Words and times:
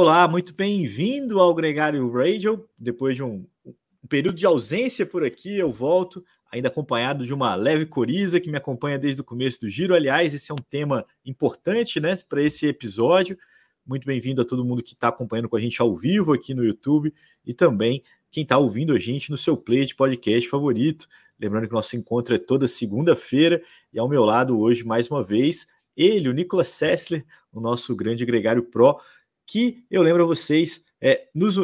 Olá, 0.00 0.28
muito 0.28 0.54
bem-vindo 0.54 1.40
ao 1.40 1.52
Gregário 1.52 2.08
Radio. 2.08 2.68
Depois 2.78 3.16
de 3.16 3.22
um, 3.24 3.44
um, 3.66 4.06
período 4.08 4.36
de 4.36 4.46
ausência 4.46 5.04
por 5.04 5.24
aqui, 5.24 5.58
eu 5.58 5.72
volto, 5.72 6.24
ainda 6.52 6.68
acompanhado 6.68 7.26
de 7.26 7.34
uma 7.34 7.56
leve 7.56 7.84
coriza 7.84 8.38
que 8.38 8.48
me 8.48 8.56
acompanha 8.56 8.96
desde 8.96 9.22
o 9.22 9.24
começo 9.24 9.58
do 9.58 9.68
giro. 9.68 9.96
Aliás, 9.96 10.32
esse 10.32 10.52
é 10.52 10.54
um 10.54 10.64
tema 10.70 11.04
importante 11.26 11.98
né, 11.98 12.14
para 12.28 12.40
esse 12.40 12.64
episódio. 12.64 13.36
Muito 13.84 14.06
bem-vindo 14.06 14.40
a 14.40 14.44
todo 14.44 14.64
mundo 14.64 14.84
que 14.84 14.94
está 14.94 15.08
acompanhando 15.08 15.48
com 15.48 15.56
a 15.56 15.60
gente 15.60 15.82
ao 15.82 15.96
vivo 15.96 16.32
aqui 16.32 16.54
no 16.54 16.64
YouTube 16.64 17.12
e 17.44 17.52
também 17.52 18.04
quem 18.30 18.44
está 18.44 18.56
ouvindo 18.56 18.92
a 18.92 19.00
gente 19.00 19.32
no 19.32 19.36
seu 19.36 19.56
play 19.56 19.84
de 19.84 19.96
podcast 19.96 20.48
favorito. 20.48 21.08
Lembrando 21.40 21.66
que 21.66 21.72
o 21.72 21.74
nosso 21.74 21.96
encontro 21.96 22.36
é 22.36 22.38
toda 22.38 22.68
segunda-feira 22.68 23.60
e 23.92 23.98
ao 23.98 24.08
meu 24.08 24.24
lado 24.24 24.60
hoje, 24.60 24.84
mais 24.84 25.10
uma 25.10 25.24
vez, 25.24 25.66
ele, 25.96 26.28
o 26.28 26.32
Nicolas 26.32 26.68
Sessler, 26.68 27.26
o 27.52 27.60
nosso 27.60 27.96
grande 27.96 28.24
gregário 28.24 28.62
Pro 28.62 29.00
que 29.48 29.82
eu 29.90 30.02
lembro 30.02 30.22
a 30.22 30.26
vocês, 30.26 30.84
é, 31.00 31.26
nos, 31.34 31.56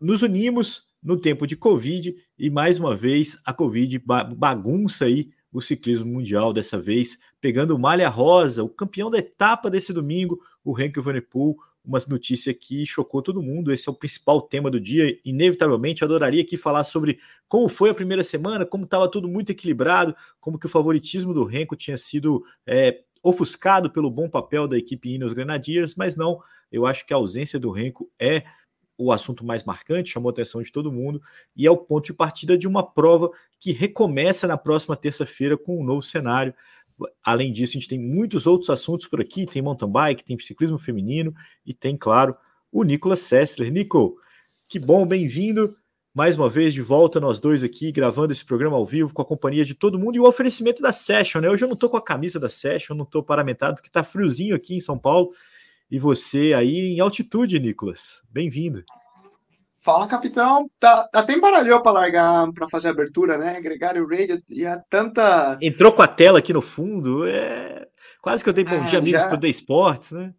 nos 0.00 0.22
unimos 0.22 0.86
no 1.02 1.20
tempo 1.20 1.46
de 1.46 1.54
Covid 1.54 2.16
e 2.38 2.48
mais 2.48 2.78
uma 2.78 2.96
vez 2.96 3.38
a 3.44 3.52
Covid 3.52 4.02
bagunça 4.34 5.04
aí 5.04 5.28
o 5.52 5.60
ciclismo 5.60 6.06
mundial 6.06 6.52
dessa 6.52 6.78
vez, 6.78 7.18
pegando 7.40 7.74
o 7.74 7.78
Malha 7.78 8.08
Rosa, 8.08 8.64
o 8.64 8.68
campeão 8.68 9.10
da 9.10 9.18
etapa 9.18 9.70
desse 9.70 9.92
domingo, 9.92 10.40
o 10.64 10.78
Henk 10.78 10.98
Vanepoel, 10.98 11.56
uma 11.84 12.02
notícia 12.08 12.52
que 12.52 12.84
chocou 12.84 13.22
todo 13.22 13.42
mundo. 13.42 13.72
Esse 13.72 13.88
é 13.88 13.92
o 13.92 13.94
principal 13.94 14.42
tema 14.42 14.70
do 14.70 14.80
dia. 14.80 15.18
Inevitavelmente, 15.24 16.02
adoraria 16.02 16.42
aqui 16.42 16.56
falar 16.56 16.84
sobre 16.84 17.18
como 17.48 17.68
foi 17.68 17.90
a 17.90 17.94
primeira 17.94 18.24
semana, 18.24 18.66
como 18.66 18.84
estava 18.84 19.08
tudo 19.08 19.28
muito 19.28 19.50
equilibrado, 19.50 20.14
como 20.40 20.58
que 20.58 20.66
o 20.66 20.70
favoritismo 20.70 21.32
do 21.32 21.44
Renko 21.44 21.76
tinha 21.76 21.96
sido 21.96 22.44
é, 22.66 23.02
ofuscado 23.28 23.90
pelo 23.90 24.08
bom 24.08 24.30
papel 24.30 24.68
da 24.68 24.78
equipe 24.78 25.12
Ineos 25.12 25.32
Grenadiers, 25.32 25.96
mas 25.96 26.14
não. 26.14 26.40
Eu 26.70 26.86
acho 26.86 27.04
que 27.04 27.12
a 27.12 27.16
ausência 27.16 27.58
do 27.58 27.72
Renko 27.72 28.08
é 28.20 28.44
o 28.96 29.10
assunto 29.10 29.44
mais 29.44 29.64
marcante, 29.64 30.12
chamou 30.12 30.30
a 30.30 30.32
atenção 30.32 30.62
de 30.62 30.70
todo 30.70 30.92
mundo 30.92 31.20
e 31.54 31.66
é 31.66 31.70
o 31.70 31.76
ponto 31.76 32.06
de 32.06 32.14
partida 32.14 32.56
de 32.56 32.68
uma 32.68 32.84
prova 32.84 33.28
que 33.58 33.72
recomeça 33.72 34.46
na 34.46 34.56
próxima 34.56 34.96
terça-feira 34.96 35.58
com 35.58 35.80
um 35.80 35.84
novo 35.84 36.02
cenário. 36.02 36.54
Além 37.22 37.52
disso, 37.52 37.72
a 37.72 37.80
gente 37.80 37.88
tem 37.88 37.98
muitos 37.98 38.46
outros 38.46 38.70
assuntos 38.70 39.08
por 39.08 39.20
aqui: 39.20 39.44
tem 39.44 39.60
mountain 39.60 39.90
bike, 39.90 40.24
tem 40.24 40.38
ciclismo 40.38 40.78
feminino 40.78 41.34
e 41.66 41.74
tem, 41.74 41.96
claro, 41.96 42.36
o 42.70 42.84
Nicolas 42.84 43.20
Sessler. 43.20 43.72
Nico, 43.72 44.16
que 44.68 44.78
bom, 44.78 45.04
bem-vindo 45.04 45.76
mais 46.16 46.34
uma 46.34 46.48
vez 46.48 46.72
de 46.72 46.80
volta 46.80 47.20
nós 47.20 47.40
dois 47.42 47.62
aqui 47.62 47.92
gravando 47.92 48.32
esse 48.32 48.42
programa 48.42 48.74
ao 48.74 48.86
vivo 48.86 49.12
com 49.12 49.20
a 49.20 49.24
companhia 49.24 49.66
de 49.66 49.74
todo 49.74 49.98
mundo 49.98 50.16
e 50.16 50.18
o 50.18 50.26
oferecimento 50.26 50.80
da 50.80 50.90
Session, 50.90 51.42
né? 51.42 51.50
Hoje 51.50 51.62
eu 51.62 51.68
não 51.68 51.76
tô 51.76 51.90
com 51.90 51.98
a 51.98 52.02
camisa 52.02 52.40
da 52.40 52.48
Session, 52.48 52.96
não 52.96 53.04
tô 53.04 53.22
paramentado 53.22 53.74
porque 53.74 53.90
tá 53.90 54.02
friozinho 54.02 54.56
aqui 54.56 54.74
em 54.74 54.80
São 54.80 54.98
Paulo 54.98 55.32
e 55.90 55.98
você 55.98 56.54
aí 56.54 56.94
em 56.94 57.00
altitude, 57.00 57.60
Nicolas. 57.60 58.22
Bem-vindo. 58.30 58.82
Fala, 59.82 60.08
capitão. 60.08 60.66
Tá, 60.80 61.06
até 61.12 61.34
embaralhou 61.34 61.82
para 61.82 61.92
largar 61.92 62.50
para 62.54 62.66
fazer 62.70 62.88
a 62.88 62.92
abertura, 62.92 63.36
né? 63.36 63.60
Gregário 63.60 64.08
Radio 64.08 64.42
e 64.48 64.64
há 64.64 64.78
tanta. 64.88 65.58
Entrou 65.60 65.92
com 65.92 66.00
a 66.00 66.08
tela 66.08 66.38
aqui 66.38 66.54
no 66.54 66.62
fundo, 66.62 67.26
é 67.28 67.86
quase 68.22 68.42
que 68.42 68.48
eu 68.48 68.54
dei 68.54 68.64
bom 68.64 68.82
é, 68.82 68.88
dia 68.88 69.00
amigos 69.00 69.20
já... 69.20 69.28
pro 69.28 69.38
The 69.38 69.48
Sports, 69.48 70.12
né? 70.12 70.32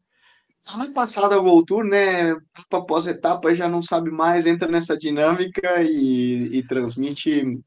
Ano 0.74 0.92
passado 0.92 1.34
a 1.34 1.38
World 1.38 1.66
Tour, 1.66 1.84
né? 1.86 2.32
Etapa 2.32 2.78
após 2.78 3.08
etapa, 3.08 3.56
já 3.56 3.70
não 3.70 3.82
sabe 3.82 4.12
mais, 4.12 4.46
entra 4.46 4.70
nessa 4.70 4.98
dinâmica 4.98 5.82
e, 5.82 6.58
e 6.58 6.64
transmite, 6.64 7.58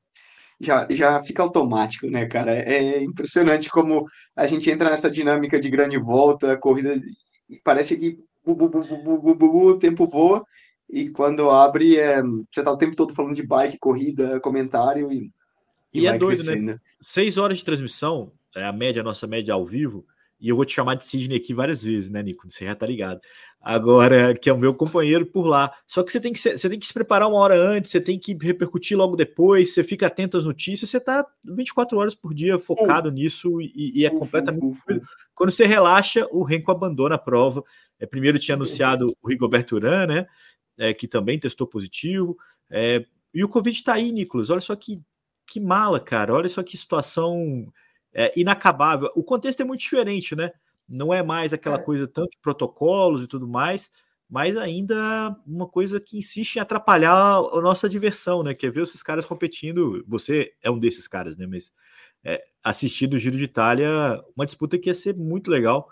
já, 0.60 0.86
já 0.90 1.22
fica 1.22 1.42
automático, 1.42 2.06
né, 2.08 2.26
cara? 2.26 2.52
É 2.58 3.02
impressionante 3.02 3.70
como 3.70 4.06
a 4.36 4.46
gente 4.46 4.70
entra 4.70 4.90
nessa 4.90 5.10
dinâmica 5.10 5.58
de 5.58 5.70
grande 5.70 5.96
volta, 5.98 6.58
corrida, 6.58 7.00
e 7.48 7.58
parece 7.64 7.96
que 7.96 8.18
bu, 8.44 8.54
bu, 8.54 9.34
bu, 9.34 9.66
o 9.68 9.78
tempo 9.78 10.06
voa, 10.06 10.44
e 10.88 11.08
quando 11.08 11.48
abre, 11.48 11.96
é, 11.96 12.20
você 12.22 12.62
tá 12.62 12.70
o 12.70 12.76
tempo 12.76 12.96
todo 12.96 13.14
falando 13.14 13.34
de 13.34 13.46
bike, 13.46 13.78
corrida, 13.78 14.40
comentário 14.40 15.10
e. 15.10 15.30
E, 15.92 16.02
e 16.02 16.06
é 16.06 16.16
doido, 16.16 16.44
né? 16.44 16.52
crescendo. 16.52 16.72
né? 16.72 16.78
Seis 17.00 17.36
horas 17.36 17.58
de 17.58 17.64
transmissão, 17.64 18.30
é 18.54 18.64
a 18.64 18.72
média, 18.72 19.00
a 19.00 19.04
nossa 19.04 19.26
média 19.26 19.54
ao 19.54 19.64
vivo 19.64 20.04
e 20.40 20.48
eu 20.48 20.56
vou 20.56 20.64
te 20.64 20.72
chamar 20.72 20.94
de 20.94 21.04
Sidney 21.04 21.36
aqui 21.36 21.52
várias 21.52 21.82
vezes, 21.82 22.08
né, 22.08 22.22
Nico? 22.22 22.48
Você 22.48 22.64
já 22.64 22.74
tá 22.74 22.86
ligado. 22.86 23.20
Agora, 23.60 24.34
que 24.34 24.48
é 24.48 24.52
o 24.52 24.58
meu 24.58 24.72
companheiro 24.72 25.26
por 25.26 25.46
lá. 25.46 25.70
Só 25.86 26.02
que 26.02 26.10
você 26.10 26.18
tem 26.18 26.32
que, 26.32 26.38
você 26.38 26.68
tem 26.68 26.78
que 26.78 26.86
se 26.86 26.94
preparar 26.94 27.28
uma 27.28 27.36
hora 27.36 27.54
antes, 27.54 27.90
você 27.90 28.00
tem 28.00 28.18
que 28.18 28.36
repercutir 28.40 28.96
logo 28.96 29.16
depois, 29.16 29.74
você 29.74 29.84
fica 29.84 30.06
atento 30.06 30.38
às 30.38 30.46
notícias, 30.46 30.88
você 30.88 30.98
tá 30.98 31.26
24 31.44 31.98
horas 31.98 32.14
por 32.14 32.32
dia 32.32 32.58
focado 32.58 33.10
nisso 33.10 33.60
e, 33.60 34.00
e 34.00 34.06
é 34.06 34.10
completamente. 34.10 34.78
Quando 35.34 35.50
você 35.50 35.66
relaxa, 35.66 36.26
o 36.30 36.42
Renko 36.42 36.70
abandona 36.70 37.16
a 37.16 37.18
prova. 37.18 37.62
É, 37.98 38.06
primeiro 38.06 38.38
tinha 38.38 38.54
anunciado 38.54 39.14
o 39.22 39.28
Rigoberto 39.28 39.76
Urán, 39.76 40.06
né? 40.06 40.26
É, 40.78 40.94
que 40.94 41.06
também 41.06 41.38
testou 41.38 41.66
positivo. 41.66 42.38
É, 42.70 43.04
e 43.34 43.44
o 43.44 43.48
Covid 43.48 43.84
tá 43.84 43.92
aí, 43.92 44.10
Nicolas. 44.10 44.48
Olha 44.48 44.62
só 44.62 44.74
que, 44.74 45.02
que 45.46 45.60
mala, 45.60 46.00
cara. 46.00 46.32
Olha 46.32 46.48
só 46.48 46.62
que 46.62 46.78
situação 46.78 47.70
é, 48.14 48.32
inacabável. 48.38 49.10
O 49.14 49.22
contexto 49.22 49.60
é 49.60 49.64
muito 49.64 49.80
diferente, 49.80 50.34
né? 50.34 50.50
Não 50.88 51.14
é 51.14 51.22
mais 51.22 51.52
aquela 51.52 51.76
é. 51.76 51.82
coisa 51.82 52.06
tanto 52.06 52.30
de 52.30 52.38
protocolos 52.42 53.22
e 53.22 53.26
tudo 53.26 53.48
mais, 53.48 53.90
mas 54.28 54.56
ainda 54.56 55.36
uma 55.46 55.68
coisa 55.68 56.00
que 56.00 56.18
insiste 56.18 56.56
em 56.56 56.60
atrapalhar 56.60 57.14
a 57.14 57.60
nossa 57.60 57.88
diversão, 57.88 58.42
né? 58.42 58.54
Que 58.54 58.66
é 58.66 58.70
ver 58.70 58.82
esses 58.82 59.02
caras 59.02 59.24
competindo. 59.24 60.04
Você 60.06 60.52
é 60.62 60.70
um 60.70 60.78
desses 60.78 61.06
caras, 61.06 61.36
né? 61.36 61.46
Mas 61.46 61.72
é, 62.24 62.40
assistir 62.62 63.12
o 63.12 63.18
Giro 63.18 63.36
de 63.36 63.44
Itália, 63.44 63.88
uma 64.36 64.46
disputa 64.46 64.78
que 64.78 64.88
ia 64.88 64.94
ser 64.94 65.16
muito 65.16 65.50
legal. 65.50 65.88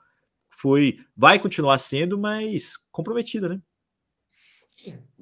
Foi, 0.51 0.99
vai 1.17 1.39
continuar 1.39 1.79
sendo, 1.79 2.19
mas 2.19 2.77
comprometida, 2.91 3.49
né? 3.49 3.61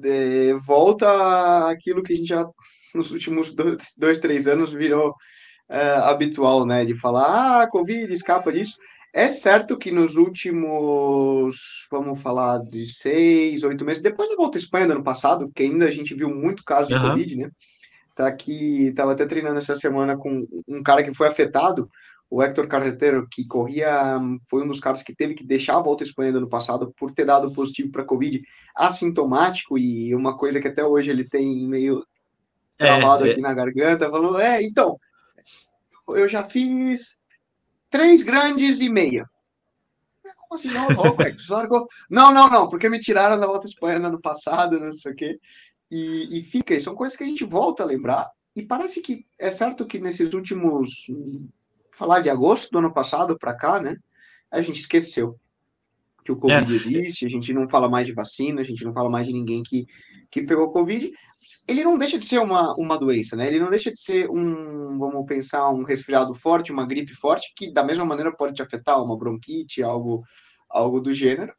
É, 0.03 0.55
volta 0.55 1.71
aquilo 1.71 2.03
que 2.03 2.13
a 2.13 2.17
gente 2.17 2.29
já 2.29 2.47
nos 2.95 3.11
últimos 3.11 3.55
dois, 3.55 3.95
dois 3.97 4.21
três 4.21 4.47
anos 4.47 4.73
virou 4.73 5.15
uh, 5.71 6.05
habitual, 6.05 6.65
né? 6.65 6.85
De 6.85 6.95
falar, 6.95 7.63
ah, 7.63 7.67
Covid, 7.67 8.13
escapa 8.13 8.53
disso. 8.53 8.77
É 9.13 9.29
certo 9.29 9.79
que 9.79 9.91
nos 9.91 10.17
últimos, 10.17 11.87
vamos 11.91 12.21
falar, 12.21 12.59
de 12.59 12.87
seis, 12.87 13.63
oito 13.63 13.85
meses, 13.85 14.03
depois 14.03 14.29
da 14.29 14.37
volta 14.37 14.59
à 14.59 14.61
Espanha 14.61 14.87
do 14.87 14.93
ano 14.93 15.03
passado, 15.03 15.51
que 15.55 15.63
ainda 15.63 15.87
a 15.87 15.91
gente 15.91 16.15
viu 16.15 16.29
muito 16.29 16.63
caso 16.63 16.89
de 16.89 16.95
uhum. 16.95 17.11
Covid, 17.11 17.37
né? 17.37 17.51
Tá 18.15 18.27
aqui, 18.27 18.93
tava 18.95 19.13
até 19.13 19.25
treinando 19.25 19.59
essa 19.59 19.75
semana 19.75 20.17
com 20.17 20.47
um 20.69 20.83
cara 20.83 21.03
que 21.03 21.15
foi 21.15 21.29
afetado, 21.29 21.89
o 22.29 22.43
Hector 22.43 22.67
Carretero, 22.67 23.27
que 23.31 23.47
corria, 23.47 24.19
foi 24.51 24.65
um 24.65 24.69
dos 24.69 24.81
caras 24.81 25.03
que 25.03 25.15
teve 25.15 25.35
que 25.35 25.45
deixar 25.45 25.77
a 25.77 25.83
volta 25.83 26.03
à 26.03 26.07
Espanha 26.07 26.33
do 26.33 26.39
ano 26.39 26.49
passado 26.49 26.93
por 26.97 27.13
ter 27.13 27.25
dado 27.25 27.53
positivo 27.53 27.91
para 27.91 28.05
Covid 28.05 28.43
assintomático 28.75 29.79
e 29.79 30.15
uma 30.15 30.37
coisa 30.37 30.61
que 30.61 30.69
até 30.69 30.85
hoje 30.85 31.11
ele 31.11 31.25
tem 31.25 31.67
meio 31.67 32.05
é, 32.79 32.87
travado 32.87 33.27
é, 33.27 33.31
aqui 33.31 33.39
é... 33.39 33.43
na 33.43 33.55
garganta, 33.55 34.11
falou, 34.11 34.39
é, 34.39 34.63
então, 34.63 34.99
eu 36.09 36.29
já 36.29 36.45
fiz 36.45 37.19
três 37.91 38.23
grandes 38.23 38.81
e 38.81 38.89
meia. 38.89 39.27
Como 40.49 40.55
assim? 40.55 40.69
Não, 40.69 40.89
não, 40.89 41.17
não, 42.11 42.33
não, 42.33 42.51
não, 42.51 42.69
porque 42.69 42.89
me 42.89 43.01
tiraram 43.01 43.39
da 43.39 43.47
Volta 43.47 43.67
à 43.67 43.71
Espanha 43.71 43.99
no 43.99 44.09
ano 44.09 44.21
passado, 44.21 44.79
não 44.79 44.93
sei 44.93 45.13
o 45.13 45.17
quê. 45.17 45.41
E, 45.91 46.39
e 46.39 46.43
fica, 46.43 46.75
e 46.75 46.81
são 46.81 46.95
coisas 46.95 47.17
que 47.17 47.25
a 47.25 47.27
gente 47.27 47.45
volta 47.45 47.83
a 47.83 47.87
lembrar. 47.87 48.31
E 48.55 48.63
parece 48.63 49.01
que 49.01 49.27
é 49.39 49.51
certo 49.51 49.87
que 49.87 49.99
nesses 49.99 50.33
últimos. 50.33 51.07
Falar 51.93 52.21
de 52.21 52.29
agosto 52.29 52.71
do 52.71 52.79
ano 52.79 52.93
passado 52.93 53.39
para 53.39 53.55
cá, 53.55 53.81
né? 53.81 53.97
A 54.51 54.61
gente 54.61 54.81
esqueceu 54.81 55.39
que 56.27 56.33
o 56.33 56.37
Covid 56.37 56.73
é. 56.73 56.77
existe, 56.77 57.25
a 57.25 57.29
gente 57.29 57.53
não 57.55 57.69
fala 57.69 57.89
mais 57.89 58.07
de 58.07 58.13
vacina, 58.13 58.61
a 58.61 58.65
gente 58.65 58.85
não 58.85 58.93
fala 58.93 59.09
mais 59.09 59.27
de 59.27 59.33
ninguém 59.33 59.63
que, 59.63 59.87
que 60.31 60.43
pegou 60.43 60.73
Covid, 60.73 61.11
ele 61.69 61.85
não 61.85 61.97
deixa 61.97 62.19
de 62.19 62.27
ser 62.27 62.41
uma, 62.41 62.75
uma 62.77 62.99
doença, 62.99 63.37
né? 63.37 63.47
Ele 63.47 63.61
não 63.61 63.71
deixa 63.71 63.93
de 63.93 64.01
ser 64.01 64.29
um, 64.29 64.99
vamos 64.99 65.25
pensar, 65.27 65.71
um 65.71 65.85
resfriado 65.85 66.35
forte, 66.35 66.73
uma 66.73 66.85
gripe 66.85 67.15
forte, 67.15 67.53
que 67.57 67.73
da 67.73 67.85
mesma 67.85 68.05
maneira 68.05 68.35
pode 68.35 68.55
te 68.55 68.63
afetar, 68.63 69.01
uma 69.03 69.17
bronquite, 69.17 69.83
algo, 69.83 70.25
algo 70.69 71.01
do 71.01 71.15
gênero. 71.15 71.53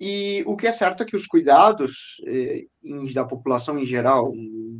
E 0.00 0.44
o 0.46 0.56
que 0.56 0.66
é 0.66 0.72
certo 0.72 1.02
é 1.02 1.06
que 1.06 1.16
os 1.16 1.26
cuidados 1.26 2.20
eh, 2.26 2.64
da 3.12 3.24
população 3.24 3.78
em 3.78 3.86
geral 3.86 4.32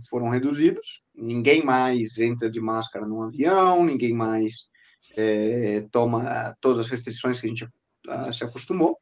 foram 0.08 0.28
reduzidos. 0.28 1.02
Ninguém 1.14 1.64
mais 1.64 2.18
entra 2.18 2.48
de 2.48 2.60
máscara 2.60 3.06
num 3.06 3.22
avião, 3.22 3.84
ninguém 3.84 4.12
mais 4.12 4.68
eh, 5.16 5.84
toma 5.90 6.56
todas 6.60 6.80
as 6.80 6.88
restrições 6.88 7.40
que 7.40 7.46
a 7.46 7.48
gente 7.48 7.64
uh, 7.64 8.32
se 8.32 8.44
acostumou 8.44 8.98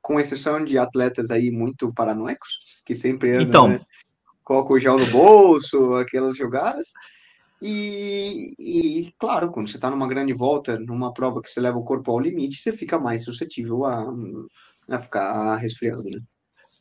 com 0.00 0.18
exceção 0.18 0.64
de 0.64 0.78
atletas 0.78 1.30
aí 1.30 1.50
muito 1.50 1.92
paranoicos, 1.92 2.80
que 2.84 2.94
sempre 2.94 3.32
andam, 3.32 3.46
então, 3.46 3.68
né, 3.68 3.80
colocam 4.42 4.76
o 4.76 4.80
gel 4.80 4.98
no 4.98 5.06
bolso, 5.06 5.94
aquelas 5.94 6.36
jogadas. 6.36 6.88
E, 7.62 8.54
e, 8.58 9.12
claro, 9.18 9.50
quando 9.50 9.68
você 9.68 9.76
está 9.76 9.90
numa 9.90 10.08
grande 10.08 10.32
volta, 10.32 10.78
numa 10.78 11.12
prova 11.12 11.42
que 11.42 11.50
você 11.50 11.60
leva 11.60 11.76
o 11.76 11.84
corpo 11.84 12.10
ao 12.10 12.18
limite, 12.18 12.62
você 12.62 12.72
fica 12.72 12.98
mais 12.98 13.24
suscetível 13.24 13.84
a, 13.84 14.10
a 14.88 14.98
ficar 14.98 15.56
resfriando, 15.56 16.04
né? 16.04 16.20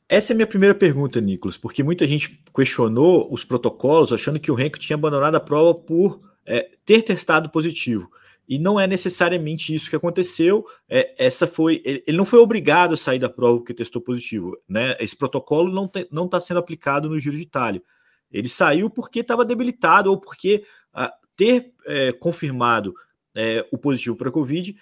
Essa 0.07 0.31
é 0.31 0.33
a 0.33 0.38
minha 0.38 0.48
primeira 0.48 0.74
pergunta, 0.74 1.22
Nicolas, 1.22 1.57
porque 1.57 1.83
muita 1.83 2.07
gente 2.07 2.44
questionou 2.56 3.31
os 3.31 3.44
protocolos, 3.44 4.12
achando 4.12 4.39
que 4.39 4.50
o 4.50 4.56
Renko 4.56 4.80
tinha 4.80 4.95
abandonado 4.95 5.36
a 5.36 5.39
prova 5.39 5.75
por 5.75 6.19
é, 6.45 6.68
ter 6.83 7.04
testado 7.04 7.50
positivo. 7.50 8.10
E 8.50 8.57
não 8.57 8.80
é 8.80 8.88
necessariamente 8.88 9.75
isso 9.75 9.92
que 9.92 9.96
aconteceu. 9.96 10.66
É, 10.90 11.13
essa 11.24 11.46
foi, 11.46 11.84
ele 11.86 12.18
não 12.18 12.25
foi 12.25 12.40
obrigado 12.40 12.96
a 12.96 12.98
sair 12.98 13.19
da 13.19 13.30
prova 13.30 13.60
porque 13.60 13.75
testou 13.75 14.01
positivo, 14.01 14.57
né? 14.68 14.98
Esse 15.00 15.16
protocolo 15.16 15.72
não 15.72 15.90
não 16.12 16.25
está 16.25 16.40
sendo 16.40 16.60
aplicado 16.60 17.07
no 17.07 17.19
Giro 17.19 17.38
de 17.38 17.44
Itália. 17.44 17.84
Ele 18.31 18.50
saiu 18.50 18.90
porque 18.90 19.19
estava 19.19 19.46
debilitado 19.46 20.10
ou 20.10 20.19
porque 20.19 20.63
ah, 20.92 21.13
ter 21.36 21.74
é, 21.86 22.12
confirmado 22.12 22.96
é, 23.36 23.68
o 23.72 23.78
positivo 23.78 24.16
para 24.16 24.30
a 24.30 24.31
Covid 24.31 24.75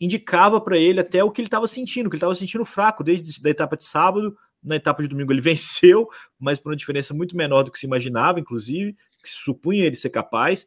indicava 0.00 0.60
para 0.60 0.76
ele 0.76 0.98
até 0.98 1.22
o 1.22 1.30
que 1.30 1.40
ele 1.40 1.46
estava 1.46 1.68
sentindo, 1.68 2.10
que 2.10 2.14
ele 2.14 2.18
estava 2.18 2.34
sentindo 2.34 2.64
fraco 2.64 3.04
desde 3.04 3.40
a 3.46 3.50
etapa 3.50 3.76
de 3.76 3.84
sábado. 3.84 4.36
Na 4.60 4.74
etapa 4.74 5.02
de 5.02 5.08
domingo 5.08 5.32
ele 5.32 5.40
venceu, 5.42 6.08
mas 6.36 6.58
por 6.58 6.70
uma 6.70 6.76
diferença 6.76 7.14
muito 7.14 7.36
menor 7.36 7.62
do 7.62 7.70
que 7.70 7.78
se 7.78 7.86
imaginava, 7.86 8.40
inclusive, 8.40 8.96
que 9.22 9.28
se 9.28 9.36
supunha 9.36 9.84
ele 9.84 9.94
ser 9.94 10.10
capaz. 10.10 10.66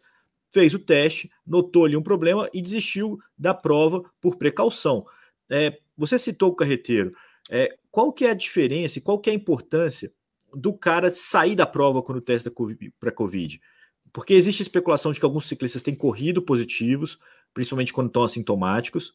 Fez 0.55 0.73
o 0.73 0.79
teste, 0.79 1.29
notou 1.45 1.83
ali 1.83 1.97
um 1.97 2.01
problema 2.01 2.49
e 2.53 2.61
desistiu 2.61 3.19
da 3.37 3.53
prova 3.53 4.01
por 4.21 4.37
precaução. 4.37 5.05
É, 5.49 5.77
você 5.97 6.17
citou 6.17 6.51
o 6.51 6.55
carreteiro. 6.55 7.11
É, 7.49 7.75
qual 7.91 8.13
que 8.13 8.23
é 8.23 8.29
a 8.29 8.33
diferença 8.33 8.97
e 8.97 9.01
qual 9.01 9.19
que 9.19 9.29
é 9.29 9.33
a 9.33 9.35
importância 9.35 10.13
do 10.53 10.71
cara 10.71 11.11
sair 11.11 11.57
da 11.57 11.65
prova 11.65 12.01
quando 12.01 12.21
testa 12.21 12.49
para 12.97 13.11
Covid? 13.11 13.59
Porque 14.13 14.33
existe 14.33 14.61
especulação 14.61 15.11
de 15.11 15.19
que 15.19 15.25
alguns 15.25 15.45
ciclistas 15.45 15.83
têm 15.83 15.93
corrido 15.93 16.41
positivos, 16.41 17.19
principalmente 17.53 17.91
quando 17.91 18.07
estão 18.07 18.23
assintomáticos. 18.23 19.13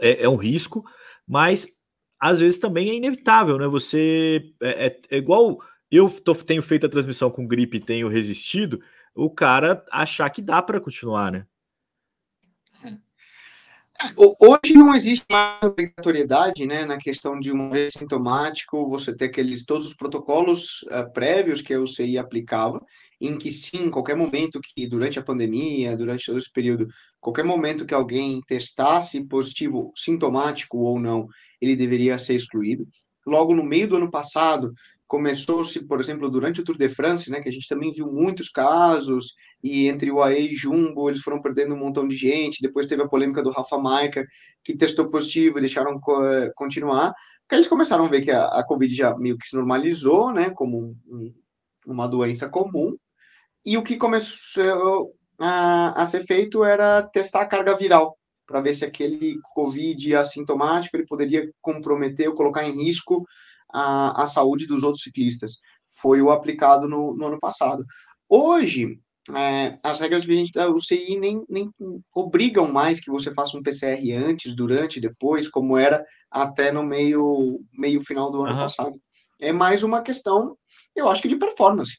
É, 0.00 0.22
é 0.22 0.28
um 0.28 0.36
risco, 0.36 0.84
mas 1.26 1.66
às 2.20 2.38
vezes 2.38 2.60
também 2.60 2.88
é 2.88 2.94
inevitável, 2.94 3.58
né? 3.58 3.66
Você 3.66 4.54
é, 4.62 4.86
é, 4.86 5.00
é 5.10 5.16
igual 5.16 5.58
eu 5.90 6.08
tô, 6.08 6.36
tenho 6.36 6.62
feito 6.62 6.86
a 6.86 6.88
transmissão 6.88 7.32
com 7.32 7.48
gripe 7.48 7.78
e 7.78 7.84
tenho 7.84 8.06
resistido, 8.06 8.80
o 9.14 9.30
cara 9.30 9.84
achar 9.90 10.28
que 10.30 10.42
dá 10.42 10.62
para 10.62 10.80
continuar, 10.80 11.32
né? 11.32 11.46
Hoje 14.16 14.72
não 14.72 14.94
existe 14.94 15.26
mais 15.30 15.62
obrigatoriedade, 15.62 16.66
né, 16.66 16.86
na 16.86 16.96
questão 16.96 17.38
de 17.38 17.52
um 17.52 17.70
sintomático, 17.90 18.88
você 18.88 19.14
ter 19.14 19.26
aqueles 19.26 19.66
todos 19.66 19.86
os 19.86 19.94
protocolos 19.94 20.82
uh, 20.84 21.12
prévios 21.12 21.60
que 21.60 21.74
a 21.74 21.80
UCI 21.80 22.16
aplicava, 22.16 22.82
em 23.20 23.36
que 23.36 23.52
sim, 23.52 23.90
qualquer 23.90 24.16
momento 24.16 24.58
que 24.62 24.86
durante 24.86 25.18
a 25.18 25.22
pandemia, 25.22 25.96
durante 25.98 26.24
todo 26.24 26.38
esse 26.38 26.50
período, 26.50 26.88
qualquer 27.20 27.44
momento 27.44 27.84
que 27.84 27.92
alguém 27.92 28.40
testasse 28.46 29.22
positivo, 29.26 29.92
sintomático 29.94 30.78
ou 30.78 30.98
não, 30.98 31.28
ele 31.60 31.76
deveria 31.76 32.18
ser 32.18 32.34
excluído. 32.34 32.88
Logo 33.26 33.54
no 33.54 33.62
meio 33.62 33.86
do 33.86 33.96
ano 33.96 34.10
passado, 34.10 34.72
começou-se, 35.10 35.84
por 35.88 35.98
exemplo, 35.98 36.30
durante 36.30 36.60
o 36.60 36.64
Tour 36.64 36.78
de 36.78 36.88
France, 36.88 37.32
né, 37.32 37.40
que 37.40 37.48
a 37.48 37.52
gente 37.52 37.66
também 37.66 37.90
viu 37.92 38.06
muitos 38.06 38.48
casos, 38.48 39.34
e 39.60 39.88
entre 39.88 40.08
o 40.08 40.22
AE 40.22 40.52
e 40.52 40.54
Jumbo, 40.54 41.10
eles 41.10 41.20
foram 41.20 41.42
perdendo 41.42 41.74
um 41.74 41.78
montão 41.78 42.06
de 42.06 42.14
gente, 42.14 42.62
depois 42.62 42.86
teve 42.86 43.02
a 43.02 43.08
polêmica 43.08 43.42
do 43.42 43.50
Rafa 43.50 43.76
Maica, 43.76 44.24
que 44.62 44.76
testou 44.76 45.10
positivo 45.10 45.58
e 45.58 45.62
deixaram 45.62 45.98
co 45.98 46.14
continuar, 46.54 47.12
porque 47.40 47.56
eles 47.56 47.66
começaram 47.66 48.04
a 48.04 48.08
ver 48.08 48.20
que 48.20 48.30
a, 48.30 48.44
a, 48.44 48.64
Covid 48.64 48.94
já 48.94 49.18
meio 49.18 49.36
que 49.36 49.48
se 49.48 49.56
normalizou, 49.56 50.32
né, 50.32 50.50
como 50.50 50.96
um, 51.08 51.34
uma 51.88 52.06
doença 52.06 52.48
comum, 52.48 52.96
e 53.66 53.76
o 53.76 53.82
que 53.82 53.96
começou 53.96 55.12
a, 55.40 56.02
a 56.02 56.06
ser 56.06 56.24
feito 56.24 56.64
era 56.64 57.02
testar 57.02 57.40
a 57.40 57.46
carga 57.46 57.76
viral, 57.76 58.16
para 58.46 58.60
ver 58.60 58.74
se 58.74 58.84
aquele 58.84 59.40
Covid 59.54 60.14
assintomático 60.14 60.96
ele 60.96 61.06
poderia 61.06 61.50
comprometer 61.60 62.28
ou 62.28 62.36
colocar 62.36 62.62
em 62.64 62.84
risco 62.84 63.26
a, 63.72 64.24
a 64.24 64.26
saúde 64.26 64.66
dos 64.66 64.82
outros 64.82 65.02
ciclistas. 65.02 65.58
Foi 66.00 66.20
o 66.22 66.30
aplicado 66.30 66.88
no, 66.88 67.14
no 67.14 67.26
ano 67.26 67.38
passado. 67.40 67.84
Hoje, 68.28 68.98
é, 69.34 69.78
as 69.82 70.00
regras 70.00 70.24
vigentes 70.24 70.52
da 70.52 70.68
UCI 70.68 71.18
nem, 71.18 71.44
nem 71.48 71.70
obrigam 72.14 72.70
mais 72.70 73.00
que 73.00 73.10
você 73.10 73.32
faça 73.32 73.56
um 73.56 73.62
PCR 73.62 74.12
antes, 74.12 74.54
durante, 74.54 75.00
depois, 75.00 75.48
como 75.48 75.76
era 75.76 76.04
até 76.30 76.72
no 76.72 76.82
meio, 76.82 77.60
meio 77.72 78.00
final 78.04 78.30
do 78.30 78.42
ano 78.42 78.54
uhum. 78.54 78.60
passado. 78.60 79.00
É 79.40 79.52
mais 79.52 79.82
uma 79.82 80.02
questão, 80.02 80.56
eu 80.94 81.08
acho 81.08 81.22
que 81.22 81.28
de 81.28 81.36
performance. 81.36 81.98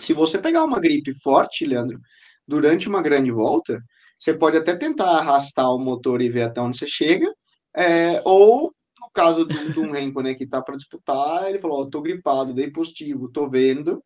Se 0.00 0.12
você 0.12 0.38
pegar 0.38 0.64
uma 0.64 0.80
gripe 0.80 1.12
forte, 1.20 1.64
Leandro, 1.64 2.00
durante 2.46 2.88
uma 2.88 3.02
grande 3.02 3.30
volta, 3.30 3.82
você 4.18 4.34
pode 4.34 4.56
até 4.56 4.76
tentar 4.76 5.10
arrastar 5.18 5.70
o 5.72 5.78
motor 5.78 6.20
e 6.20 6.28
ver 6.28 6.42
até 6.42 6.60
onde 6.60 6.78
você 6.78 6.86
chega, 6.86 7.32
é, 7.76 8.20
ou 8.24 8.72
no 9.08 9.12
caso 9.12 9.44
do, 9.44 9.72
do 9.72 9.90
Renko, 9.90 10.20
né, 10.20 10.34
que 10.34 10.46
tá 10.46 10.62
para 10.62 10.76
disputar, 10.76 11.48
ele 11.48 11.58
falou: 11.58 11.80
oh, 11.80 11.90
tô 11.90 12.02
gripado, 12.02 12.52
dei 12.52 12.70
positivo, 12.70 13.30
tô 13.30 13.48
vendo, 13.48 14.02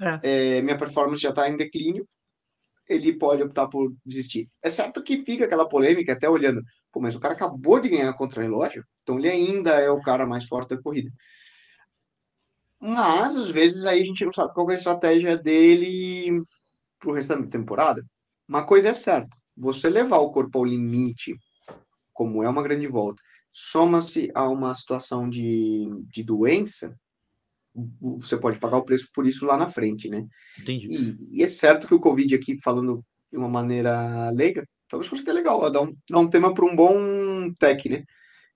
é. 0.00 0.56
É, 0.58 0.62
minha 0.62 0.76
performance 0.76 1.22
já 1.22 1.32
tá 1.32 1.48
em 1.48 1.56
declínio, 1.56 2.06
ele 2.88 3.12
pode 3.18 3.42
optar 3.42 3.66
por 3.66 3.94
desistir. 4.04 4.48
É 4.62 4.70
certo 4.70 5.02
que 5.02 5.24
fica 5.24 5.44
aquela 5.44 5.68
polêmica, 5.68 6.12
até 6.12 6.28
olhando, 6.28 6.62
pô, 6.92 7.00
mas 7.00 7.14
o 7.14 7.20
cara 7.20 7.34
acabou 7.34 7.80
de 7.80 7.88
ganhar 7.88 8.12
contra 8.14 8.42
relógio, 8.42 8.84
então 9.02 9.18
ele 9.18 9.28
ainda 9.28 9.70
é 9.72 9.90
o 9.90 10.00
cara 10.00 10.26
mais 10.26 10.44
forte 10.44 10.74
da 10.74 10.82
corrida. 10.82 11.10
Mas, 12.78 13.36
às 13.36 13.50
vezes, 13.50 13.86
aí 13.86 14.02
a 14.02 14.04
gente 14.04 14.24
não 14.24 14.32
sabe 14.32 14.52
qual 14.52 14.70
é 14.70 14.74
a 14.74 14.76
estratégia 14.76 15.36
dele 15.36 16.42
pro 16.98 17.12
restante 17.12 17.44
da 17.44 17.58
temporada. 17.58 18.04
Uma 18.46 18.64
coisa 18.64 18.88
é 18.88 18.92
certa, 18.92 19.34
você 19.56 19.88
levar 19.88 20.18
o 20.18 20.30
corpo 20.30 20.58
ao 20.58 20.64
limite, 20.64 21.34
como 22.12 22.42
é 22.42 22.48
uma 22.48 22.62
grande 22.62 22.86
volta, 22.86 23.20
soma-se 23.58 24.30
a 24.34 24.46
uma 24.46 24.74
situação 24.74 25.30
de, 25.30 25.88
de 26.10 26.22
doença, 26.22 26.94
você 27.98 28.36
pode 28.36 28.58
pagar 28.58 28.76
o 28.76 28.84
preço 28.84 29.08
por 29.14 29.26
isso 29.26 29.46
lá 29.46 29.56
na 29.56 29.66
frente, 29.66 30.10
né? 30.10 30.26
Entendi. 30.60 30.88
E, 30.90 31.38
e 31.38 31.42
é 31.42 31.48
certo 31.48 31.88
que 31.88 31.94
o 31.94 32.00
Covid 32.00 32.34
aqui, 32.34 32.60
falando 32.62 33.02
de 33.32 33.38
uma 33.38 33.48
maneira 33.48 34.28
leiga, 34.28 34.62
talvez 34.86 35.08
fosse 35.08 35.22
até 35.22 35.32
legal, 35.32 35.70
dar 35.70 35.80
um, 35.80 35.96
dar 36.08 36.18
um 36.18 36.28
tema 36.28 36.52
para 36.52 36.66
um 36.66 36.76
bom 36.76 37.50
tech, 37.58 37.88
né? 37.88 38.04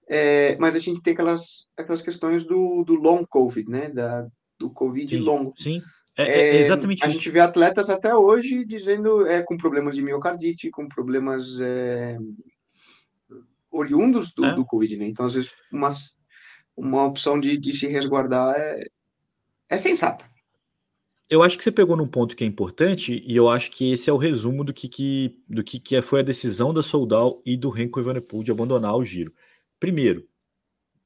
É, 0.06 0.58
mas 0.58 0.76
a 0.76 0.78
gente 0.78 1.00
tem 1.00 1.14
aquelas, 1.14 1.66
aquelas 1.78 2.02
questões 2.02 2.44
do, 2.44 2.84
do 2.84 2.92
long 2.92 3.24
COVID, 3.26 3.70
né? 3.70 3.88
Da, 3.88 4.26
do 4.58 4.68
Covid 4.68 5.08
Sim. 5.08 5.22
longo. 5.22 5.54
Sim, 5.56 5.80
é, 6.14 6.24
é, 6.24 6.56
é 6.56 6.60
exatamente 6.60 7.02
A 7.02 7.06
isso. 7.06 7.16
gente 7.16 7.30
vê 7.30 7.40
atletas 7.40 7.88
até 7.88 8.14
hoje 8.14 8.66
dizendo 8.66 9.26
é, 9.26 9.42
com 9.42 9.56
problemas 9.56 9.94
de 9.94 10.02
miocardite, 10.02 10.70
com 10.70 10.86
problemas 10.86 11.58
é, 11.58 12.18
oriundos 13.70 14.32
do, 14.34 14.44
é. 14.44 14.54
do 14.54 14.64
Covid, 14.64 14.96
né? 14.96 15.06
Então, 15.06 15.26
às 15.26 15.34
vezes, 15.34 15.50
uma, 15.72 15.90
uma 16.76 17.04
opção 17.04 17.38
de, 17.38 17.56
de 17.56 17.72
se 17.72 17.86
resguardar 17.86 18.54
é, 18.56 18.84
é 19.68 19.78
sensata. 19.78 20.28
Eu 21.28 21.44
acho 21.44 21.56
que 21.56 21.62
você 21.62 21.70
pegou 21.70 21.96
num 21.96 22.08
ponto 22.08 22.34
que 22.34 22.42
é 22.42 22.46
importante, 22.46 23.22
e 23.24 23.36
eu 23.36 23.48
acho 23.48 23.70
que 23.70 23.92
esse 23.92 24.10
é 24.10 24.12
o 24.12 24.16
resumo 24.16 24.64
do 24.64 24.74
que, 24.74 24.88
que, 24.88 25.38
do 25.48 25.62
que, 25.62 25.78
que 25.78 26.02
foi 26.02 26.20
a 26.20 26.24
decisão 26.24 26.74
da 26.74 26.82
Soldal 26.82 27.40
e 27.46 27.56
do 27.56 27.70
Renko 27.70 28.00
Evenepoel 28.00 28.42
de 28.42 28.50
abandonar 28.50 28.96
o 28.96 29.04
giro. 29.04 29.32
Primeiro, 29.78 30.26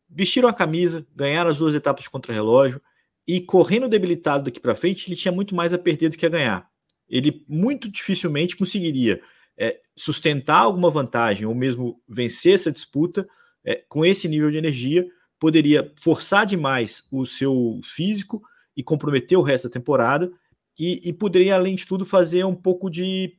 vestiram 0.08 0.48
a 0.48 0.54
camisa, 0.54 1.06
ganharam 1.14 1.50
as 1.50 1.58
duas 1.58 1.74
etapas 1.74 2.04
de 2.04 2.10
contrarrelógio, 2.10 2.80
e 3.26 3.40
correndo 3.40 3.88
debilitado 3.88 4.44
daqui 4.44 4.60
para 4.60 4.74
frente, 4.74 5.08
ele 5.08 5.16
tinha 5.16 5.32
muito 5.32 5.54
mais 5.54 5.74
a 5.74 5.78
perder 5.78 6.08
do 6.08 6.16
que 6.16 6.26
a 6.26 6.30
ganhar. 6.30 6.70
Ele 7.08 7.44
muito 7.46 7.90
dificilmente 7.90 8.56
conseguiria 8.56 9.20
é, 9.56 9.80
sustentar 9.96 10.58
alguma 10.58 10.90
vantagem 10.90 11.46
ou 11.46 11.54
mesmo 11.54 12.00
vencer 12.08 12.54
essa 12.54 12.72
disputa 12.72 13.26
é, 13.64 13.82
com 13.88 14.04
esse 14.04 14.28
nível 14.28 14.50
de 14.50 14.58
energia, 14.58 15.06
poderia 15.38 15.92
forçar 16.00 16.46
demais 16.46 17.06
o 17.10 17.26
seu 17.26 17.80
físico 17.82 18.42
e 18.76 18.82
comprometer 18.82 19.38
o 19.38 19.42
resto 19.42 19.68
da 19.68 19.72
temporada, 19.72 20.32
e, 20.78 21.00
e 21.04 21.12
poderia, 21.12 21.54
além 21.54 21.76
de 21.76 21.86
tudo, 21.86 22.04
fazer 22.04 22.44
um 22.44 22.54
pouco 22.54 22.90
de 22.90 23.36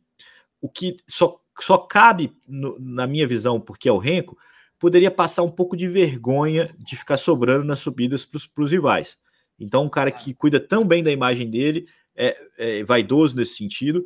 o 0.61 0.69
que 0.69 0.97
só, 1.07 1.39
só 1.59 1.77
cabe, 1.77 2.35
no, 2.47 2.77
na 2.79 3.05
minha 3.05 3.27
visão, 3.27 3.59
porque 3.59 3.89
é 3.89 3.91
o 3.91 3.97
Renko, 3.97 4.37
poderia 4.79 5.11
passar 5.11 5.43
um 5.43 5.49
pouco 5.49 5.75
de 5.75 5.87
vergonha 5.87 6.73
de 6.79 6.95
ficar 6.95 7.17
sobrando 7.17 7.65
nas 7.65 7.79
subidas 7.79 8.25
para 8.25 8.63
os 8.63 8.71
rivais. 8.71 9.17
Então, 9.59 9.83
um 9.83 9.89
cara 9.89 10.11
que 10.11 10.33
cuida 10.33 10.59
tão 10.59 10.85
bem 10.85 11.03
da 11.03 11.11
imagem 11.11 11.49
dele, 11.49 11.87
é, 12.15 12.35
é 12.57 12.83
vaidoso 12.83 13.35
nesse 13.35 13.55
sentido, 13.55 14.05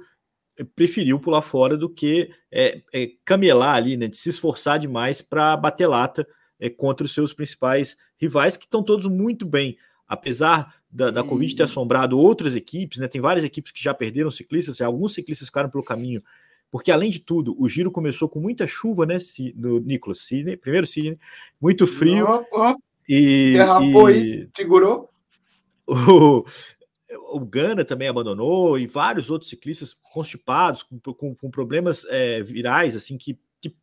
preferiu 0.63 1.19
pular 1.19 1.41
fora 1.41 1.77
do 1.77 1.89
que 1.89 2.31
é, 2.51 2.81
é, 2.93 3.11
camelar 3.23 3.75
ali, 3.75 3.97
né, 3.97 4.07
de 4.07 4.17
se 4.17 4.29
esforçar 4.29 4.79
demais 4.79 5.21
para 5.21 5.55
bater 5.55 5.87
lata 5.87 6.27
é, 6.59 6.69
contra 6.69 7.05
os 7.05 7.13
seus 7.13 7.33
principais 7.33 7.97
rivais, 8.17 8.57
que 8.57 8.65
estão 8.65 8.83
todos 8.83 9.07
muito 9.07 9.45
bem. 9.45 9.77
Apesar 10.07 10.75
da, 10.89 11.11
da 11.11 11.23
Covid 11.23 11.55
ter 11.55 11.63
assombrado 11.63 12.17
outras 12.17 12.55
equipes, 12.55 12.97
né, 12.97 13.07
tem 13.07 13.21
várias 13.21 13.45
equipes 13.45 13.71
que 13.71 13.81
já 13.81 13.93
perderam 13.93 14.31
ciclistas, 14.31 14.81
alguns 14.81 15.13
ciclistas 15.13 15.47
ficaram 15.47 15.69
pelo 15.69 15.83
caminho, 15.83 16.23
porque 16.71 16.91
além 16.91 17.11
de 17.11 17.19
tudo, 17.19 17.55
o 17.59 17.67
giro 17.67 17.91
começou 17.91 18.27
com 18.27 18.39
muita 18.39 18.67
chuva, 18.67 19.05
né, 19.05 19.17
do 19.55 19.79
Nicolas 19.79 20.19
Sidney, 20.19 20.57
primeiro 20.57 20.85
Sidney, 20.85 21.17
muito 21.59 21.87
frio. 21.87 22.25
Oh, 22.27 22.45
oh. 22.51 22.75
E, 23.07 23.53
Derrapou 23.53 24.09
e, 24.09 24.49
segurou. 24.55 25.09
O, 25.91 26.45
o 27.17 27.39
Gana 27.39 27.83
também 27.83 28.07
abandonou 28.07 28.77
e 28.77 28.87
vários 28.87 29.29
outros 29.29 29.49
ciclistas 29.49 29.93
constipados, 29.93 30.83
com, 30.83 30.99
com, 30.99 31.35
com 31.35 31.49
problemas 31.49 32.05
é, 32.05 32.43
virais, 32.43 32.95
assim, 32.95 33.17
que, 33.17 33.39
que, 33.59 33.73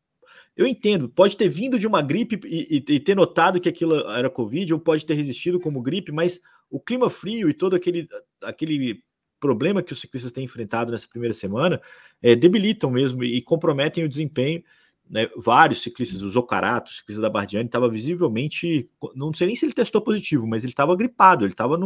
eu 0.57 0.67
entendo, 0.67 1.09
pode 1.09 1.37
ter 1.37 1.49
vindo 1.49 1.79
de 1.79 1.87
uma 1.87 2.03
gripe 2.03 2.41
e, 2.45 2.77
e, 2.77 2.95
e, 2.95 3.01
ter 3.01 3.17
notado 3.17 3.61
que 3.61 3.69
aquilo 3.69 4.09
era 4.11 4.31
Covid, 4.31 4.73
ou 4.73 4.79
pode 4.79 5.05
ter 5.05 5.15
resistido 5.15 5.59
como 5.59 5.83
gripe, 5.83 6.13
mas 6.13 6.41
o 6.71 6.81
clima 6.81 7.11
frio 7.11 7.49
e 7.49 7.55
todo 7.55 7.75
aquele, 7.75 8.09
aquele 8.43 9.03
problema 9.41 9.83
que 9.83 9.93
os 9.93 10.01
ciclistas 10.01 10.33
têm 10.33 10.45
enfrentado 10.45 10.91
nessa 10.91 11.09
primeira 11.09 11.35
semana 11.35 11.81
é, 12.23 12.35
debilitam 12.35 12.91
mesmo 12.91 13.23
e 13.25 13.41
comprometem 13.43 14.05
o 14.05 14.09
desempenho. 14.09 14.63
Né, 15.09 15.29
vários 15.37 15.83
ciclistas, 15.83 16.21
o 16.21 16.31
Zocarato, 16.31 16.91
o 16.91 16.95
ciclista 16.95 17.23
da 17.23 17.31
Bardiani, 17.31 17.67
estava 17.67 17.89
visivelmente, 17.89 18.91
não 19.15 19.33
sei 19.33 19.47
nem 19.47 19.55
se 19.55 19.65
ele 19.65 19.73
testou 19.73 20.03
positivo, 20.03 20.49
mas 20.49 20.65
ele 20.65 20.73
estava 20.73 20.97
gripado, 20.97 21.45
ele 21.45 21.53
estava 21.53 21.79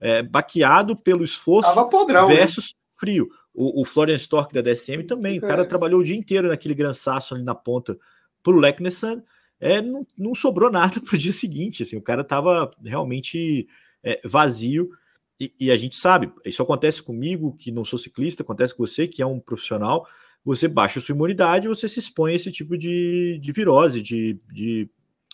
é, 0.00 0.22
baqueado 0.22 0.96
pelo 0.96 1.22
esforço 1.22 1.72
podrão, 1.88 2.26
versus 2.26 2.72
né? 2.72 2.78
frio. 2.96 3.28
O, 3.52 3.82
o 3.82 3.84
Florian 3.84 4.16
Stork 4.16 4.54
da 4.54 4.62
DSM 4.62 5.04
também, 5.06 5.36
é. 5.36 5.38
o 5.38 5.42
cara 5.42 5.64
trabalhou 5.64 6.00
o 6.00 6.04
dia 6.04 6.16
inteiro 6.16 6.48
naquele 6.48 6.74
gran 6.74 6.94
saço 6.94 7.34
ali 7.34 7.42
na 7.42 7.54
ponta 7.54 7.98
para 8.42 8.52
o 8.52 8.58
Leknessan, 8.58 9.22
é, 9.60 9.82
não, 9.82 10.06
não 10.16 10.34
sobrou 10.34 10.70
nada 10.70 11.00
para 11.04 11.14
o 11.14 11.18
dia 11.18 11.32
seguinte, 11.32 11.82
assim, 11.82 11.96
o 11.96 12.02
cara 12.02 12.22
estava 12.22 12.70
realmente 12.82 13.68
é, 14.02 14.20
vazio, 14.24 14.90
e, 15.38 15.52
e, 15.58 15.70
a 15.70 15.76
gente 15.76 15.96
sabe, 15.96 16.30
isso 16.44 16.62
acontece 16.62 17.02
comigo, 17.02 17.56
que 17.56 17.72
não 17.72 17.82
sou 17.82 17.98
ciclista, 17.98 18.42
acontece 18.42 18.74
com 18.74 18.86
você, 18.86 19.08
que 19.08 19.22
é 19.22 19.26
um 19.26 19.40
profissional, 19.40 20.06
você 20.44 20.68
baixa 20.68 20.98
a 20.98 21.02
sua 21.02 21.14
imunidade, 21.14 21.68
você 21.68 21.88
se 21.88 21.98
expõe 21.98 22.32
a 22.32 22.34
esse 22.36 22.52
tipo 22.52 22.76
de, 22.76 23.38
de 23.40 23.52
virose, 23.52 24.02
de, 24.02 24.38
de, 24.52 24.90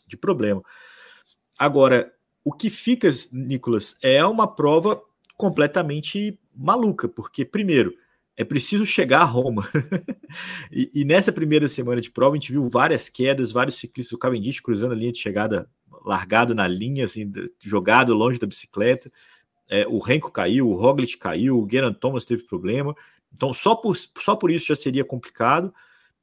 de 0.07 0.17
problema. 0.17 0.63
Agora, 1.59 2.13
o 2.47 2.53
que 2.53 2.71
fica, 2.71 3.11
Nicolas, 3.33 3.99
é 4.00 4.25
uma 4.25 4.47
prova 4.47 5.03
completamente 5.37 6.38
maluca, 6.55 7.09
porque, 7.09 7.45
primeiro, 7.45 7.93
é 8.37 8.45
preciso 8.45 8.87
chegar 8.87 9.23
a 9.23 9.25
Roma. 9.25 9.69
e, 10.71 10.88
e, 10.95 11.05
nessa 11.05 11.33
primeira 11.33 11.67
semana 11.67 12.00
de 12.00 12.09
prova, 12.09 12.37
a 12.37 12.38
gente 12.38 12.53
viu 12.53 12.69
várias 12.69 13.09
quedas, 13.09 13.50
vários 13.50 13.75
ciclistas, 13.75 14.12
o 14.12 14.19
Cavendish 14.19 14.61
cruzando 14.61 14.93
a 14.93 14.95
linha 14.95 15.11
de 15.11 15.19
chegada, 15.19 15.69
largado 16.05 16.55
na 16.55 16.69
linha, 16.69 17.07
assim, 17.07 17.33
jogado 17.59 18.15
longe 18.15 18.38
da 18.38 18.47
bicicleta. 18.47 19.11
É, 19.69 19.85
o 19.88 19.99
Renko 19.99 20.31
caiu, 20.31 20.69
o 20.69 20.76
Roglic 20.76 21.19
caiu, 21.19 21.61
o 21.61 21.69
Geraint 21.69 21.99
Thomas 21.99 22.25
teve 22.25 22.45
problema. 22.45 22.95
Então, 23.35 23.53
só 23.53 23.75
por, 23.75 23.97
só 23.97 24.37
por 24.37 24.53
isso 24.53 24.69
já 24.69 24.76
seria 24.76 25.05
complicado. 25.05 25.75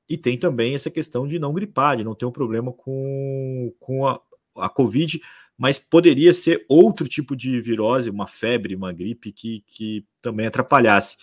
E 0.07 0.17
tem 0.17 0.37
também 0.37 0.73
essa 0.73 0.89
questão 0.89 1.27
de 1.27 1.37
não 1.37 1.51
gripar, 1.51 1.97
de 1.97 2.05
não 2.05 2.15
ter 2.15 2.25
um 2.25 2.31
problema 2.31 2.71
com, 2.71 3.73
com 3.77 4.07
a, 4.07 4.21
a 4.55 4.69
Covid 4.69 5.19
mas 5.63 5.79
poderia 5.79 6.33
ser 6.33 6.65
outro 6.67 7.07
tipo 7.07 7.37
de 7.37 7.61
virose, 7.61 8.09
uma 8.09 8.27
febre, 8.27 8.75
uma 8.75 8.91
gripe 8.91 9.31
que, 9.31 9.63
que 9.65 10.05
também 10.21 10.45
atrapalhasse. 10.45 11.15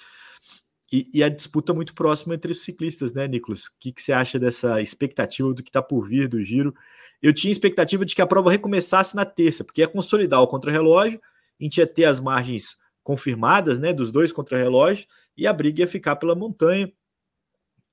E, 0.90 1.06
e 1.12 1.22
a 1.22 1.28
disputa 1.28 1.74
muito 1.74 1.92
próxima 1.92 2.34
entre 2.34 2.50
os 2.50 2.64
ciclistas, 2.64 3.12
né, 3.12 3.28
Nicolas? 3.28 3.66
O 3.66 3.72
que, 3.78 3.92
que 3.92 4.00
você 4.00 4.14
acha 4.14 4.38
dessa 4.38 4.80
expectativa 4.80 5.52
do 5.52 5.62
que 5.62 5.68
está 5.68 5.82
por 5.82 6.08
vir 6.08 6.26
do 6.26 6.42
giro? 6.42 6.74
Eu 7.20 7.34
tinha 7.34 7.52
expectativa 7.52 8.02
de 8.02 8.14
que 8.14 8.22
a 8.22 8.26
prova 8.26 8.50
recomeçasse 8.50 9.14
na 9.14 9.26
terça, 9.26 9.62
porque 9.62 9.82
ia 9.82 9.86
consolidar 9.86 10.40
o 10.40 10.48
contrarrelógio, 10.48 11.20
a 11.60 11.62
gente 11.62 11.76
ia 11.76 11.86
ter 11.86 12.06
as 12.06 12.18
margens 12.18 12.78
confirmadas, 13.02 13.78
né, 13.78 13.92
dos 13.92 14.10
dois 14.10 14.32
contrarrelógios, 14.32 15.06
e 15.36 15.46
a 15.46 15.52
briga 15.52 15.82
ia 15.82 15.86
ficar 15.86 16.16
pela 16.16 16.34
montanha. 16.34 16.90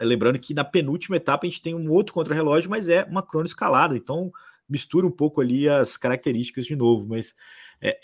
Lembrando 0.01 0.39
que 0.39 0.53
na 0.53 0.63
penúltima 0.63 1.17
etapa 1.17 1.45
a 1.45 1.49
gente 1.49 1.61
tem 1.61 1.75
um 1.75 1.91
outro 1.91 2.13
contrarrelógio, 2.13 2.69
mas 2.69 2.87
é 2.87 3.03
uma 3.03 3.21
crono 3.21 3.47
escalada, 3.47 3.97
então 3.97 4.31
mistura 4.69 5.07
um 5.07 5.11
pouco 5.11 5.41
ali 5.41 5.67
as 5.67 5.97
características 5.97 6.65
de 6.65 6.75
novo, 6.75 7.05
mas 7.07 7.33
é, 7.81 7.97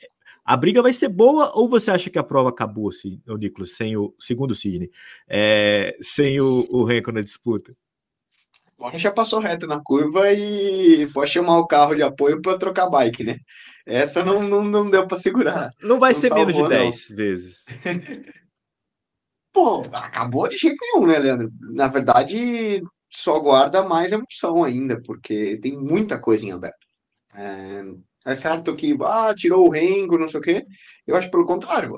a 0.46 0.58
briga 0.58 0.82
vai 0.82 0.93
ser 0.93 1.10
boa 1.10 1.51
ou 1.55 1.70
você 1.70 1.91
acha 1.91 2.10
que 2.10 2.20
a 2.20 2.24
prova 2.24 2.50
acabou, 2.50 2.89
o 3.27 3.38
Nicolas, 3.38 3.75
sem 3.75 3.96
o 3.96 4.13
segundo 4.20 4.51
o 4.51 4.55
Sidney, 4.55 4.91
é, 5.27 5.96
sem 6.01 6.39
o, 6.41 6.67
o 6.70 6.84
Renko 6.84 7.12
na 7.12 7.22
disputa? 7.22 7.75
Agora 8.77 8.98
já 8.98 9.12
passou 9.12 9.39
reto 9.39 9.65
na 9.65 9.79
curva 9.79 10.34
e 10.34 11.08
pode 11.13 11.32
chamar 11.32 11.58
o 11.60 11.67
carro 11.67 11.96
de 11.96 12.03
apoio 12.03 12.41
para 12.41 12.58
trocar 12.58 12.89
bike, 12.89 13.24
né? 13.24 13.38
Essa 13.86 14.25
não, 14.25 14.43
não, 14.43 14.63
não 14.63 14.89
deu 14.89 15.08
para 15.08 15.17
segurar. 15.17 15.72
Não 15.82 16.00
vai 16.00 16.12
não 16.12 16.20
ser 16.20 16.27
salvou, 16.27 16.48
menos 16.48 16.63
de 16.63 16.70
10 16.70 17.10
não. 17.10 17.15
vezes. 17.15 17.65
Pô, 19.53 19.86
acabou 19.93 20.50
de 20.50 20.58
jeito 20.58 20.75
nenhum, 20.82 21.05
né, 21.05 21.17
Leandro? 21.17 21.50
Na 21.62 21.88
verdade, 21.88 22.84
só 23.13 23.39
guarda 23.39 23.84
mais 23.84 24.12
emoção 24.12 24.63
ainda, 24.63 25.00
porque 25.01 25.58
tem 25.62 25.77
muita 25.77 26.20
coisa 26.20 26.46
em 26.46 26.51
aberto. 26.51 26.88
É, 27.36 27.84
é 28.25 28.36
certo 28.36 28.75
que 28.75 28.98
ah, 29.01 29.34
tirou 29.36 29.67
o 29.67 29.70
Rengo, 29.70 30.17
não 30.17 30.27
sei 30.27 30.39
o 30.39 30.43
quê. 30.43 30.65
Eu 31.05 31.15
acho 31.15 31.29
pelo 31.29 31.46
contrário, 31.46 31.98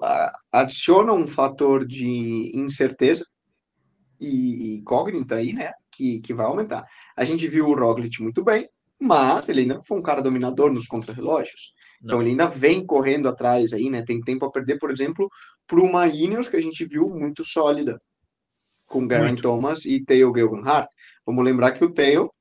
adiciona 0.52 1.14
um 1.14 1.26
fator 1.26 1.88
de 1.88 2.52
incerteza 2.54 3.26
e 4.20 4.76
incógnita 4.78 5.36
aí, 5.36 5.54
né? 5.54 5.72
Que, 5.92 6.20
que 6.20 6.34
vai 6.34 6.46
aumentar. 6.46 6.86
A 7.16 7.24
gente 7.24 7.48
viu 7.48 7.68
o 7.68 7.76
Roglic 7.76 8.22
muito 8.22 8.44
bem, 8.44 8.68
mas 9.00 9.48
ele 9.48 9.62
ainda 9.62 9.82
foi 9.84 9.98
um 9.98 10.02
cara 10.02 10.22
dominador 10.22 10.72
nos 10.74 10.88
contrarrelógios. 10.88 11.74
Então 12.04 12.22
ele 12.22 12.32
ainda 12.32 12.48
vem 12.48 12.86
correndo 12.86 13.30
atrás 13.30 13.72
aí, 13.72 13.90
né? 13.90 14.04
Tem 14.04 14.20
tempo 14.20 14.46
a 14.46 14.52
perder, 14.52 14.78
por 14.80 14.92
exemplo, 14.92 15.30
para 15.66 15.80
uma 15.80 16.08
Ineos 16.08 16.50
que 16.50 16.58
a 16.58 16.62
gente 16.62 16.84
viu 16.86 17.10
muito 17.10 17.44
sólida 17.46 18.00
com 18.86 19.08
Garen 19.08 19.36
Thomas 19.36 19.86
e 19.86 20.04
Theo 20.04 20.34
Gilgenhardt. 20.36 20.90
Vamos 21.26 21.44
lembrar 21.44 21.72
que 21.72 21.84
o 21.84 21.92
Theo 21.92 22.32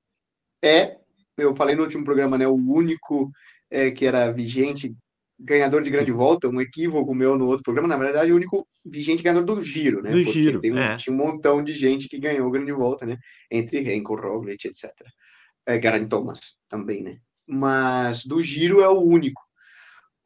é, 0.63 0.97
eu 1.37 1.55
falei 1.55 1.75
no 1.75 1.83
último 1.83 2.05
programa, 2.05 2.39
né, 2.39 2.47
o 2.47 2.55
único 2.55 3.31
é, 3.71 3.91
que 3.91 4.07
era 4.07 4.31
vigente 4.31 4.95
ganhador 5.39 5.83
de 5.83 5.91
grande 5.91 6.13
volta, 6.13 6.49
um 6.49 6.61
equívoco 6.61 7.15
meu 7.15 7.37
no 7.37 7.47
outro 7.47 7.65
programa, 7.65 7.89
na 7.89 7.97
verdade, 7.97 8.33
o 8.33 8.37
único 8.37 8.67
vigente 8.85 9.23
ganhador 9.23 9.45
do 9.45 9.63
giro, 9.63 10.01
né? 10.01 10.11
Do 10.11 10.19
Porque 10.19 10.33
giro, 10.33 10.61
tem 10.61 10.73
um, 10.73 10.79
é. 10.79 10.97
tinha 10.97 11.13
um 11.13 11.19
montão 11.19 11.63
de 11.63 11.73
gente 11.73 12.09
que 12.09 12.19
ganhou 12.19 12.51
grande 12.51 12.73
volta, 12.73 13.05
né? 13.05 13.19
Entre 13.51 13.81
Renko, 13.81 14.15
Roglic, 14.15 14.69
etc. 14.69 14.91
É, 15.67 15.77
Garen 15.77 16.07
Thomas 16.07 16.41
também, 16.69 17.03
né? 17.03 17.19
Mas 17.47 18.25
do 18.25 18.41
giro 18.43 18.81
é 18.81 18.89
o 18.89 19.01
único. 19.01 19.43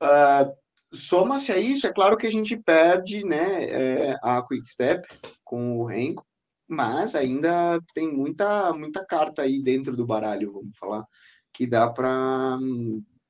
Uh, 0.03 0.53
Soma-se 0.93 1.53
a 1.53 1.59
isso, 1.59 1.87
é 1.87 1.93
claro 1.93 2.17
que 2.17 2.27
a 2.27 2.31
gente 2.31 2.57
perde, 2.57 3.23
né, 3.23 3.65
é, 3.65 4.17
a 4.23 4.43
Quick 4.43 4.67
Step 4.67 5.07
com 5.45 5.79
o 5.79 5.85
Renko, 5.85 6.25
mas 6.69 7.15
ainda 7.15 7.81
tem 7.95 8.13
muita 8.13 8.73
muita 8.75 9.05
carta 9.05 9.43
aí 9.43 9.63
dentro 9.63 9.97
do 9.97 10.07
baralho, 10.07 10.53
vamos 10.53 10.77
falar, 10.77 11.05
que 11.53 11.67
dá 11.67 11.89
para 11.91 12.59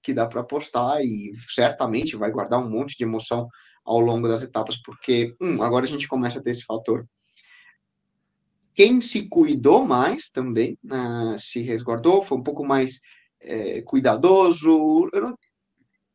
que 0.03 0.13
dá 0.13 0.27
para 0.27 0.41
apostar 0.41 1.01
e 1.03 1.33
certamente 1.49 2.17
vai 2.17 2.31
guardar 2.31 2.61
um 2.61 2.71
monte 2.71 2.97
de 2.97 3.05
emoção 3.05 3.49
ao 3.85 4.01
longo 4.01 4.29
das 4.29 4.43
etapas, 4.43 4.77
porque 4.83 5.35
um, 5.41 5.63
agora 5.63 5.85
a 5.85 5.89
gente 5.89 6.09
começa 6.09 6.39
a 6.39 6.43
ter 6.43 6.51
esse 6.51 6.65
fator. 6.65 7.07
Quem 8.75 9.01
se 9.01 9.29
cuidou 9.29 9.85
mais 9.85 10.31
também, 10.31 10.79
uh, 10.85 11.39
se 11.39 11.61
resguardou, 11.63 12.23
foi 12.23 12.39
um 12.39 12.43
pouco 12.43 12.65
mais 12.65 13.01
é, 13.41 13.83
cuidadoso. 13.83 15.09
Eu 15.13 15.21
não, 15.21 15.39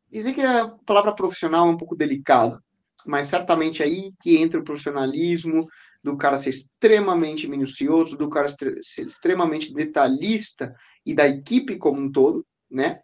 dizer 0.10 0.34
que 0.34 0.42
a 0.42 0.70
palavra 0.86 1.14
profissional 1.14 1.68
é 1.68 1.72
um 1.72 1.78
pouco 1.78 1.96
delicada, 1.96 2.62
mas 3.06 3.28
certamente 3.28 3.84
aí 3.84 4.12
que 4.22 4.38
entra 4.38 4.60
o 4.60 4.64
profissionalismo, 4.64 5.66
do 6.04 6.18
cara 6.18 6.38
ser 6.38 6.50
extremamente 6.50 7.48
minucioso, 7.48 8.18
do 8.18 8.30
cara 8.30 8.50
ser 8.50 9.06
extremamente 9.06 9.74
detalhista 9.74 10.76
e 11.06 11.16
da 11.16 11.28
equipe 11.28 11.78
como 11.78 12.02
um 12.02 12.12
todo, 12.12 12.46
né? 12.70 13.00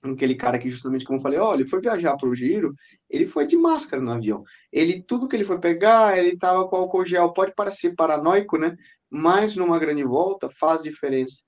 Aquele 0.00 0.36
cara 0.36 0.58
que, 0.60 0.70
justamente 0.70 1.04
como 1.04 1.18
eu 1.18 1.22
falei, 1.22 1.38
olha, 1.40 1.62
ele 1.62 1.68
foi 1.68 1.80
viajar 1.80 2.16
para 2.16 2.28
o 2.28 2.34
giro, 2.34 2.72
ele 3.10 3.26
foi 3.26 3.46
de 3.46 3.56
máscara 3.56 4.00
no 4.00 4.12
avião. 4.12 4.44
Ele, 4.72 5.02
tudo 5.02 5.26
que 5.26 5.34
ele 5.34 5.44
foi 5.44 5.58
pegar, 5.58 6.16
ele 6.16 6.34
estava 6.34 6.68
com 6.68 6.76
álcool 6.76 7.04
gel. 7.04 7.32
Pode 7.32 7.52
parecer 7.52 7.96
paranoico, 7.96 8.56
né? 8.56 8.76
Mas 9.10 9.56
numa 9.56 9.78
grande 9.78 10.04
volta 10.04 10.48
faz 10.48 10.84
diferença. 10.84 11.42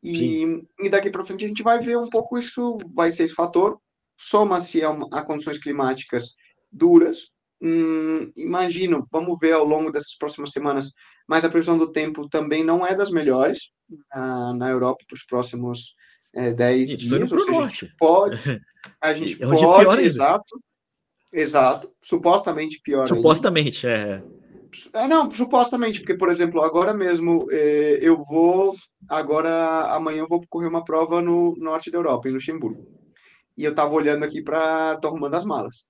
E, 0.00 0.62
e 0.78 0.88
daqui 0.88 1.10
para 1.10 1.24
frente 1.24 1.44
a 1.44 1.48
gente 1.48 1.64
vai 1.64 1.80
ver 1.80 1.98
um 1.98 2.08
pouco 2.08 2.38
isso, 2.38 2.78
vai 2.94 3.10
ser 3.10 3.24
esse 3.24 3.34
fator. 3.34 3.80
Soma-se 4.16 4.84
a, 4.84 4.90
a 5.12 5.22
condições 5.22 5.58
climáticas 5.58 6.34
duras, 6.70 7.32
Hum, 7.62 8.32
imagino, 8.36 9.06
vamos 9.12 9.38
ver 9.38 9.52
ao 9.52 9.64
longo 9.64 9.92
dessas 9.92 10.16
próximas 10.16 10.50
semanas, 10.50 10.92
mas 11.28 11.44
a 11.44 11.48
previsão 11.48 11.76
do 11.76 11.92
tempo 11.92 12.26
também 12.28 12.64
não 12.64 12.86
é 12.86 12.94
das 12.94 13.10
melhores 13.10 13.70
uh, 14.14 14.54
na 14.54 14.70
Europa 14.70 15.04
para 15.06 15.14
os 15.14 15.24
próximos 15.24 15.94
é, 16.34 16.52
10 16.52 16.88
gente, 16.88 16.96
dias. 16.96 17.32
Ou 17.32 17.38
seja, 17.38 17.58
a 17.58 17.68
gente 17.68 17.94
pode, 17.98 18.62
a 19.00 19.12
gente 19.14 19.42
é 19.42 19.46
pode, 19.46 20.02
exato, 20.02 20.62
exato, 21.30 21.92
supostamente 22.00 22.80
pior. 22.82 23.06
Supostamente, 23.06 23.86
ainda. 23.86 24.24
é. 24.36 24.40
É, 24.94 25.08
não, 25.08 25.28
supostamente, 25.30 25.98
porque, 25.98 26.14
por 26.14 26.30
exemplo, 26.30 26.62
agora 26.62 26.94
mesmo 26.94 27.46
é, 27.50 27.98
eu 28.00 28.24
vou, 28.24 28.74
agora 29.08 29.92
amanhã 29.92 30.20
eu 30.20 30.28
vou 30.28 30.42
correr 30.48 30.68
uma 30.68 30.84
prova 30.84 31.20
no 31.20 31.56
norte 31.58 31.90
da 31.90 31.98
Europa, 31.98 32.28
em 32.28 32.32
Luxemburgo. 32.32 32.86
E 33.58 33.64
eu 33.64 33.72
estava 33.72 33.92
olhando 33.92 34.24
aqui 34.24 34.40
para, 34.40 34.96
tô 34.96 35.08
arrumando 35.08 35.34
as 35.34 35.44
malas. 35.44 35.88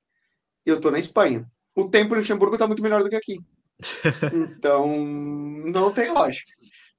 Eu 0.65 0.77
estou 0.77 0.91
na 0.91 0.99
Espanha 0.99 1.47
o 1.81 1.91
tempo 1.91 2.15
em 2.15 2.19
Luxemburgo 2.19 2.55
está 2.55 2.67
muito 2.67 2.83
melhor 2.83 3.03
do 3.03 3.09
que 3.09 3.17
aqui. 3.17 3.39
Então, 4.35 4.87
não 4.97 5.91
tem 5.93 6.11
lógica. 6.11 6.53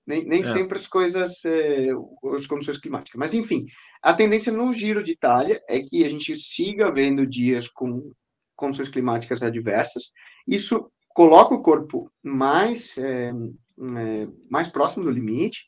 Nem, 0.06 0.26
nem 0.26 0.42
é. 0.42 0.44
sempre 0.44 0.78
as 0.78 0.88
coisas, 0.88 1.46
é, 1.46 1.90
as 2.36 2.48
condições 2.48 2.80
climáticas. 2.80 3.20
Mas, 3.20 3.34
enfim, 3.34 3.66
a 4.02 4.14
tendência 4.14 4.52
no 4.52 4.74
Giro 4.74 5.04
de 5.04 5.12
Itália 5.12 5.60
é 5.70 5.80
que 5.80 6.04
a 6.04 6.10
gente 6.10 6.36
siga 6.38 6.92
vendo 6.92 7.26
dias 7.28 7.68
com 7.68 8.12
condições 8.56 8.90
climáticas 8.90 9.44
adversas. 9.44 10.12
Isso 10.48 10.92
coloca 11.10 11.54
o 11.54 11.62
corpo 11.62 12.12
mais, 12.24 12.98
é, 12.98 13.30
é, 13.30 14.28
mais 14.50 14.70
próximo 14.70 15.06
do 15.06 15.12
limite. 15.12 15.66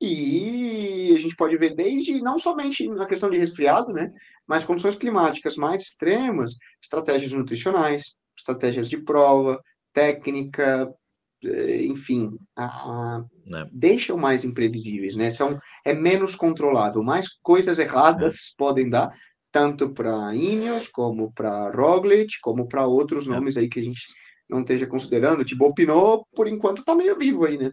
E 0.00 1.14
a 1.16 1.18
gente 1.18 1.34
pode 1.36 1.56
ver 1.56 1.74
desde, 1.74 2.20
não 2.20 2.38
somente 2.38 2.86
na 2.86 3.06
questão 3.06 3.30
de 3.30 3.38
resfriado, 3.38 3.92
né, 3.92 4.12
mas 4.46 4.64
condições 4.64 4.94
climáticas 4.94 5.56
mais 5.56 5.82
extremas, 5.82 6.56
estratégias 6.82 7.32
nutricionais, 7.32 8.14
estratégias 8.36 8.88
de 8.88 8.98
prova, 8.98 9.60
técnica, 9.92 10.92
eh, 11.44 11.84
enfim, 11.84 12.36
a, 12.56 12.64
a, 12.64 13.24
né. 13.46 13.68
deixam 13.72 14.16
mais 14.16 14.44
imprevisíveis, 14.44 15.14
né? 15.14 15.30
São, 15.30 15.58
é 15.84 15.94
menos 15.94 16.34
controlável, 16.34 17.02
mais 17.02 17.26
coisas 17.42 17.78
erradas 17.78 18.34
é. 18.34 18.38
podem 18.58 18.88
dar, 18.88 19.12
tanto 19.50 19.90
para 19.90 20.34
Ineos, 20.34 20.88
como 20.88 21.32
para 21.32 21.70
Roglic, 21.70 22.40
como 22.42 22.68
para 22.68 22.86
outros 22.86 23.26
é. 23.26 23.30
nomes 23.30 23.56
aí 23.56 23.68
que 23.68 23.80
a 23.80 23.82
gente 23.82 24.02
não 24.48 24.60
esteja 24.60 24.86
considerando. 24.86 25.44
Tipo, 25.44 25.66
o 25.66 25.74
Pinot, 25.74 26.24
por 26.34 26.46
enquanto, 26.46 26.84
tá 26.84 26.94
meio 26.94 27.16
vivo 27.18 27.44
aí, 27.44 27.58
né? 27.58 27.70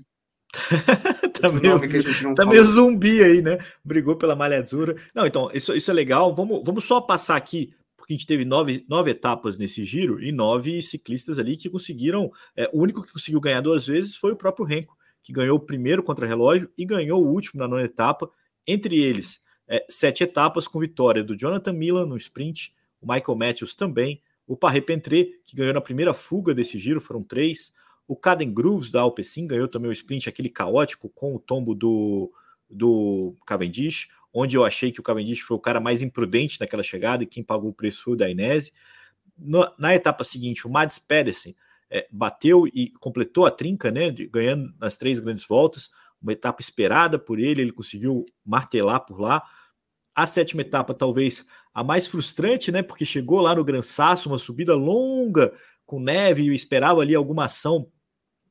tá 1.41 1.49
meio, 1.49 2.35
tá 2.35 2.45
meio 2.45 2.63
zumbi 2.63 3.23
aí, 3.23 3.41
né? 3.41 3.57
Brigou 3.83 4.15
pela 4.15 4.35
malha 4.35 4.61
azul. 4.61 4.95
Não, 5.13 5.25
então, 5.25 5.49
isso, 5.53 5.73
isso 5.73 5.89
é 5.89 5.93
legal. 5.93 6.33
Vamos, 6.35 6.61
vamos 6.63 6.83
só 6.85 7.01
passar 7.01 7.35
aqui 7.35 7.73
porque 8.03 8.13
a 8.13 8.17
gente 8.17 8.27
teve 8.27 8.43
nove, 8.43 8.85
nove 8.89 9.11
etapas 9.11 9.57
nesse 9.57 9.81
giro 9.85 10.21
e 10.21 10.29
nove 10.29 10.81
ciclistas 10.81 11.39
ali 11.39 11.55
que 11.55 11.69
conseguiram. 11.69 12.29
É, 12.53 12.69
o 12.73 12.81
único 12.81 13.01
que 13.01 13.13
conseguiu 13.13 13.39
ganhar 13.39 13.61
duas 13.61 13.87
vezes 13.87 14.13
foi 14.13 14.33
o 14.33 14.35
próprio 14.35 14.65
Renko, 14.65 14.97
que 15.23 15.31
ganhou 15.31 15.55
o 15.55 15.59
primeiro 15.61 16.03
contra 16.03 16.27
relógio 16.27 16.69
e 16.77 16.83
ganhou 16.83 17.23
o 17.23 17.31
último 17.31 17.61
na 17.61 17.67
nona 17.67 17.83
etapa. 17.83 18.29
Entre 18.67 18.99
eles, 18.99 19.41
é, 19.65 19.85
sete 19.89 20.21
etapas 20.21 20.67
com 20.67 20.81
vitória 20.81 21.23
do 21.23 21.33
Jonathan 21.33 21.71
Milan 21.71 22.05
no 22.05 22.17
sprint, 22.17 22.75
o 22.99 23.07
Michael 23.09 23.37
Matthews 23.37 23.73
também, 23.73 24.21
o 24.45 24.57
Parre 24.57 24.81
Pentré, 24.81 25.29
que 25.45 25.55
ganhou 25.55 25.73
na 25.73 25.79
primeira 25.79 26.13
fuga 26.13 26.53
desse 26.53 26.77
giro, 26.77 26.99
foram 26.99 27.23
três. 27.23 27.73
O 28.05 28.17
Caden 28.17 28.53
Grooves 28.53 28.91
da 28.91 28.99
Alpecin 28.99 29.47
ganhou 29.47 29.69
também 29.69 29.89
o 29.89 29.93
sprint, 29.93 30.27
aquele 30.27 30.49
caótico 30.49 31.07
com 31.07 31.33
o 31.33 31.39
tombo 31.39 31.73
do, 31.73 32.29
do 32.69 33.33
Cavendish 33.45 34.09
onde 34.33 34.57
eu 34.57 34.65
achei 34.65 34.91
que 34.91 34.99
o 34.99 35.03
Cavendish 35.03 35.41
foi 35.41 35.55
o 35.55 35.59
cara 35.59 35.79
mais 35.79 36.01
imprudente 36.01 36.59
naquela 36.59 36.83
chegada 36.83 37.23
e 37.23 37.27
quem 37.27 37.43
pagou 37.43 37.69
o 37.69 37.73
preço 37.73 38.03
foi 38.03 38.13
o 38.13 38.17
Dainese. 38.17 38.73
Na 39.77 39.93
etapa 39.93 40.23
seguinte, 40.23 40.65
o 40.65 40.69
Mads 40.69 40.97
Pedersen 40.99 41.55
é, 41.89 42.07
bateu 42.11 42.65
e 42.67 42.91
completou 42.99 43.45
a 43.45 43.51
trinca, 43.51 43.91
né, 43.91 44.09
de, 44.09 44.27
ganhando 44.27 44.73
nas 44.79 44.97
três 44.97 45.19
grandes 45.19 45.45
voltas, 45.45 45.91
uma 46.19 46.31
etapa 46.31 46.61
esperada 46.61 47.19
por 47.19 47.37
ele, 47.37 47.61
ele 47.61 47.71
conseguiu 47.71 48.25
martelar 48.43 49.05
por 49.05 49.19
lá. 49.19 49.43
A 50.15 50.25
sétima 50.25 50.61
etapa, 50.61 50.93
talvez 50.93 51.45
a 51.73 51.83
mais 51.83 52.07
frustrante, 52.07 52.71
né, 52.71 52.81
porque 52.81 53.05
chegou 53.05 53.41
lá 53.41 53.53
no 53.53 53.63
Gran 53.63 53.81
Sasso, 53.81 54.29
uma 54.29 54.39
subida 54.39 54.73
longa 54.73 55.53
com 55.85 55.99
neve 55.99 56.43
e 56.43 56.55
esperava 56.55 57.01
ali 57.01 57.13
alguma 57.13 57.45
ação 57.45 57.91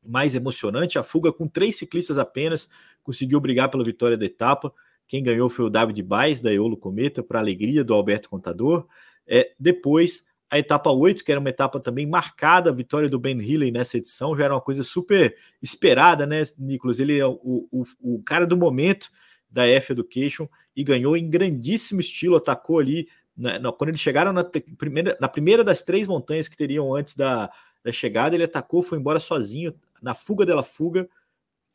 mais 0.04 0.34
emocionante. 0.34 0.98
A 0.98 1.02
fuga 1.02 1.32
com 1.32 1.48
três 1.48 1.76
ciclistas 1.76 2.18
apenas 2.18 2.68
conseguiu 3.02 3.40
brigar 3.40 3.70
pela 3.70 3.84
vitória 3.84 4.16
da 4.16 4.24
etapa. 4.24 4.72
Quem 5.12 5.22
ganhou 5.22 5.50
foi 5.50 5.66
o 5.66 5.68
David 5.68 6.02
Baez, 6.02 6.40
da 6.40 6.50
Eolo 6.50 6.74
Cometa, 6.74 7.22
para 7.22 7.38
alegria 7.38 7.84
do 7.84 7.92
Alberto 7.92 8.30
Contador. 8.30 8.86
É, 9.26 9.52
depois, 9.60 10.24
a 10.48 10.58
etapa 10.58 10.90
8, 10.90 11.22
que 11.22 11.30
era 11.30 11.38
uma 11.38 11.50
etapa 11.50 11.78
também 11.78 12.06
marcada, 12.06 12.70
a 12.70 12.72
vitória 12.72 13.10
do 13.10 13.18
Ben 13.18 13.38
Healy 13.38 13.70
nessa 13.70 13.98
edição, 13.98 14.34
já 14.34 14.44
era 14.44 14.54
uma 14.54 14.60
coisa 14.62 14.82
super 14.82 15.36
esperada, 15.60 16.26
né, 16.26 16.42
Nicolas? 16.56 16.98
Ele 16.98 17.18
é 17.18 17.26
o, 17.26 17.68
o, 17.70 17.84
o 18.00 18.22
cara 18.22 18.46
do 18.46 18.56
momento 18.56 19.10
da 19.50 19.66
F 19.66 19.92
Education 19.92 20.48
e 20.74 20.82
ganhou 20.82 21.14
em 21.14 21.28
grandíssimo 21.28 22.00
estilo, 22.00 22.36
atacou 22.36 22.78
ali. 22.78 23.06
Na, 23.36 23.58
na, 23.58 23.70
quando 23.70 23.90
eles 23.90 24.00
chegaram 24.00 24.32
na 24.32 24.42
primeira, 24.78 25.14
na 25.20 25.28
primeira 25.28 25.62
das 25.62 25.82
três 25.82 26.06
montanhas 26.06 26.48
que 26.48 26.56
teriam 26.56 26.94
antes 26.94 27.14
da, 27.14 27.50
da 27.84 27.92
chegada, 27.92 28.34
ele 28.34 28.44
atacou, 28.44 28.82
foi 28.82 28.96
embora 28.96 29.20
sozinho, 29.20 29.74
na 30.00 30.14
fuga 30.14 30.46
dela 30.46 30.62
fuga, 30.62 31.06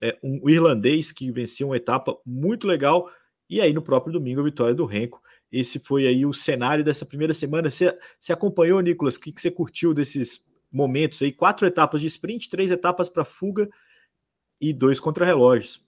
é, 0.02 0.18
um 0.24 0.50
irlandês 0.50 1.12
que 1.12 1.32
venceu 1.32 1.68
uma 1.68 1.78
etapa 1.78 2.18
muito 2.26 2.66
legal. 2.66 3.08
E 3.50 3.62
aí, 3.62 3.72
no 3.74 3.82
próprio 3.82 4.12
domingo, 4.14 4.42
a 4.42 4.44
vitória 4.44 4.76
do 4.76 4.86
Renko. 4.86 5.22
Esse 5.52 5.80
foi 5.80 6.06
aí 6.06 6.26
o 6.26 6.34
cenário 6.34 6.84
dessa 6.84 7.06
primeira 7.06 7.34
semana. 7.34 7.70
Você, 7.70 7.98
você 8.20 8.34
acompanhou, 8.34 8.82
Nicolas? 8.82 9.16
O 9.16 9.20
que, 9.20 9.32
que 9.32 9.40
você 9.40 9.50
curtiu 9.50 9.94
desses 9.94 10.44
momentos 10.72 11.22
aí? 11.22 11.32
Quatro 11.32 11.66
etapas 11.66 12.02
de 12.02 12.08
sprint, 12.08 12.50
três 12.50 12.72
etapas 12.72 13.08
para 13.08 13.24
fuga 13.24 13.70
e 14.60 14.74
dois 14.74 15.00
contra-relógios. 15.00 15.86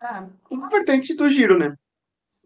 Ah, 0.00 0.26
uma 0.50 0.68
vertente 0.68 1.14
do 1.14 1.28
giro, 1.30 1.58
né? 1.58 1.76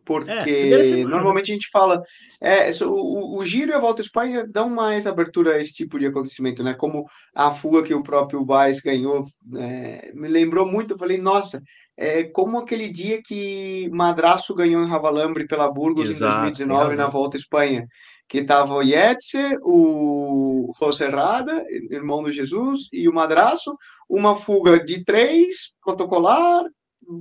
Porque 0.05 0.41
é, 0.41 1.05
normalmente 1.05 1.51
a 1.51 1.55
gente 1.55 1.69
fala 1.71 2.03
é, 2.41 2.71
o, 2.83 3.39
o, 3.39 3.47
Giro 3.47 3.71
e 3.71 3.75
a 3.75 3.79
Volta 3.79 4.03
à 4.03 4.05
Espanha 4.05 4.47
dão 4.47 4.69
mais 4.69 5.07
abertura 5.07 5.55
a 5.55 5.61
esse 5.61 5.73
tipo 5.73 5.99
de 5.99 6.07
acontecimento, 6.07 6.63
né? 6.63 6.75
Como 6.75 7.07
a 7.35 7.51
fuga 7.51 7.83
que 7.83 7.95
o 7.95 8.03
próprio 8.03 8.45
Baez 8.45 8.81
ganhou, 8.81 9.25
é, 9.57 10.13
me 10.15 10.29
lembrou 10.29 10.67
muito. 10.67 10.95
Eu 10.95 10.99
falei, 10.99 11.19
nossa, 11.19 11.63
é 11.97 12.25
como 12.25 12.59
aquele 12.59 12.89
dia 12.89 13.21
que 13.25 13.89
Madraço 13.93 14.55
ganhou 14.55 14.83
em 14.83 14.89
Ravalambre 14.89 15.47
pela 15.47 15.71
Burgos 15.71 16.11
Exato, 16.11 16.39
em 16.39 16.51
2019 16.51 16.97
na 16.97 17.07
Volta 17.07 17.37
à 17.37 17.41
Espanha, 17.41 17.87
que 18.29 18.39
estava 18.39 18.75
o 18.75 18.83
Yetze, 18.83 19.59
o 19.63 20.73
Roserrada, 20.79 21.65
irmão 21.91 22.23
do 22.23 22.33
Jesus, 22.33 22.89
e 22.93 23.09
o 23.09 23.15
Madraço, 23.15 23.77
uma 24.09 24.37
fuga 24.37 24.83
de 24.85 25.05
três 25.05 25.73
protocolar 25.83 26.65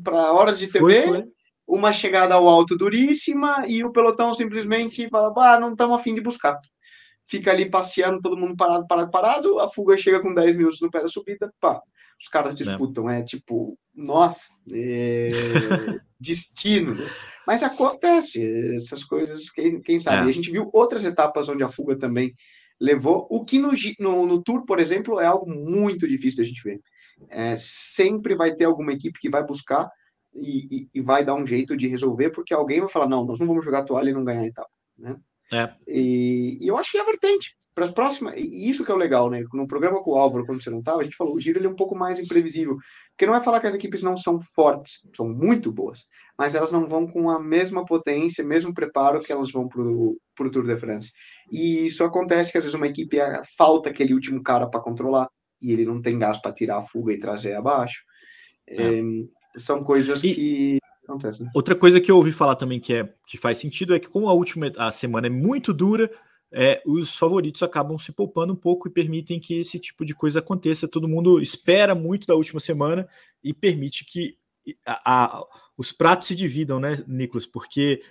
para 0.04 0.34
horas 0.34 0.60
de 0.60 0.72
TV. 0.72 1.04
Foi, 1.04 1.22
foi 1.22 1.24
uma 1.68 1.92
chegada 1.92 2.36
ao 2.36 2.48
alto 2.48 2.78
duríssima 2.78 3.66
e 3.68 3.84
o 3.84 3.92
pelotão 3.92 4.34
simplesmente 4.34 5.10
fala, 5.10 5.34
ah, 5.38 5.60
não 5.60 5.72
estamos 5.72 6.00
afim 6.00 6.14
de 6.14 6.22
buscar. 6.22 6.60
Fica 7.26 7.52
ali 7.52 7.70
passeando, 7.70 8.22
todo 8.22 8.38
mundo 8.38 8.56
parado, 8.56 8.86
parado, 8.88 9.12
parado, 9.12 9.60
a 9.60 9.70
fuga 9.70 9.98
chega 9.98 10.20
com 10.20 10.34
10 10.34 10.56
minutos 10.56 10.82
no 10.82 10.92
pé 10.92 11.02
da 11.02 11.08
subida, 11.08 11.52
pá, 11.60 11.82
os 12.20 12.28
caras 12.28 12.54
disputam, 12.54 13.10
é, 13.10 13.20
é 13.20 13.24
tipo, 13.24 13.78
nossa, 13.96 14.46
é... 14.72 15.30
destino. 16.20 16.96
Né? 16.96 17.10
Mas 17.46 17.64
acontece, 17.64 18.76
essas 18.76 19.04
coisas, 19.04 19.50
quem, 19.50 19.82
quem 19.82 20.00
sabe. 20.00 20.28
É. 20.28 20.30
A 20.30 20.34
gente 20.34 20.52
viu 20.52 20.70
outras 20.74 21.04
etapas 21.04 21.50
onde 21.50 21.64
a 21.64 21.70
fuga 21.70 21.98
também 21.98 22.34
levou, 22.80 23.28
o 23.30 23.44
que 23.44 23.60
no, 23.60 23.72
no, 24.00 24.26
no 24.26 24.42
Tour, 24.42 24.66
por 24.66 24.80
exemplo, 24.80 25.20
é 25.20 25.26
algo 25.26 25.50
muito 25.50 26.08
difícil 26.08 26.38
da 26.38 26.48
gente 26.48 26.64
ver. 26.64 26.82
É, 27.30 27.56
sempre 27.58 28.36
vai 28.36 28.54
ter 28.54 28.66
alguma 28.66 28.94
equipe 28.94 29.20
que 29.20 29.30
vai 29.30 29.46
buscar 29.46 29.90
e, 30.36 30.90
e, 30.94 31.02
vai 31.02 31.24
dar 31.24 31.36
um 31.36 31.46
jeito 31.46 31.78
de 31.78 31.88
resolver, 31.88 32.32
porque 32.32 32.54
alguém 32.54 32.80
vai 32.80 32.90
falar, 32.90 33.08
não, 33.08 33.26
nós 33.26 33.40
não 33.40 33.48
vamos 33.48 33.64
jogar 33.64 33.84
toalha 33.84 34.10
e 34.10 34.14
não 34.14 34.24
ganhar 34.24 34.46
etapa, 34.46 34.72
né? 34.98 35.16
É. 35.52 35.70
E, 35.88 36.58
e, 36.62 36.68
eu 36.68 36.78
acho 36.78 36.92
que 36.92 36.98
é 36.98 37.02
a 37.02 37.06
vertente. 37.06 37.56
Para 37.76 37.86
as 37.86 37.92
próximas, 37.92 38.36
e 38.38 38.70
isso 38.70 38.86
que 38.86 38.92
é 38.92 38.94
o 38.94 38.98
legal, 38.98 39.32
né? 39.32 39.44
No 39.52 39.68
programa 39.68 40.02
com 40.04 40.12
o 40.12 40.16
Álvaro, 40.16 40.46
quando 40.46 40.62
você 40.62 40.70
não 40.70 40.80
estava, 40.80 41.02
a 41.02 41.04
gente 41.04 41.16
falou, 41.16 41.34
o 41.34 41.40
giro 41.40 41.58
ele 41.58 41.66
é 41.66 41.70
um 41.70 41.76
pouco 41.76 41.96
mais 41.96 42.20
imprevisível. 42.20 42.78
Porque 43.10 43.26
não 43.26 43.34
é 43.34 43.40
falar 43.40 43.60
que 43.60 43.66
as 43.66 43.74
equipes 43.74 44.04
não 44.04 44.16
são 44.16 44.40
fortes, 44.40 45.08
são 45.16 45.28
muito 45.28 45.72
boas, 45.72 46.02
mas 46.38 46.54
elas 46.54 46.72
não 46.72 46.88
vão 46.88 47.08
com 47.08 47.32
a 47.32 47.40
mesma 47.40 47.84
potência, 47.84 48.44
mesmo 48.44 48.76
preparo 48.76 49.22
que 49.22 49.32
elas 49.32 49.52
vão 49.52 49.68
para 49.68 49.82
o 49.82 50.52
Tour 50.52 50.68
de 50.68 50.78
France. 50.78 51.12
E 51.52 51.88
isso 51.88 52.04
acontece 52.04 52.52
que 52.52 52.60
às 52.60 52.64
vezes 52.64 52.76
uma 52.76 52.88
equipe 52.88 53.18
falta 53.58 53.90
aquele 53.90 54.14
último 54.14 54.44
cara 54.44 54.68
para 54.68 54.80
controlar, 54.80 55.28
e 55.60 55.72
ele 55.72 55.86
não 55.86 56.00
tem 56.00 56.20
gás 56.20 56.40
para 56.40 56.54
tirar 56.54 56.78
a 56.78 56.84
fuga 56.84 57.12
e 57.12 57.20
trazer 57.20 57.56
abaixo. 57.56 58.04
É. 58.68 59.00
É, 59.00 59.02
são 59.58 59.84
coisas 59.84 60.24
e... 60.24 60.34
que 60.34 60.80
acontecem. 61.08 61.50
Outra 61.54 61.76
coisa 61.76 62.00
que 62.00 62.12
eu 62.12 62.18
ouvi 62.18 62.32
falar 62.32 62.56
também 62.56 62.80
que, 62.80 62.94
é, 62.94 63.14
que 63.28 63.38
faz 63.38 63.58
sentido 63.58 63.94
é 63.94 64.00
que, 64.00 64.08
como 64.08 64.28
a 64.28 64.34
última 64.34 64.72
a 64.78 64.92
semana 64.92 65.28
é 65.28 65.30
muito 65.30 65.74
dura, 65.74 66.10
é, 66.52 66.82
os 66.86 67.18
favoritos 67.18 67.64
acabam 67.64 67.98
se 67.98 68.12
poupando 68.12 68.54
um 68.54 68.56
pouco 68.56 68.88
e 68.88 68.92
permitem 68.92 69.40
que 69.40 69.60
esse 69.60 69.80
tipo 69.80 70.06
de 70.06 70.14
coisa 70.14 70.40
aconteça. 70.40 70.88
Todo 70.88 71.08
mundo 71.08 71.42
espera 71.42 71.96
muito 71.96 72.28
da 72.28 72.36
última 72.36 72.60
semana 72.60 73.08
e 73.44 73.54
permite 73.54 74.06
que 74.06 74.38
a, 74.86 75.38
a, 75.38 75.44
os 75.76 75.92
pratos 75.92 76.28
se 76.28 76.36
dividam, 76.36 76.80
né, 76.80 77.04
Nicolas? 77.08 77.46
Porque 77.46 78.02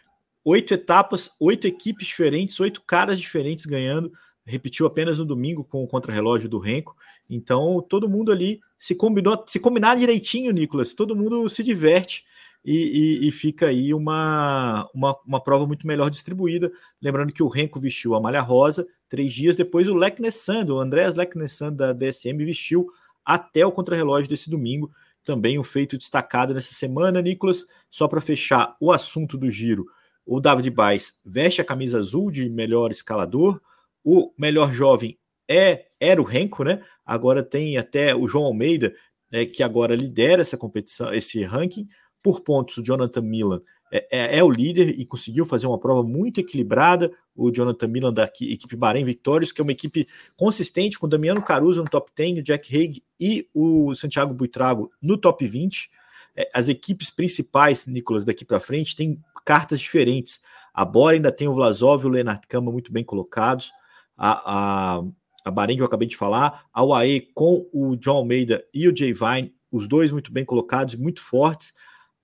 oito 0.44 0.74
etapas, 0.74 1.30
oito 1.38 1.66
equipes 1.66 2.08
diferentes, 2.08 2.58
oito 2.58 2.82
caras 2.82 3.20
diferentes 3.20 3.64
ganhando. 3.64 4.12
Repetiu 4.44 4.86
apenas 4.86 5.20
no 5.20 5.24
domingo 5.24 5.62
com 5.62 5.84
o 5.84 5.86
contrarrelógio 5.86 6.48
do 6.48 6.58
Renko. 6.58 6.96
Então, 7.30 7.80
todo 7.88 8.08
mundo 8.08 8.32
ali 8.32 8.60
se 8.82 8.96
combinou, 8.96 9.44
se 9.46 9.60
combinar 9.60 9.96
direitinho, 9.96 10.50
Nicolas, 10.50 10.92
todo 10.92 11.14
mundo 11.14 11.48
se 11.48 11.62
diverte 11.62 12.24
e, 12.64 13.20
e, 13.22 13.28
e 13.28 13.30
fica 13.30 13.68
aí 13.68 13.94
uma, 13.94 14.90
uma, 14.92 15.16
uma, 15.24 15.40
prova 15.40 15.64
muito 15.68 15.86
melhor 15.86 16.10
distribuída. 16.10 16.68
Lembrando 17.00 17.32
que 17.32 17.44
o 17.44 17.48
Renko 17.48 17.78
vestiu 17.78 18.12
a 18.12 18.20
malha 18.20 18.40
rosa, 18.40 18.84
três 19.08 19.32
dias 19.32 19.54
depois 19.54 19.88
o 19.88 19.94
Leknessand, 19.94 20.66
o 20.68 20.80
Andreas 20.80 21.14
Leknessand 21.14 21.74
da 21.74 21.92
DSM 21.92 22.36
vestiu 22.38 22.88
até 23.24 23.64
o 23.64 23.70
contrarrelógio 23.70 24.28
desse 24.28 24.50
domingo. 24.50 24.90
Também 25.24 25.60
um 25.60 25.62
feito 25.62 25.96
destacado 25.96 26.52
nessa 26.52 26.74
semana, 26.74 27.22
Nicolas. 27.22 27.64
Só 27.88 28.08
para 28.08 28.20
fechar 28.20 28.76
o 28.80 28.90
assunto 28.90 29.38
do 29.38 29.48
giro, 29.48 29.86
o 30.26 30.40
David 30.40 30.70
Baez 30.70 31.20
veste 31.24 31.60
a 31.60 31.64
camisa 31.64 32.00
azul 32.00 32.32
de 32.32 32.50
melhor 32.50 32.90
escalador. 32.90 33.60
O 34.02 34.32
melhor 34.36 34.72
jovem 34.72 35.16
é 35.48 35.86
era 36.02 36.20
o 36.20 36.24
Renko, 36.24 36.64
né? 36.64 36.82
Agora 37.04 37.42
tem 37.42 37.78
até 37.78 38.14
o 38.14 38.26
João 38.26 38.44
Almeida, 38.44 38.94
é, 39.30 39.46
que 39.46 39.62
agora 39.62 39.94
lidera 39.94 40.42
essa 40.42 40.56
competição, 40.56 41.12
esse 41.12 41.42
ranking. 41.42 41.88
Por 42.22 42.40
pontos, 42.40 42.76
o 42.76 42.82
Jonathan 42.82 43.22
Milan 43.22 43.62
é, 43.92 44.06
é, 44.10 44.38
é, 44.38 44.44
o 44.44 44.50
líder 44.50 44.98
e 44.98 45.04
conseguiu 45.04 45.44
fazer 45.44 45.66
uma 45.66 45.78
prova 45.78 46.02
muito 46.02 46.40
equilibrada. 46.40 47.12
O 47.36 47.50
Jonathan 47.50 47.86
Milan 47.88 48.12
da 48.12 48.24
equipe 48.24 48.74
Bahrein 48.74 49.04
Victorious, 49.04 49.52
que 49.52 49.60
é 49.60 49.64
uma 49.64 49.72
equipe 49.72 50.08
consistente, 50.34 50.98
com 50.98 51.06
o 51.06 51.08
Damiano 51.08 51.42
Caruso 51.42 51.82
no 51.82 51.90
top 51.90 52.10
10, 52.16 52.38
o 52.38 52.42
Jack 52.42 52.74
Haig 52.74 53.02
e 53.20 53.46
o 53.52 53.94
Santiago 53.94 54.32
Buitrago 54.32 54.90
no 55.00 55.18
top 55.18 55.46
20. 55.46 55.90
É, 56.34 56.50
as 56.54 56.68
equipes 56.68 57.10
principais, 57.10 57.86
Nicolas, 57.86 58.24
daqui 58.24 58.46
para 58.46 58.58
frente, 58.58 58.96
têm 58.96 59.20
cartas 59.44 59.78
diferentes. 59.78 60.40
A 60.72 60.86
Bora 60.86 61.16
ainda 61.16 61.30
tem 61.30 61.46
o 61.46 61.54
Vlasov 61.54 62.02
e 62.02 62.06
o 62.06 62.10
Leonard 62.10 62.46
Kama 62.46 62.72
muito 62.72 62.90
bem 62.90 63.04
colocados. 63.04 63.70
A, 64.16 64.96
a, 64.96 65.02
a 65.44 65.50
Bahrein 65.50 65.76
que 65.76 65.82
eu 65.82 65.86
acabei 65.86 66.08
de 66.08 66.16
falar, 66.16 66.66
a 66.72 66.84
UAE 66.84 67.28
com 67.34 67.68
o 67.72 67.96
John 67.96 68.16
Almeida 68.16 68.64
e 68.72 68.88
o 68.88 68.96
Jay 68.96 69.12
Vine, 69.12 69.54
os 69.70 69.88
dois 69.88 70.10
muito 70.10 70.32
bem 70.32 70.44
colocados, 70.44 70.94
muito 70.94 71.22
fortes. 71.22 71.72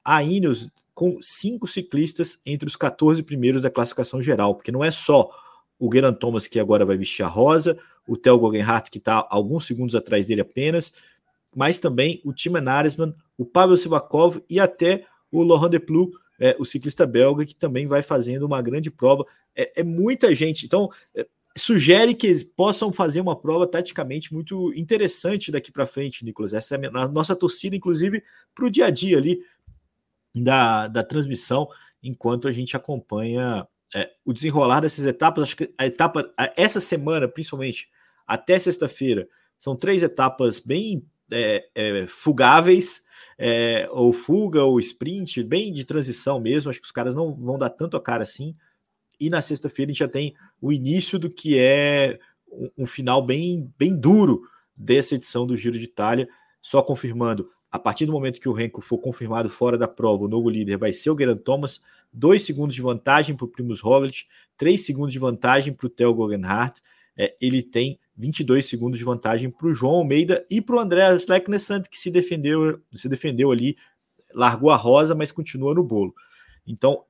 A 0.04 0.22
Ineos 0.22 0.70
com 0.94 1.18
cinco 1.22 1.66
ciclistas 1.66 2.40
entre 2.44 2.66
os 2.66 2.74
14 2.74 3.22
primeiros 3.22 3.62
da 3.62 3.70
classificação 3.70 4.20
geral, 4.20 4.54
porque 4.54 4.72
não 4.72 4.82
é 4.82 4.90
só 4.90 5.30
o 5.78 5.88
Geraint 5.92 6.16
Thomas 6.16 6.46
que 6.46 6.58
agora 6.58 6.84
vai 6.84 6.96
vestir 6.96 7.22
a 7.22 7.28
rosa, 7.28 7.78
o 8.06 8.16
Theo 8.16 8.38
Guggenhardt 8.38 8.90
que 8.90 8.98
está 8.98 9.24
alguns 9.30 9.64
segundos 9.64 9.94
atrás 9.94 10.26
dele 10.26 10.40
apenas, 10.40 10.92
mas 11.54 11.78
também 11.78 12.20
o 12.24 12.32
Tim 12.32 12.50
Naresman, 12.50 13.14
o 13.36 13.44
Pavel 13.44 13.76
Sivakov 13.76 14.42
e 14.50 14.58
até 14.58 15.04
o 15.30 15.42
Laurent 15.42 15.70
Deplu, 15.70 16.10
é, 16.38 16.56
o 16.58 16.64
ciclista 16.64 17.06
belga, 17.06 17.44
que 17.44 17.54
também 17.54 17.86
vai 17.86 18.02
fazendo 18.02 18.44
uma 18.44 18.62
grande 18.62 18.90
prova. 18.90 19.24
É, 19.54 19.80
é 19.80 19.82
muita 19.84 20.34
gente. 20.34 20.66
Então, 20.66 20.90
é, 21.14 21.26
sugere 21.58 22.14
que 22.14 22.44
possam 22.44 22.92
fazer 22.92 23.20
uma 23.20 23.38
prova 23.38 23.66
taticamente 23.66 24.32
muito 24.32 24.72
interessante 24.74 25.50
daqui 25.50 25.72
para 25.72 25.86
frente, 25.86 26.24
Nicolas. 26.24 26.52
Essa 26.52 26.76
é 26.76 26.86
a 26.86 27.08
nossa 27.08 27.34
torcida, 27.34 27.76
inclusive, 27.76 28.22
para 28.54 28.66
o 28.66 28.70
dia 28.70 28.86
a 28.86 28.90
dia 28.90 29.18
ali 29.18 29.40
da, 30.34 30.88
da 30.88 31.02
transmissão, 31.02 31.68
enquanto 32.02 32.48
a 32.48 32.52
gente 32.52 32.76
acompanha 32.76 33.66
é, 33.94 34.10
o 34.24 34.32
desenrolar 34.32 34.80
dessas 34.80 35.04
etapas. 35.04 35.44
Acho 35.44 35.56
que 35.56 35.74
a 35.76 35.86
etapa, 35.86 36.32
essa 36.56 36.80
semana, 36.80 37.26
principalmente, 37.26 37.88
até 38.26 38.58
sexta-feira, 38.58 39.28
são 39.58 39.74
três 39.74 40.02
etapas 40.02 40.60
bem 40.60 41.04
é, 41.30 41.68
é, 41.74 42.06
fugáveis, 42.06 43.02
é, 43.36 43.88
ou 43.90 44.12
fuga, 44.12 44.64
ou 44.64 44.78
sprint, 44.80 45.42
bem 45.42 45.72
de 45.72 45.84
transição 45.84 46.40
mesmo. 46.40 46.70
Acho 46.70 46.80
que 46.80 46.86
os 46.86 46.92
caras 46.92 47.14
não 47.14 47.34
vão 47.34 47.58
dar 47.58 47.70
tanto 47.70 47.96
a 47.96 48.02
cara 48.02 48.22
assim. 48.22 48.54
E 49.20 49.28
na 49.28 49.40
sexta-feira 49.40 49.90
a 49.90 49.92
gente 49.92 50.00
já 50.00 50.08
tem 50.08 50.34
o 50.60 50.72
início 50.72 51.18
do 51.18 51.30
que 51.30 51.58
é 51.58 52.18
um, 52.50 52.70
um 52.78 52.86
final 52.86 53.24
bem, 53.24 53.72
bem 53.78 53.94
duro 53.94 54.42
dessa 54.76 55.14
edição 55.14 55.46
do 55.46 55.56
Giro 55.56 55.78
de 55.78 55.84
Itália. 55.84 56.28
Só 56.60 56.82
confirmando, 56.82 57.50
a 57.70 57.78
partir 57.78 58.06
do 58.06 58.12
momento 58.12 58.40
que 58.40 58.48
o 58.48 58.52
Renko 58.52 58.80
for 58.80 58.98
confirmado 58.98 59.48
fora 59.48 59.76
da 59.76 59.88
prova, 59.88 60.24
o 60.24 60.28
novo 60.28 60.48
líder 60.48 60.76
vai 60.76 60.92
ser 60.92 61.10
o 61.10 61.18
Geraint 61.18 61.42
Thomas, 61.42 61.82
dois 62.12 62.42
segundos 62.42 62.74
de 62.74 62.82
vantagem 62.82 63.36
para 63.36 63.44
o 63.44 63.48
Primus 63.48 63.80
Roglic, 63.80 64.24
três 64.56 64.84
segundos 64.84 65.12
de 65.12 65.18
vantagem 65.18 65.72
para 65.72 65.86
o 65.86 65.90
Theo 65.90 66.14
Guggenhardt, 66.14 66.80
é, 67.16 67.36
ele 67.40 67.62
tem 67.62 67.98
22 68.16 68.66
segundos 68.66 68.98
de 68.98 69.04
vantagem 69.04 69.50
para 69.50 69.66
o 69.66 69.74
João 69.74 69.96
Almeida 69.96 70.46
e 70.48 70.60
para 70.60 70.76
o 70.76 70.78
André 70.78 71.18
Schlecknessant, 71.18 71.82
que 71.90 71.98
se 71.98 72.10
defendeu, 72.10 72.80
se 72.94 73.08
defendeu 73.08 73.50
ali, 73.50 73.76
largou 74.32 74.70
a 74.70 74.76
rosa, 74.76 75.14
mas 75.14 75.32
continua 75.32 75.74
no 75.74 75.82
bolo. 75.82 76.14
Então, 76.66 77.04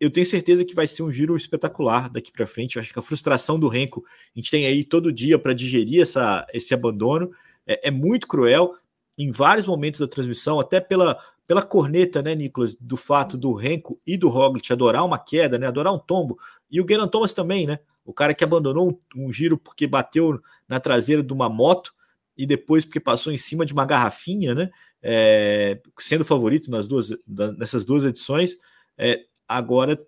eu 0.00 0.10
tenho 0.10 0.26
certeza 0.26 0.64
que 0.64 0.74
vai 0.74 0.86
ser 0.86 1.02
um 1.02 1.12
giro 1.12 1.36
espetacular 1.36 2.08
daqui 2.08 2.30
para 2.30 2.46
frente. 2.46 2.76
Eu 2.76 2.82
acho 2.82 2.92
que 2.92 2.98
a 2.98 3.02
frustração 3.02 3.58
do 3.58 3.68
Renko, 3.68 4.04
a 4.06 4.38
gente 4.38 4.50
tem 4.50 4.66
aí 4.66 4.84
todo 4.84 5.12
dia 5.12 5.38
para 5.38 5.52
digerir 5.52 6.02
essa, 6.02 6.46
esse 6.52 6.72
abandono, 6.72 7.30
é, 7.66 7.88
é, 7.88 7.90
muito 7.90 8.26
cruel. 8.26 8.74
Em 9.18 9.30
vários 9.30 9.66
momentos 9.66 9.98
da 9.98 10.06
transmissão, 10.06 10.60
até 10.60 10.80
pela, 10.80 11.18
pela 11.46 11.62
corneta, 11.62 12.22
né, 12.22 12.34
Nicolas, 12.34 12.76
do 12.76 12.96
fato 12.96 13.36
do 13.36 13.52
Renko 13.52 14.00
e 14.06 14.16
do 14.16 14.28
Roglic 14.28 14.72
adorar 14.72 15.04
uma 15.04 15.18
queda, 15.18 15.58
né, 15.58 15.66
adorar 15.66 15.92
um 15.92 15.98
tombo, 15.98 16.38
e 16.70 16.80
o 16.80 16.86
Geraint 16.88 17.10
Thomas 17.10 17.32
também, 17.32 17.66
né, 17.66 17.80
o 18.04 18.12
cara 18.12 18.32
que 18.32 18.44
abandonou 18.44 19.00
um, 19.16 19.26
um 19.26 19.32
giro 19.32 19.58
porque 19.58 19.86
bateu 19.86 20.40
na 20.68 20.78
traseira 20.78 21.22
de 21.22 21.32
uma 21.32 21.48
moto 21.48 21.92
e 22.36 22.46
depois 22.46 22.84
porque 22.84 23.00
passou 23.00 23.32
em 23.32 23.36
cima 23.36 23.66
de 23.66 23.72
uma 23.72 23.84
garrafinha, 23.84 24.54
né? 24.54 24.70
É, 25.02 25.80
sendo 25.98 26.24
favorito 26.24 26.70
nas 26.70 26.88
duas, 26.88 27.10
nessas 27.26 27.84
duas 27.84 28.04
edições. 28.04 28.56
É, 28.96 29.24
agora 29.48 30.00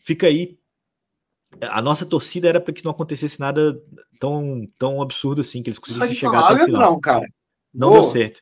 fica 0.00 0.26
aí. 0.26 0.58
A 1.70 1.82
nossa 1.82 2.06
torcida 2.06 2.48
era 2.48 2.60
para 2.60 2.72
que 2.72 2.84
não 2.84 2.92
acontecesse 2.92 3.40
nada 3.40 3.80
tão, 4.18 4.68
tão 4.78 5.02
absurdo 5.02 5.40
assim, 5.40 5.62
que 5.62 5.70
eles 5.70 5.78
conseguissem 5.78 6.14
chegar 6.14 6.40
até 6.40 6.62
o 6.62 6.66
final. 6.66 6.92
Não, 6.92 7.00
cara. 7.00 7.26
Não 7.72 7.92
deu 7.92 8.04
certo. 8.04 8.40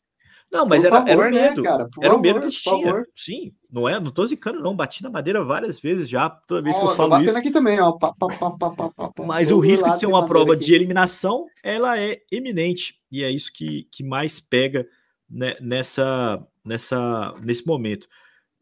Não, 0.50 0.64
mas 0.64 0.84
era, 0.84 0.98
favor, 0.98 1.10
era 1.10 1.20
o 1.20 1.30
né, 1.30 1.50
medo. 1.50 1.62
Né, 1.62 1.88
era 2.00 2.14
o 2.14 2.20
medo 2.20 2.40
que 2.40 2.46
a 2.46 2.50
gente 2.50 2.62
tinha. 2.62 2.86
Favor. 2.86 3.08
Sim, 3.14 3.52
não 3.70 3.88
é? 3.88 3.98
Não 3.98 4.10
tô 4.12 4.24
zicando, 4.24 4.60
não. 4.60 4.76
Bati 4.76 5.02
na 5.02 5.10
madeira 5.10 5.44
várias 5.44 5.78
vezes 5.78 6.08
já, 6.08 6.30
toda 6.30 6.62
vez 6.62 6.78
que 6.78 6.84
eu 6.84 6.94
falo 6.94 7.20
isso. 7.20 7.36
aqui 7.36 7.50
também, 7.50 7.80
ó. 7.80 7.92
Pá, 7.92 8.14
pá, 8.14 8.28
pá, 8.28 9.12
mas 9.26 9.50
o 9.50 9.58
risco 9.58 9.90
de 9.90 9.98
ser 9.98 10.06
uma 10.06 10.24
prova 10.24 10.54
aqui. 10.54 10.66
de 10.66 10.74
eliminação, 10.74 11.46
ela 11.62 11.98
é 11.98 12.20
eminente. 12.30 12.94
E 13.10 13.22
é 13.22 13.30
isso 13.30 13.52
que, 13.52 13.88
que 13.90 14.04
mais 14.04 14.38
pega 14.38 14.86
né, 15.28 15.56
nessa, 15.60 16.42
nessa, 16.64 17.34
nesse 17.42 17.66
momento. 17.66 18.06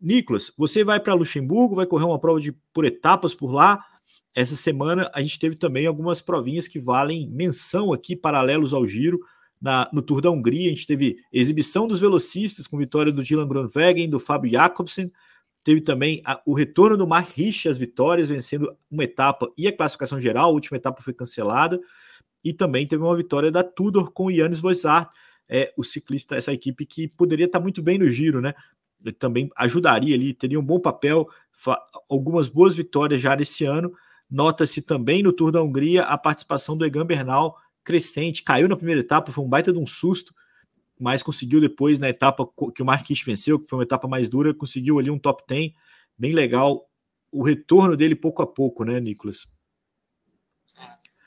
Nicolas, 0.00 0.52
você 0.56 0.84
vai 0.84 1.00
para 1.00 1.14
Luxemburgo, 1.14 1.76
vai 1.76 1.86
correr 1.86 2.04
uma 2.04 2.18
prova 2.18 2.40
de 2.40 2.52
por 2.72 2.84
etapas 2.84 3.34
por 3.34 3.52
lá. 3.52 3.84
Essa 4.34 4.56
semana 4.56 5.10
a 5.14 5.22
gente 5.22 5.38
teve 5.38 5.56
também 5.56 5.86
algumas 5.86 6.20
provinhas 6.20 6.66
que 6.66 6.80
valem 6.80 7.28
menção 7.30 7.92
aqui, 7.92 8.16
paralelos 8.16 8.74
ao 8.74 8.86
giro 8.86 9.20
na, 9.60 9.88
no 9.92 10.02
Tour 10.02 10.20
da 10.20 10.30
Hungria. 10.30 10.66
A 10.66 10.74
gente 10.74 10.86
teve 10.86 11.16
exibição 11.32 11.86
dos 11.86 12.00
velocistas 12.00 12.66
com 12.66 12.76
vitória 12.76 13.12
do 13.12 13.22
Dylan 13.22 13.48
Groenewegen, 13.48 14.10
do 14.10 14.20
Fábio 14.20 14.50
Jacobsen. 14.50 15.10
Teve 15.62 15.80
também 15.80 16.20
a, 16.24 16.42
o 16.44 16.52
retorno 16.52 16.96
do 16.96 17.06
Mark 17.06 17.30
Rich 17.34 17.68
as 17.68 17.78
vitórias, 17.78 18.28
vencendo 18.28 18.76
uma 18.90 19.04
etapa 19.04 19.50
e 19.56 19.66
a 19.66 19.74
classificação 19.74 20.20
geral. 20.20 20.50
A 20.50 20.52
última 20.52 20.76
etapa 20.76 21.00
foi 21.00 21.14
cancelada. 21.14 21.80
E 22.44 22.52
também 22.52 22.86
teve 22.86 23.02
uma 23.02 23.16
vitória 23.16 23.50
da 23.50 23.64
Tudor 23.64 24.12
com 24.12 24.26
o 24.26 24.30
Yannis 24.30 24.60
Voisart, 24.60 25.08
é, 25.48 25.72
o 25.76 25.82
ciclista, 25.82 26.36
essa 26.36 26.52
equipe 26.52 26.84
que 26.84 27.08
poderia 27.08 27.46
estar 27.46 27.60
muito 27.60 27.82
bem 27.82 27.98
no 27.98 28.06
giro, 28.06 28.40
né? 28.42 28.52
Também 29.12 29.50
ajudaria 29.56 30.14
ali, 30.14 30.32
teria 30.32 30.58
um 30.58 30.64
bom 30.64 30.80
papel, 30.80 31.28
algumas 32.08 32.48
boas 32.48 32.74
vitórias 32.74 33.20
já 33.20 33.36
nesse 33.36 33.64
ano. 33.64 33.92
Nota-se 34.30 34.80
também 34.82 35.22
no 35.22 35.32
Tour 35.32 35.52
da 35.52 35.62
Hungria 35.62 36.04
a 36.04 36.16
participação 36.16 36.76
do 36.76 36.84
Egan 36.84 37.06
Bernal, 37.06 37.56
crescente, 37.84 38.42
caiu 38.42 38.68
na 38.68 38.76
primeira 38.76 39.00
etapa, 39.00 39.30
foi 39.30 39.44
um 39.44 39.48
baita 39.48 39.72
de 39.72 39.78
um 39.78 39.86
susto, 39.86 40.34
mas 40.98 41.22
conseguiu 41.22 41.60
depois 41.60 41.98
na 41.98 42.08
etapa 42.08 42.48
que 42.74 42.82
o 42.82 42.86
Marquinhos 42.86 43.22
venceu, 43.22 43.58
que 43.58 43.68
foi 43.68 43.78
uma 43.78 43.84
etapa 43.84 44.08
mais 44.08 44.28
dura, 44.28 44.54
conseguiu 44.54 44.98
ali 44.98 45.10
um 45.10 45.18
top 45.18 45.44
10, 45.46 45.72
bem 46.16 46.32
legal. 46.32 46.88
O 47.30 47.42
retorno 47.42 47.96
dele 47.96 48.14
pouco 48.14 48.42
a 48.42 48.46
pouco, 48.46 48.84
né, 48.84 49.00
Nicolas? 49.00 49.46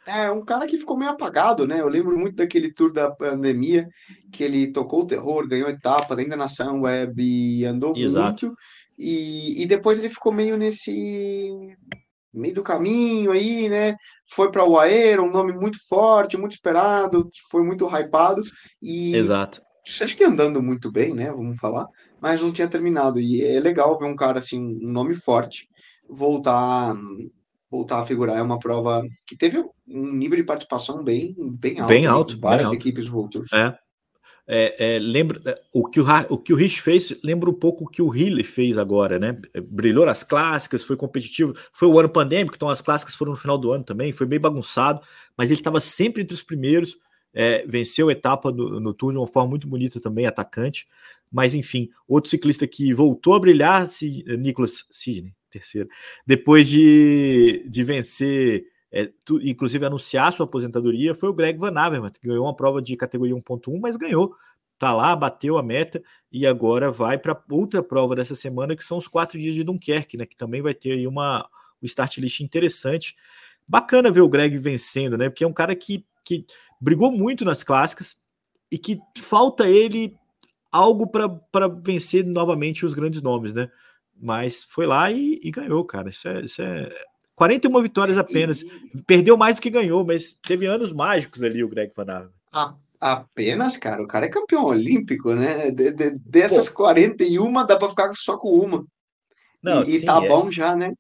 É, 0.08 0.32
um 0.32 0.44
cara 0.44 0.66
que 0.66 0.78
ficou 0.78 0.98
meio 0.98 1.12
apagado, 1.12 1.68
né? 1.68 1.82
Eu 1.82 1.90
lembro 1.90 2.18
muito 2.18 2.38
daquele 2.38 2.74
tour 2.74 2.94
da 2.94 3.12
pandemia, 3.12 3.88
que 4.32 4.44
ele 4.44 4.72
tocou 4.72 5.02
o 5.02 5.08
terror, 5.08 5.48
ganhou 5.48 5.70
etapa 5.70 6.16
ainda 6.16 6.36
na 6.36 6.48
Sunweb 6.48 7.22
e 7.22 7.66
andou 7.66 7.94
Exato. 7.96 8.48
muito. 8.48 8.58
E, 8.98 9.62
e 9.62 9.66
depois 9.66 10.00
ele 10.00 10.10
ficou 10.10 10.32
meio 10.32 10.58
nesse 10.58 11.52
meio 12.34 12.54
do 12.54 12.64
caminho 12.64 13.32
aí, 13.32 13.68
né? 13.68 13.96
Foi 14.30 14.50
para 14.52 14.64
o 14.64 14.80
Aero, 14.80 15.24
um 15.24 15.32
nome 15.32 15.54
muito 15.54 15.78
forte, 15.88 16.38
muito 16.38 16.54
esperado, 16.54 17.30
foi 17.52 17.64
muito 17.64 17.88
hypado 17.88 18.42
e 18.82 19.16
Exato. 19.16 19.62
Acho 19.86 20.18
que 20.18 20.24
andando 20.24 20.62
muito 20.62 20.92
bem, 20.92 21.14
né? 21.14 21.32
Vamos 21.32 21.58
falar, 21.58 21.88
mas 22.22 22.42
não 22.42 22.52
tinha 22.52 22.68
terminado. 22.68 23.20
E 23.20 23.44
é 23.44 23.60
legal 23.60 23.98
ver 23.98 24.06
um 24.06 24.16
cara 24.16 24.40
assim, 24.40 24.60
um 24.60 24.92
nome 24.92 25.16
forte, 25.16 25.68
voltar 26.10 26.96
voltar 27.70 28.00
a 28.00 28.06
figurar. 28.06 28.38
É 28.38 28.42
uma 28.42 28.60
prova 28.60 29.04
que 29.26 29.36
teve 29.36 29.64
um 29.88 30.14
nível 30.14 30.38
de 30.38 30.44
participação 30.44 31.04
bem, 31.04 31.36
bem 31.38 31.80
alto. 31.80 31.90
Bem 31.90 32.06
alto. 32.06 32.40
Várias 32.40 32.70
bem 32.70 32.78
equipes 32.78 33.08
voltou. 33.08 33.44
É. 33.54 33.78
É, 34.50 34.96
é, 34.96 35.00
lembra 35.00 35.42
é, 35.46 35.62
o 35.74 35.86
que 35.86 36.00
o, 36.00 36.06
o 36.30 36.38
que 36.38 36.54
o 36.54 36.56
Rich 36.56 36.82
fez 36.82 37.14
lembra 37.22 37.50
um 37.50 37.54
pouco 37.54 37.84
o 37.84 37.88
que 37.88 38.02
o 38.02 38.16
Healy 38.16 38.46
fez 38.46 38.78
agora, 38.78 39.20
né? 39.20 39.38
Brilhou 39.70 40.06
nas 40.06 40.24
clássicas, 40.24 40.86
foi 40.86 40.96
competitivo. 40.96 41.54
Foi 41.74 41.88
o 41.88 42.00
ano 42.00 42.08
pandêmico, 42.08 42.56
então 42.56 42.70
as 42.70 42.82
clássicas 42.82 43.14
foram 43.14 43.34
no 43.34 43.38
final 43.38 43.58
do 43.58 43.74
ano 43.74 43.84
também. 43.84 44.14
Foi 44.14 44.26
bem 44.26 44.40
bagunçado, 44.40 45.02
mas 45.38 45.52
ele 45.52 45.60
estava 45.60 45.82
sempre 45.82 46.24
entre 46.24 46.34
os 46.34 46.42
primeiros. 46.42 46.98
É, 47.34 47.68
venceu 47.68 48.08
a 48.08 48.14
etapa 48.14 48.52
no, 48.52 48.80
no 48.80 48.94
Tour 48.94 49.12
de 49.12 49.18
uma 49.18 49.28
forma 49.28 49.50
muito 49.50 49.68
bonita 49.68 50.00
também, 50.00 50.26
atacante. 50.26 50.88
Mas 51.30 51.54
enfim, 51.54 51.90
outro 52.08 52.30
ciclista 52.30 52.66
que 52.66 52.94
voltou 52.94 53.36
a 53.36 53.40
brilhar, 53.40 53.90
se, 53.90 54.24
Nicolas 54.40 54.86
Sidney, 54.90 55.34
terceiro, 55.60 55.90
depois 56.26 56.68
de, 56.68 57.66
de 57.68 57.84
vencer 57.84 58.66
é, 58.92 59.12
tu, 59.26 59.40
inclusive 59.42 59.86
anunciar 59.86 60.32
sua 60.32 60.46
aposentadoria, 60.46 61.14
foi 61.14 61.30
o 61.30 61.34
Greg 61.34 61.58
Van 61.60 61.74
Avermaet, 61.78 62.20
que 62.20 62.28
ganhou 62.28 62.46
uma 62.46 62.56
prova 62.56 62.82
de 62.82 62.96
categoria 62.96 63.36
1.1, 63.36 63.80
mas 63.80 63.96
ganhou, 63.96 64.34
tá 64.80 64.94
lá, 64.94 65.16
bateu 65.16 65.58
a 65.58 65.64
meta 65.64 66.02
e 66.32 66.48
agora 66.48 66.90
vai 66.90 67.18
para 67.18 67.40
outra 67.50 67.84
prova 67.84 68.16
dessa 68.16 68.36
semana, 68.36 68.76
que 68.76 68.84
são 68.84 68.98
os 68.98 69.08
quatro 69.08 69.38
dias 69.38 69.56
de 69.56 69.64
Dunkerque, 69.64 70.18
né, 70.18 70.26
que 70.26 70.36
também 70.36 70.62
vai 70.62 70.74
ter 70.74 70.94
aí 70.94 71.08
uma 71.08 71.48
um 71.82 71.86
start 71.86 72.18
list 72.18 72.40
interessante. 72.40 73.16
Bacana 73.68 74.10
ver 74.10 74.22
o 74.22 74.30
Greg 74.30 74.58
vencendo, 74.58 75.18
né, 75.18 75.30
porque 75.30 75.44
é 75.44 75.48
um 75.48 75.54
cara 75.54 75.76
que, 75.76 76.06
que 76.24 76.46
brigou 76.80 77.12
muito 77.12 77.44
nas 77.44 77.64
clássicas 77.64 78.18
e 78.72 78.78
que 78.78 79.00
falta 79.20 79.68
ele 79.68 80.16
algo 80.72 81.08
para 81.08 81.68
vencer 81.68 82.26
novamente 82.26 82.86
os 82.86 82.94
grandes 82.94 83.22
nomes, 83.22 83.54
né? 83.54 83.70
Mas 84.20 84.64
foi 84.64 84.86
lá 84.86 85.12
e, 85.12 85.40
e 85.44 85.52
ganhou, 85.52 85.84
cara. 85.86 86.10
Isso 86.10 86.28
é, 86.28 86.42
isso 86.42 86.62
é 86.62 86.90
41 87.36 87.82
vitórias 87.82 88.18
apenas. 88.18 88.62
E... 88.62 89.02
Perdeu 89.06 89.38
mais 89.38 89.56
do 89.56 89.62
que 89.62 89.70
ganhou, 89.70 90.06
mas 90.06 90.34
teve 90.34 90.66
anos 90.66 90.92
mágicos 90.92 91.44
ali 91.44 91.64
o 91.64 91.70
Greg 91.70 91.92
Van 91.96 92.04
Avermaet. 92.04 92.78
Apenas, 93.00 93.78
cara, 93.78 94.02
o 94.02 94.08
cara 94.08 94.26
é 94.26 94.30
campeão 94.30 94.66
olímpico, 94.66 95.34
né? 95.34 95.70
De, 95.70 95.92
de, 95.92 96.12
dessas 96.18 96.68
Pô. 96.68 96.78
41, 96.86 97.54
dá 97.66 97.78
para 97.78 97.90
ficar 97.90 98.12
só 98.16 98.38
com 98.38 98.50
uma. 98.50 98.86
Não, 99.62 99.84
e, 99.84 100.00
sim, 100.00 100.06
tá 100.06 100.24
é... 100.24 100.28
bom 100.28 100.50
já, 100.50 100.76
né? 100.76 100.94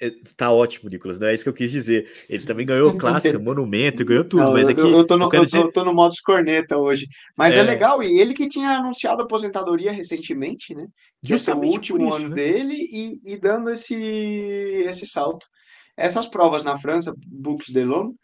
É, 0.00 0.10
tá 0.36 0.50
ótimo, 0.50 0.90
Nicolas, 0.90 1.20
não 1.20 1.28
é 1.28 1.34
isso 1.34 1.44
que 1.44 1.48
eu 1.48 1.54
quis 1.54 1.70
dizer. 1.70 2.10
Ele 2.28 2.44
também 2.44 2.66
ganhou 2.66 2.96
clássica, 2.98 3.38
monumento, 3.38 4.04
ganhou 4.04 4.24
tudo. 4.24 4.42
Não, 4.42 4.52
mas 4.52 4.68
aqui, 4.68 4.80
eu, 4.80 4.90
eu, 4.90 5.06
tô 5.06 5.16
no, 5.16 5.24
eu, 5.26 5.40
eu 5.40 5.44
dizer... 5.44 5.72
tô, 5.72 5.84
no 5.84 5.94
modo 5.94 6.14
corneta 6.24 6.76
hoje. 6.76 7.06
Mas 7.36 7.54
é... 7.54 7.58
é... 7.58 7.62
legal, 7.62 8.02
e 8.02 8.18
ele 8.20 8.34
que 8.34 8.48
tinha 8.48 8.70
anunciado 8.70 9.22
a 9.22 9.24
aposentadoria 9.24 9.92
recentemente, 9.92 10.74
né? 10.74 10.86
Esse 11.28 11.50
é 11.50 11.54
o 11.54 11.62
último 11.62 12.06
isso, 12.06 12.14
ano 12.16 12.28
né? 12.30 12.34
dele 12.34 12.74
e, 12.74 13.20
e, 13.24 13.38
dando 13.38 13.70
esse, 13.70 13.94
esse 13.94 15.06
salto. 15.06 15.46
Essas 15.96 16.26
provas 16.26 16.64
na 16.64 16.76
França, 16.76 17.14
Books 17.26 17.72
de 17.72 17.84
Londres, 17.84 18.16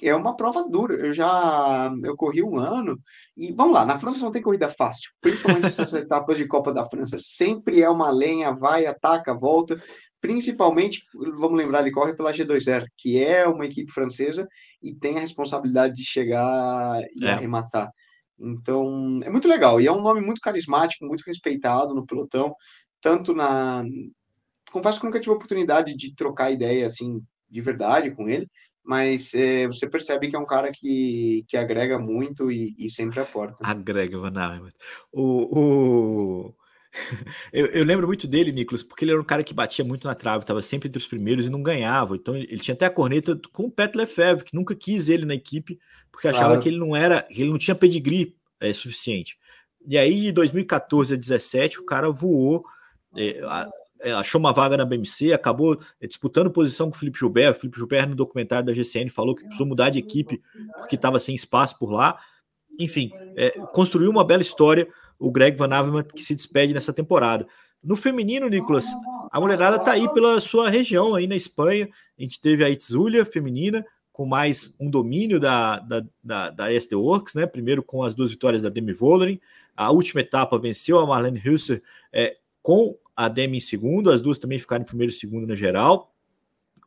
é 0.00 0.14
uma 0.14 0.36
prova 0.36 0.66
dura. 0.68 0.94
Eu 0.94 1.12
já 1.12 1.90
eu 2.04 2.16
corri 2.16 2.42
um 2.42 2.56
ano 2.56 2.98
e 3.36 3.52
vamos 3.52 3.74
lá, 3.74 3.84
na 3.84 3.98
França 3.98 4.20
não 4.20 4.30
tem 4.30 4.42
corrida 4.42 4.68
fácil, 4.68 5.10
principalmente 5.20 5.66
essas 5.66 5.92
etapas 5.94 6.36
de 6.36 6.46
Copa 6.46 6.72
da 6.72 6.88
França. 6.88 7.16
Sempre 7.18 7.82
é 7.82 7.90
uma 7.90 8.10
lenha, 8.10 8.52
vai, 8.52 8.86
ataca, 8.86 9.34
volta. 9.34 9.80
Principalmente, 10.20 11.02
vamos 11.14 11.56
lembrar, 11.56 11.80
ele 11.80 11.92
corre 11.92 12.14
pela 12.14 12.32
G2R, 12.32 12.86
que 12.96 13.22
é 13.22 13.46
uma 13.46 13.66
equipe 13.66 13.92
francesa 13.92 14.48
e 14.82 14.92
tem 14.94 15.16
a 15.16 15.20
responsabilidade 15.20 15.94
de 15.94 16.04
chegar 16.04 17.00
e 17.14 17.24
é. 17.24 17.30
arrematar. 17.30 17.90
Então, 18.38 19.20
é 19.22 19.30
muito 19.30 19.48
legal. 19.48 19.80
E 19.80 19.86
é 19.86 19.92
um 19.92 20.02
nome 20.02 20.20
muito 20.20 20.40
carismático, 20.40 21.04
muito 21.04 21.22
respeitado 21.24 21.94
no 21.94 22.06
pelotão, 22.06 22.54
tanto 23.00 23.34
na. 23.34 23.84
Confesso 24.70 25.00
que 25.00 25.06
nunca 25.06 25.20
tive 25.20 25.32
a 25.32 25.36
oportunidade 25.36 25.96
de 25.96 26.14
trocar 26.14 26.50
ideia 26.50 26.86
assim 26.86 27.22
de 27.50 27.60
verdade 27.60 28.10
com 28.10 28.28
ele, 28.28 28.46
mas 28.84 29.32
é, 29.34 29.66
você 29.66 29.88
percebe 29.88 30.28
que 30.28 30.36
é 30.36 30.38
um 30.38 30.46
cara 30.46 30.70
que, 30.70 31.44
que 31.48 31.56
agrega 31.56 31.98
muito 31.98 32.52
e, 32.52 32.74
e 32.78 32.90
sempre 32.90 33.20
aporta. 33.20 33.66
Agrega, 33.66 34.18
Van 34.18 34.32
O, 35.12 35.58
o, 35.58 36.54
eu, 37.52 37.66
eu, 37.66 37.84
lembro 37.84 38.06
muito 38.06 38.26
dele, 38.26 38.52
Nicolas, 38.52 38.82
porque 38.82 39.04
ele 39.04 39.12
era 39.12 39.20
um 39.20 39.24
cara 39.24 39.44
que 39.44 39.54
batia 39.54 39.84
muito 39.84 40.06
na 40.06 40.14
trave, 40.14 40.44
estava 40.44 40.62
sempre 40.62 40.88
entre 40.88 40.98
os 40.98 41.06
primeiros 41.06 41.46
e 41.46 41.50
não 41.50 41.62
ganhava. 41.62 42.16
Então 42.16 42.36
ele 42.36 42.58
tinha 42.58 42.74
até 42.74 42.86
a 42.86 42.90
corneta 42.90 43.38
com 43.52 43.64
o 43.64 43.70
Pet 43.70 43.96
Lefebvre, 43.96 44.44
que 44.44 44.54
nunca 44.54 44.74
quis 44.74 45.08
ele 45.08 45.24
na 45.24 45.34
equipe, 45.34 45.78
porque 46.10 46.28
achava 46.28 46.46
claro. 46.46 46.60
que 46.62 46.68
ele 46.68 46.78
não 46.78 46.96
era, 46.96 47.26
ele 47.30 47.50
não 47.50 47.58
tinha 47.58 47.74
pedigree 47.74 48.34
é, 48.60 48.72
suficiente. 48.72 49.38
E 49.86 49.96
aí, 49.96 50.22
de 50.22 50.32
2014 50.32 51.14
a 51.14 51.16
2017, 51.16 51.80
o 51.80 51.84
cara 51.84 52.10
voou, 52.10 52.64
é, 53.16 53.40
é, 54.00 54.12
achou 54.12 54.38
uma 54.38 54.52
vaga 54.52 54.76
na 54.76 54.84
BMC, 54.84 55.32
acabou 55.32 55.80
é, 56.00 56.06
disputando 56.06 56.50
posição 56.50 56.90
com 56.90 56.96
o 56.96 56.98
Felipe 56.98 57.18
Gilbert. 57.18 57.52
O 57.52 57.54
Felipe 57.54 57.78
Gilbert, 57.78 58.08
no 58.08 58.14
documentário 58.14 58.66
da 58.66 58.72
GCN, 58.72 59.10
falou 59.10 59.34
que 59.34 59.42
precisou 59.44 59.66
mudar 59.66 59.90
de 59.90 59.98
equipe 59.98 60.42
porque 60.76 60.96
estava 60.96 61.18
sem 61.18 61.34
espaço 61.34 61.78
por 61.78 61.90
lá. 61.90 62.18
Enfim, 62.78 63.10
é, 63.36 63.50
construiu 63.72 64.10
uma 64.10 64.24
bela 64.24 64.42
história 64.42 64.88
o 65.18 65.30
Greg 65.30 65.56
Van 65.56 65.74
Avermaet 65.74 66.12
que 66.12 66.22
se 66.22 66.34
despede 66.34 66.72
nessa 66.72 66.92
temporada. 66.92 67.46
No 67.82 67.96
feminino, 67.96 68.48
Nicolas, 68.48 68.86
a 69.30 69.40
mulherada 69.40 69.78
tá 69.78 69.92
aí 69.92 70.08
pela 70.12 70.40
sua 70.40 70.68
região, 70.68 71.14
aí 71.14 71.26
na 71.26 71.36
Espanha. 71.36 71.88
A 72.18 72.22
gente 72.22 72.40
teve 72.40 72.64
a 72.64 72.70
Itzulia 72.70 73.24
feminina, 73.24 73.84
com 74.12 74.26
mais 74.26 74.74
um 74.80 74.90
domínio 74.90 75.38
da, 75.38 75.78
da, 75.78 76.04
da, 76.22 76.50
da 76.50 76.72
SD 76.72 76.96
Works, 76.96 77.34
né? 77.34 77.46
Primeiro 77.46 77.82
com 77.82 78.02
as 78.02 78.14
duas 78.14 78.30
vitórias 78.30 78.60
da 78.60 78.68
Demi 78.68 78.92
Vollering. 78.92 79.40
A 79.76 79.92
última 79.92 80.20
etapa 80.20 80.58
venceu 80.58 80.98
a 80.98 81.06
Marlene 81.06 81.40
Husser 81.46 81.82
é, 82.12 82.36
com 82.60 82.98
a 83.14 83.28
Demi 83.28 83.58
em 83.58 83.60
segundo, 83.60 84.10
as 84.10 84.20
duas 84.20 84.38
também 84.38 84.58
ficaram 84.58 84.82
em 84.82 84.86
primeiro 84.86 85.12
e 85.12 85.14
segundo 85.14 85.46
na 85.46 85.54
geral. 85.54 86.12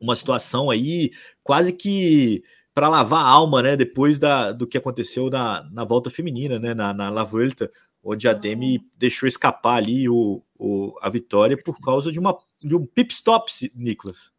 Uma 0.02 0.16
situação 0.16 0.70
aí 0.70 1.12
quase 1.44 1.72
que 1.72 2.44
para 2.74 2.90
lavar 2.90 3.24
a 3.24 3.30
alma, 3.30 3.62
né? 3.62 3.78
Depois 3.78 4.20
da, 4.20 4.52
do 4.52 4.68
que 4.68 4.78
aconteceu 4.78 5.30
na, 5.30 5.70
na 5.72 5.86
volta 5.86 6.10
feminina, 6.10 6.60
né? 6.60 6.74
Na, 6.74 6.94
na 6.94 7.10
La 7.10 7.24
Vuelta, 7.24 7.72
onde 8.04 8.28
a 8.28 8.34
Demi 8.34 8.80
deixou 8.98 9.28
escapar 9.28 9.76
ali 9.76 10.10
o, 10.10 10.42
o, 10.58 10.98
a 11.02 11.10
vitória 11.10 11.58
por 11.62 11.80
causa 11.80 12.12
de, 12.12 12.20
uma, 12.20 12.38
de 12.62 12.76
um 12.76 12.86
pit 12.86 13.14
stop, 13.14 13.52
Nicolas. 13.76 14.32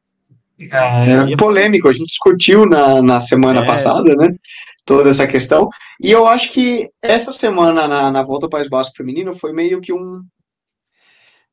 É, 0.60 1.36
polêmico, 1.36 1.88
a 1.88 1.92
gente 1.92 2.06
discutiu 2.06 2.66
na, 2.66 3.02
na 3.02 3.20
semana 3.20 3.62
é. 3.64 3.66
passada, 3.66 4.14
né? 4.14 4.28
Toda 4.84 5.10
essa 5.10 5.26
questão. 5.26 5.68
E 6.00 6.10
eu 6.10 6.26
acho 6.26 6.52
que 6.52 6.88
essa 7.00 7.32
semana 7.32 7.88
na, 7.88 8.10
na 8.10 8.22
volta 8.22 8.48
para 8.48 8.58
o 8.58 8.60
País 8.60 8.68
Basco 8.68 8.96
Feminino 8.96 9.34
foi 9.34 9.52
meio 9.52 9.80
que 9.80 9.92
um. 9.92 10.22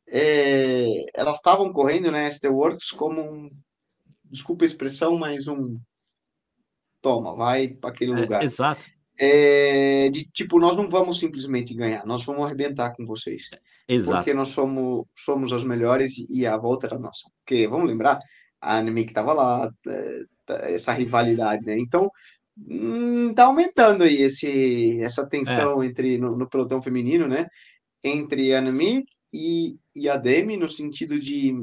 É, 0.07 1.05
elas 1.13 1.37
estavam 1.37 1.71
correndo, 1.71 2.11
né, 2.11 2.29
ST 2.29 2.47
Works, 2.47 2.91
como 2.91 3.21
um. 3.21 3.49
Desculpa 4.25 4.65
a 4.65 4.67
expressão, 4.67 5.17
mas 5.17 5.47
um. 5.47 5.79
Toma, 7.01 7.35
vai 7.35 7.69
para 7.69 7.89
aquele 7.89 8.11
é, 8.11 8.15
lugar. 8.15 8.43
Exato 8.43 8.85
é, 9.19 10.09
de 10.09 10.23
tipo, 10.31 10.59
nós 10.59 10.77
não 10.77 10.89
vamos 10.89 11.19
simplesmente 11.19 11.73
ganhar, 11.73 12.05
nós 12.05 12.23
vamos 12.23 12.45
arrebentar 12.45 12.95
com 12.95 13.05
vocês. 13.05 13.49
Exato. 13.87 14.19
Porque 14.19 14.33
nós 14.33 14.49
somos, 14.49 15.05
somos 15.15 15.51
as 15.51 15.63
melhores 15.63 16.13
e 16.29 16.45
a 16.47 16.55
volta 16.55 16.87
era 16.87 16.97
nossa. 16.97 17.29
Porque, 17.39 17.67
vamos 17.67 17.89
lembrar, 17.89 18.19
a 18.61 18.77
Anime 18.77 19.03
que 19.03 19.11
estava 19.11 19.33
lá, 19.33 19.69
essa 20.47 20.93
rivalidade, 20.93 21.65
né? 21.65 21.77
Então, 21.77 22.09
hum, 22.57 23.33
tá 23.33 23.45
aumentando 23.45 24.03
aí 24.03 24.21
esse, 24.21 25.01
essa 25.01 25.27
tensão 25.27 25.83
é. 25.83 25.87
entre 25.87 26.17
no, 26.17 26.37
no, 26.37 26.49
pelotão 26.49 26.81
feminino, 26.81 27.27
né? 27.27 27.47
Entre 28.03 28.53
a 28.53 28.59
Anime 28.59 29.05
e, 29.33 29.77
e 29.93 30.07
a 30.07 30.15
Demi, 30.15 30.55
no 30.55 30.69
sentido 30.69 31.19
de 31.19 31.53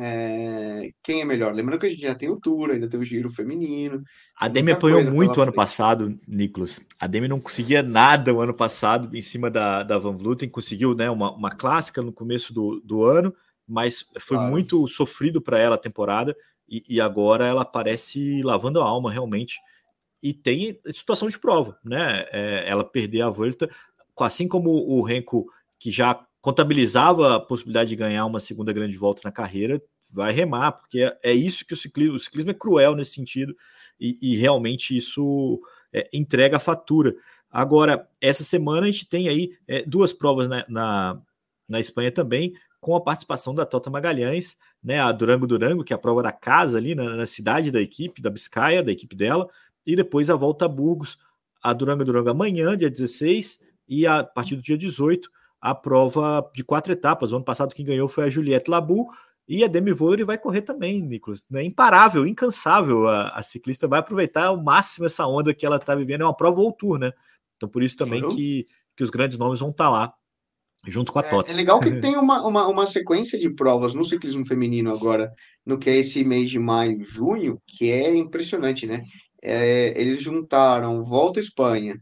é, 0.00 0.90
quem 1.02 1.20
é 1.20 1.24
melhor? 1.24 1.54
Lembrando 1.54 1.80
que 1.80 1.86
a 1.86 1.90
gente 1.90 2.02
já 2.02 2.14
tem 2.14 2.28
o 2.28 2.40
Tour, 2.40 2.70
ainda 2.70 2.88
tem 2.88 2.98
o 2.98 3.04
Giro 3.04 3.30
Feminino. 3.30 4.02
A 4.36 4.48
Demi 4.48 4.72
apanhou 4.72 5.04
muito 5.04 5.40
ano 5.40 5.52
passado, 5.52 6.16
Nicolas. 6.26 6.80
A 6.98 7.06
Demi 7.06 7.28
não 7.28 7.40
conseguia 7.40 7.82
nada 7.82 8.32
o 8.34 8.40
ano 8.40 8.54
passado 8.54 9.14
em 9.16 9.22
cima 9.22 9.50
da, 9.50 9.82
da 9.82 9.98
Van 9.98 10.16
Vluten. 10.16 10.48
Conseguiu 10.48 10.94
né, 10.94 11.10
uma, 11.10 11.32
uma 11.32 11.50
clássica 11.50 12.02
no 12.02 12.12
começo 12.12 12.52
do, 12.52 12.80
do 12.84 13.04
ano, 13.04 13.34
mas 13.66 14.04
foi 14.18 14.36
claro. 14.36 14.52
muito 14.52 14.86
sofrido 14.88 15.40
para 15.40 15.58
ela 15.58 15.76
a 15.76 15.78
temporada. 15.78 16.36
E, 16.68 16.82
e, 16.88 17.00
agora 17.00 17.46
ela 17.46 17.64
parece 17.64 18.42
lavando 18.42 18.80
a 18.80 18.84
alma 18.84 19.12
realmente. 19.12 19.60
E 20.22 20.34
tem 20.34 20.80
situação 20.92 21.28
de 21.28 21.38
prova, 21.38 21.78
né? 21.84 22.26
É, 22.32 22.64
ela 22.68 22.82
perder 22.82 23.22
a 23.22 23.30
volta, 23.30 23.70
assim 24.18 24.48
como 24.48 24.70
o 24.70 25.02
Renko, 25.02 25.46
que 25.78 25.90
já 25.90 26.26
contabilizava 26.46 27.34
a 27.34 27.40
possibilidade 27.40 27.90
de 27.90 27.96
ganhar 27.96 28.24
uma 28.24 28.38
segunda 28.38 28.72
grande 28.72 28.96
volta 28.96 29.20
na 29.24 29.32
carreira, 29.32 29.82
vai 30.08 30.30
remar, 30.30 30.70
porque 30.70 31.00
é, 31.00 31.18
é 31.24 31.32
isso 31.32 31.66
que 31.66 31.74
o 31.74 31.76
ciclismo, 31.76 32.14
o 32.14 32.20
ciclismo 32.20 32.52
é 32.52 32.54
cruel 32.54 32.94
nesse 32.94 33.14
sentido, 33.14 33.52
e, 33.98 34.16
e 34.22 34.36
realmente 34.36 34.96
isso 34.96 35.60
é, 35.92 36.08
entrega 36.12 36.58
a 36.58 36.60
fatura. 36.60 37.16
Agora, 37.50 38.08
essa 38.20 38.44
semana 38.44 38.86
a 38.86 38.90
gente 38.92 39.08
tem 39.08 39.28
aí 39.28 39.58
é, 39.66 39.82
duas 39.82 40.12
provas 40.12 40.48
na, 40.48 40.64
na, 40.68 41.20
na, 41.68 41.80
Espanha 41.80 42.12
também, 42.12 42.54
com 42.80 42.94
a 42.94 43.00
participação 43.00 43.52
da 43.52 43.66
Tota 43.66 43.90
Magalhães, 43.90 44.56
né, 44.80 45.00
a 45.00 45.10
Durango 45.10 45.48
Durango, 45.48 45.82
que 45.82 45.92
é 45.92 45.96
a 45.96 45.98
prova 45.98 46.22
da 46.22 46.30
casa 46.30 46.78
ali 46.78 46.94
na, 46.94 47.16
na 47.16 47.26
cidade 47.26 47.72
da 47.72 47.80
equipe, 47.80 48.22
da 48.22 48.30
Biscaia, 48.30 48.84
da 48.84 48.92
equipe 48.92 49.16
dela, 49.16 49.48
e 49.84 49.96
depois 49.96 50.30
a 50.30 50.36
volta 50.36 50.66
a 50.66 50.68
Burgos, 50.68 51.18
a 51.60 51.72
Durango 51.72 52.04
Durango 52.04 52.30
amanhã, 52.30 52.76
dia 52.76 52.88
16, 52.88 53.58
e 53.88 54.06
a 54.06 54.22
partir 54.22 54.54
do 54.54 54.62
dia 54.62 54.78
18, 54.78 55.28
a 55.66 55.74
prova 55.74 56.48
de 56.54 56.62
quatro 56.62 56.92
etapas. 56.92 57.32
O 57.32 57.36
ano 57.36 57.44
passado 57.44 57.74
quem 57.74 57.84
ganhou 57.84 58.08
foi 58.08 58.24
a 58.24 58.30
Juliette 58.30 58.70
Labu 58.70 59.08
e 59.48 59.64
a 59.64 59.66
Demi 59.66 59.92
Vollering 59.92 60.24
vai 60.24 60.38
correr 60.38 60.62
também, 60.62 61.02
Nicolas. 61.02 61.44
É 61.52 61.62
imparável, 61.64 62.24
incansável. 62.24 63.08
A, 63.08 63.30
a, 63.30 63.42
ciclista 63.42 63.88
vai 63.88 63.98
aproveitar 63.98 64.46
ao 64.46 64.62
máximo 64.62 65.06
essa 65.06 65.26
onda 65.26 65.52
que 65.52 65.66
ela 65.66 65.76
está 65.76 65.92
vivendo. 65.96 66.20
É 66.20 66.24
uma 66.24 66.36
prova 66.36 66.60
tour, 66.78 66.98
né? 66.98 67.10
Então 67.56 67.68
por 67.68 67.82
isso 67.82 67.96
também 67.96 68.26
que, 68.28 68.66
que 68.96 69.02
os 69.02 69.10
grandes 69.10 69.38
nomes 69.38 69.58
vão 69.58 69.70
estar 69.70 69.84
tá 69.84 69.90
lá 69.90 70.14
junto 70.86 71.10
com 71.10 71.18
a 71.18 71.22
Tota. 71.24 71.50
É, 71.50 71.52
é, 71.52 71.56
legal 71.56 71.80
que 71.80 71.90
tem 72.00 72.16
uma, 72.16 72.46
uma, 72.46 72.68
uma, 72.68 72.86
sequência 72.86 73.36
de 73.36 73.50
provas 73.50 73.92
no 73.92 74.04
ciclismo 74.04 74.44
feminino 74.46 74.92
agora, 74.94 75.32
no 75.64 75.78
que 75.78 75.90
é 75.90 75.96
esse 75.96 76.22
mês 76.22 76.48
de 76.48 76.60
maio, 76.60 77.02
junho, 77.02 77.60
que 77.66 77.90
é 77.90 78.14
impressionante, 78.14 78.86
né? 78.86 79.02
É, 79.42 80.00
eles 80.00 80.22
juntaram 80.22 81.02
Volta 81.02 81.40
à 81.40 81.42
Espanha, 81.42 82.00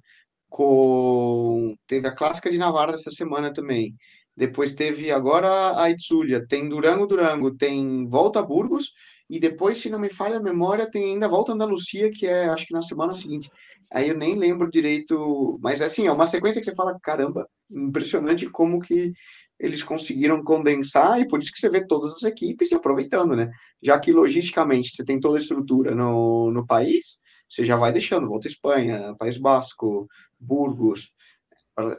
com 0.54 1.74
teve 1.84 2.06
a 2.06 2.14
clássica 2.14 2.48
de 2.48 2.58
Navarra 2.58 2.92
essa 2.92 3.10
semana 3.10 3.52
também. 3.52 3.92
Depois 4.36 4.72
teve 4.72 5.10
agora 5.10 5.80
a 5.80 5.90
Itzulia, 5.90 6.46
tem 6.46 6.68
Durango 6.68 7.08
Durango, 7.08 7.56
tem 7.56 8.08
Volta 8.08 8.38
a 8.38 8.42
Burgos 8.42 8.92
e 9.28 9.40
depois, 9.40 9.78
se 9.78 9.90
não 9.90 9.98
me 9.98 10.08
falha 10.10 10.36
a 10.36 10.42
memória, 10.42 10.88
tem 10.88 11.06
ainda 11.06 11.26
Volta 11.26 11.52
Andalucia, 11.52 12.08
que 12.12 12.24
é 12.28 12.44
acho 12.46 12.66
que 12.66 12.72
na 12.72 12.82
semana 12.82 13.14
seguinte. 13.14 13.50
Aí 13.92 14.08
eu 14.08 14.16
nem 14.16 14.36
lembro 14.36 14.70
direito, 14.70 15.58
mas 15.60 15.82
assim, 15.82 16.06
é 16.06 16.12
uma 16.12 16.26
sequência 16.26 16.60
que 16.60 16.66
você 16.66 16.74
fala, 16.74 16.96
caramba, 17.02 17.48
impressionante 17.68 18.48
como 18.48 18.78
que 18.78 19.12
eles 19.58 19.82
conseguiram 19.82 20.44
condensar 20.44 21.20
e 21.20 21.26
por 21.26 21.40
isso 21.40 21.50
que 21.52 21.58
você 21.58 21.68
vê 21.68 21.84
todas 21.84 22.14
as 22.14 22.22
equipes 22.22 22.68
se 22.68 22.76
aproveitando, 22.76 23.34
né? 23.34 23.50
Já 23.82 23.98
que 23.98 24.12
logisticamente 24.12 24.94
você 24.94 25.04
tem 25.04 25.18
toda 25.18 25.36
a 25.36 25.40
estrutura 25.40 25.96
no, 25.96 26.52
no 26.52 26.64
país, 26.64 27.18
você 27.48 27.64
já 27.64 27.76
vai 27.76 27.92
deixando, 27.92 28.28
volta 28.28 28.48
Espanha, 28.48 29.14
País 29.18 29.36
Basco, 29.36 30.08
Burgos, 30.44 31.10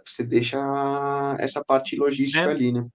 você 0.06 0.24
deixa 0.24 0.58
essa 1.40 1.64
parte 1.64 1.96
logística 1.96 2.44
é, 2.44 2.52
ali, 2.52 2.72
né? 2.72 2.86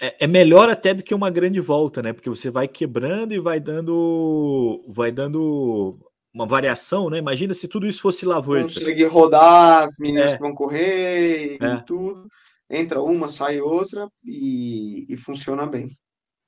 É, 0.00 0.24
é, 0.24 0.26
melhor 0.26 0.70
até 0.70 0.94
do 0.94 1.02
que 1.02 1.14
uma 1.14 1.30
grande 1.30 1.60
volta, 1.60 2.02
né? 2.02 2.12
Porque 2.12 2.30
você 2.30 2.50
vai 2.50 2.68
quebrando 2.68 3.32
e 3.32 3.40
vai 3.40 3.60
dando, 3.60 4.84
vai 4.88 5.10
dando 5.10 5.98
uma 6.32 6.46
variação, 6.46 7.10
né? 7.10 7.18
Imagina 7.18 7.52
se 7.52 7.68
tudo 7.68 7.86
isso 7.86 8.00
fosse 8.00 8.24
lá 8.24 8.40
Consegue 8.74 9.04
rodar 9.04 9.84
as 9.84 9.96
meninas 9.98 10.32
é. 10.32 10.36
que 10.36 10.42
vão 10.42 10.54
correr 10.54 11.56
e, 11.60 11.64
é. 11.64 11.76
tudo. 11.86 12.26
Entra 12.70 13.02
uma, 13.02 13.28
sai 13.28 13.60
outra 13.60 14.08
e, 14.24 15.04
e 15.08 15.16
funciona 15.16 15.66
bem. 15.66 15.96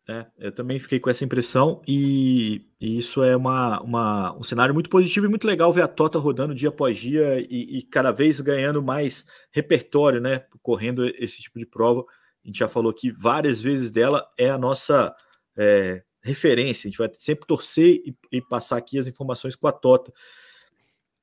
É, 0.07 0.27
eu 0.38 0.53
também 0.53 0.79
fiquei 0.79 1.01
com 1.01 1.09
essa 1.09 1.25
impressão 1.25 1.81
e, 1.88 2.67
e 2.79 2.99
isso 2.99 3.23
é 3.23 3.35
uma, 3.35 3.81
uma, 3.81 4.37
um 4.37 4.43
cenário 4.43 4.75
muito 4.75 4.90
positivo 4.90 5.25
e 5.25 5.29
muito 5.31 5.47
legal 5.47 5.73
ver 5.73 5.81
a 5.81 5.88
Tota 5.88 6.19
rodando 6.19 6.55
dia 6.55 6.69
após 6.69 6.99
dia 6.99 7.40
e, 7.40 7.79
e, 7.79 7.83
cada 7.83 8.12
vez 8.12 8.38
ganhando 8.38 8.83
mais 8.83 9.27
repertório, 9.51 10.21
né? 10.21 10.45
Correndo 10.62 11.07
esse 11.07 11.40
tipo 11.40 11.59
de 11.59 11.64
prova. 11.64 12.05
A 12.45 12.47
gente 12.47 12.59
já 12.59 12.69
falou 12.69 12.93
que 12.93 13.11
várias 13.11 13.62
vezes 13.62 13.90
dela 13.90 14.29
é 14.37 14.51
a 14.51 14.59
nossa 14.59 15.14
é, 15.57 16.03
referência. 16.23 16.87
A 16.87 16.90
gente 16.90 16.99
vai 16.99 17.11
sempre 17.19 17.47
torcer 17.47 18.03
e, 18.05 18.14
e, 18.31 18.43
passar 18.43 18.77
aqui 18.77 18.99
as 18.99 19.07
informações 19.07 19.57
com 19.57 19.67
a 19.67 19.73
Tota. 19.73 20.12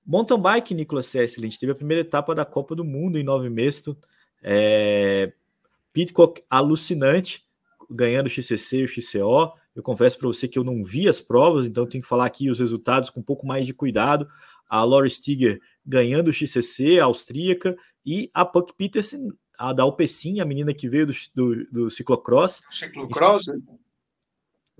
Mountain 0.04 0.42
bike, 0.42 0.74
Nicolas 0.74 1.06
Sessler, 1.06 1.46
a 1.46 1.50
gente 1.50 1.60
teve 1.60 1.72
a 1.72 1.76
primeira 1.76 2.02
etapa 2.02 2.34
da 2.34 2.44
Copa 2.44 2.76
do 2.76 2.84
Mundo 2.84 3.20
em 3.20 3.24
Nove 3.24 3.48
Mesto. 3.48 3.96
É, 4.42 5.32
Pitcock 5.94 6.42
alucinante 6.50 7.46
ganhando 7.92 8.28
o 8.28 8.30
XCC 8.30 8.78
e 8.78 8.84
o 8.86 8.88
XCO. 8.88 9.54
Eu 9.76 9.84
confesso 9.84 10.18
para 10.18 10.28
você 10.28 10.48
que 10.48 10.58
eu 10.58 10.64
não 10.64 10.84
vi 10.84 11.08
as 11.08 11.22
provas, 11.22 11.66
então 11.66 11.86
tenho 11.86 12.02
que 12.02 12.08
falar 12.08 12.26
aqui 12.26 12.50
os 12.50 12.60
resultados 12.60 13.10
com 13.10 13.20
um 13.20 13.24
pouco 13.24 13.46
mais 13.46 13.66
de 13.66 13.74
cuidado. 13.74 14.28
A 14.68 14.84
Laura 14.84 15.10
Stiger 15.10 15.60
ganhando 15.86 16.30
o 16.30 16.34
XCC, 16.34 17.00
a 17.00 17.06
austríaca, 17.06 17.76
e 18.06 18.30
a 18.34 18.46
Puck 18.46 18.74
Peterson, 18.78 19.32
a 19.58 19.74
da 19.74 19.84
Alpecin, 19.84 20.40
a 20.40 20.46
menina 20.46 20.74
que 20.74 20.90
veio 20.90 21.08
do, 21.08 21.14
do, 21.36 21.66
do 21.72 21.92
ciclocross. 21.92 22.62
Ciclocross? 22.70 23.46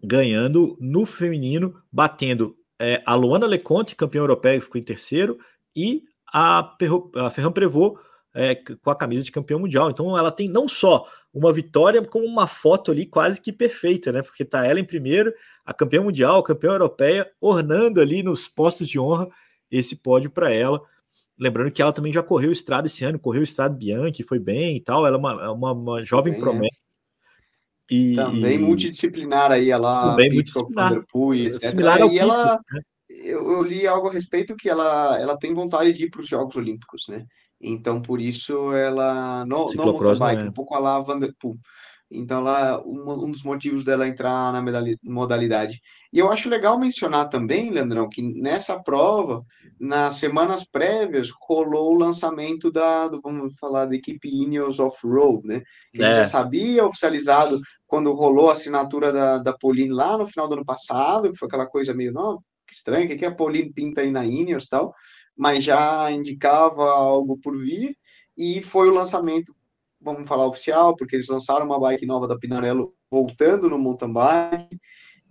Ganhando 0.04 0.78
no 0.80 1.06
feminino, 1.06 1.80
batendo 1.92 2.58
é, 2.80 3.02
a 3.06 3.14
Luana 3.14 3.46
Leconte, 3.46 3.96
campeã 3.96 4.20
europeia, 4.20 4.58
que 4.58 4.66
ficou 4.66 4.82
em 4.82 4.84
terceiro, 4.84 5.38
e 5.76 6.04
a, 6.34 6.64
Perro, 6.64 7.12
a 7.16 7.30
Ferran 7.30 7.52
Prevot, 7.52 8.00
é, 8.34 8.56
com 8.56 8.90
a 8.90 8.96
camisa 8.96 9.24
de 9.24 9.32
campeão 9.32 9.60
mundial. 9.60 9.90
Então 9.92 10.18
ela 10.18 10.32
tem 10.32 10.50
não 10.50 10.68
só 10.68 11.06
uma 11.34 11.54
vitória, 11.54 12.04
como 12.04 12.26
uma 12.26 12.46
foto 12.46 12.92
ali 12.92 13.06
quase 13.06 13.42
que 13.42 13.54
perfeita, 13.54 14.12
né? 14.12 14.22
Porque 14.22 14.44
tá 14.44 14.66
ela 14.66 14.80
em 14.80 14.86
primeiro, 14.86 15.34
a 15.66 15.74
campeã 15.74 16.02
mundial, 16.02 16.40
a 16.40 16.44
campeã 16.44 16.72
europeia, 16.72 17.32
ornando 17.40 18.02
ali 18.02 18.22
nos 18.22 18.48
postos 18.48 18.88
de 18.88 19.00
honra 19.00 19.30
esse 19.70 19.96
pódio 19.96 20.30
para 20.30 20.52
ela. 20.52 20.82
Lembrando 21.40 21.72
que 21.72 21.82
ela 21.82 21.94
também 21.94 22.12
já 22.12 22.22
correu 22.22 22.52
estrada 22.52 22.88
esse 22.88 23.04
ano, 23.04 23.18
correu 23.18 23.42
estrada 23.42 23.74
Bianchi, 23.74 24.24
foi 24.24 24.40
bem 24.40 24.76
e 24.76 24.82
tal. 24.82 25.08
Ela 25.08 25.16
é 25.16 25.20
uma, 25.20 25.44
é 25.44 25.50
uma, 25.50 25.72
uma 25.72 26.04
jovem 26.04 26.34
bem, 26.34 26.42
promessa. 26.42 26.76
É. 26.76 27.94
E, 27.94 28.16
também 28.16 28.58
multidisciplinar 28.58 29.52
aí, 29.52 29.70
ela 29.70 30.12
também 30.12 30.32
multidisciplinar. 30.32 31.04
Similar 31.60 32.02
ao 32.02 32.10
e 32.10 32.20
ela, 32.20 32.60
né? 32.72 32.82
eu, 33.10 33.52
eu, 33.52 33.62
li 33.62 33.88
algo 33.88 34.08
a 34.08 34.14
respeito 34.14 34.56
que 34.56 34.70
ela, 34.70 35.20
ela 35.20 35.38
tem 35.38 35.54
vontade 35.54 35.92
de 35.94 36.06
ir 36.06 36.10
para 36.10 36.22
os 36.22 36.28
Jogos 36.28 36.56
Olímpicos, 36.56 37.08
né? 37.10 37.26
Então, 37.62 38.02
por 38.02 38.20
isso, 38.20 38.74
ela. 38.74 39.46
No, 39.46 39.72
no 39.74 39.86
mountain 39.86 40.18
bike, 40.18 40.42
é. 40.42 40.50
um 40.50 40.52
pouco 40.52 40.74
a 40.74 40.80
lá 40.80 41.00
Vanderpool. 41.00 41.58
Então, 42.14 42.40
ela, 42.40 42.84
um, 42.86 43.26
um 43.26 43.32
dos 43.32 43.44
motivos 43.44 43.86
dela 43.86 44.08
entrar 44.08 44.52
na 44.52 44.62
modalidade. 45.02 45.80
E 46.12 46.20
eu 46.20 46.30
acho 46.30 46.50
legal 46.50 46.78
mencionar 46.78 47.30
também, 47.30 47.72
Leandrão, 47.72 48.10
que 48.10 48.22
nessa 48.22 48.78
prova, 48.78 49.46
nas 49.80 50.18
semanas 50.18 50.66
prévias, 50.66 51.30
rolou 51.48 51.94
o 51.94 51.98
lançamento 51.98 52.70
da, 52.70 53.08
do, 53.08 53.22
vamos 53.22 53.58
falar, 53.58 53.86
da 53.86 53.96
equipe 53.96 54.28
Ineos 54.28 54.78
Off-Road, 54.80 55.48
né? 55.48 55.62
Que 55.94 56.04
é. 56.04 56.06
a 56.06 56.08
gente 56.08 56.18
já 56.18 56.24
é. 56.24 56.28
sabia, 56.28 56.86
oficializado, 56.86 57.62
quando 57.88 58.12
rolou 58.12 58.50
a 58.50 58.54
assinatura 58.54 59.14
da, 59.14 59.38
da 59.38 59.58
Pauline 59.58 59.94
lá 59.94 60.18
no 60.18 60.28
final 60.28 60.50
do 60.50 60.56
ano 60.56 60.66
passado, 60.66 61.32
que 61.32 61.38
foi 61.38 61.48
aquela 61.48 61.68
coisa 61.68 61.94
meio, 61.94 62.12
não, 62.12 62.40
que 62.68 62.74
estranho, 62.74 63.06
o 63.06 63.08
que, 63.08 63.16
que 63.16 63.26
a 63.26 63.34
Pauline 63.34 63.72
pinta 63.72 64.02
aí 64.02 64.12
na 64.12 64.26
Ineos 64.26 64.66
e 64.66 64.70
tal 64.70 64.94
mas 65.42 65.64
já 65.64 66.12
indicava 66.12 66.88
algo 66.92 67.36
por 67.36 67.58
vir, 67.58 67.98
e 68.38 68.62
foi 68.62 68.88
o 68.90 68.94
lançamento, 68.94 69.56
vamos 70.00 70.30
falar 70.30 70.46
oficial, 70.46 70.96
porque 70.96 71.16
eles 71.16 71.30
lançaram 71.30 71.66
uma 71.66 71.80
bike 71.80 72.06
nova 72.06 72.28
da 72.28 72.38
Pinarello 72.38 72.94
voltando 73.10 73.68
no 73.68 73.80
mountain 73.80 74.14
bike, 74.14 74.80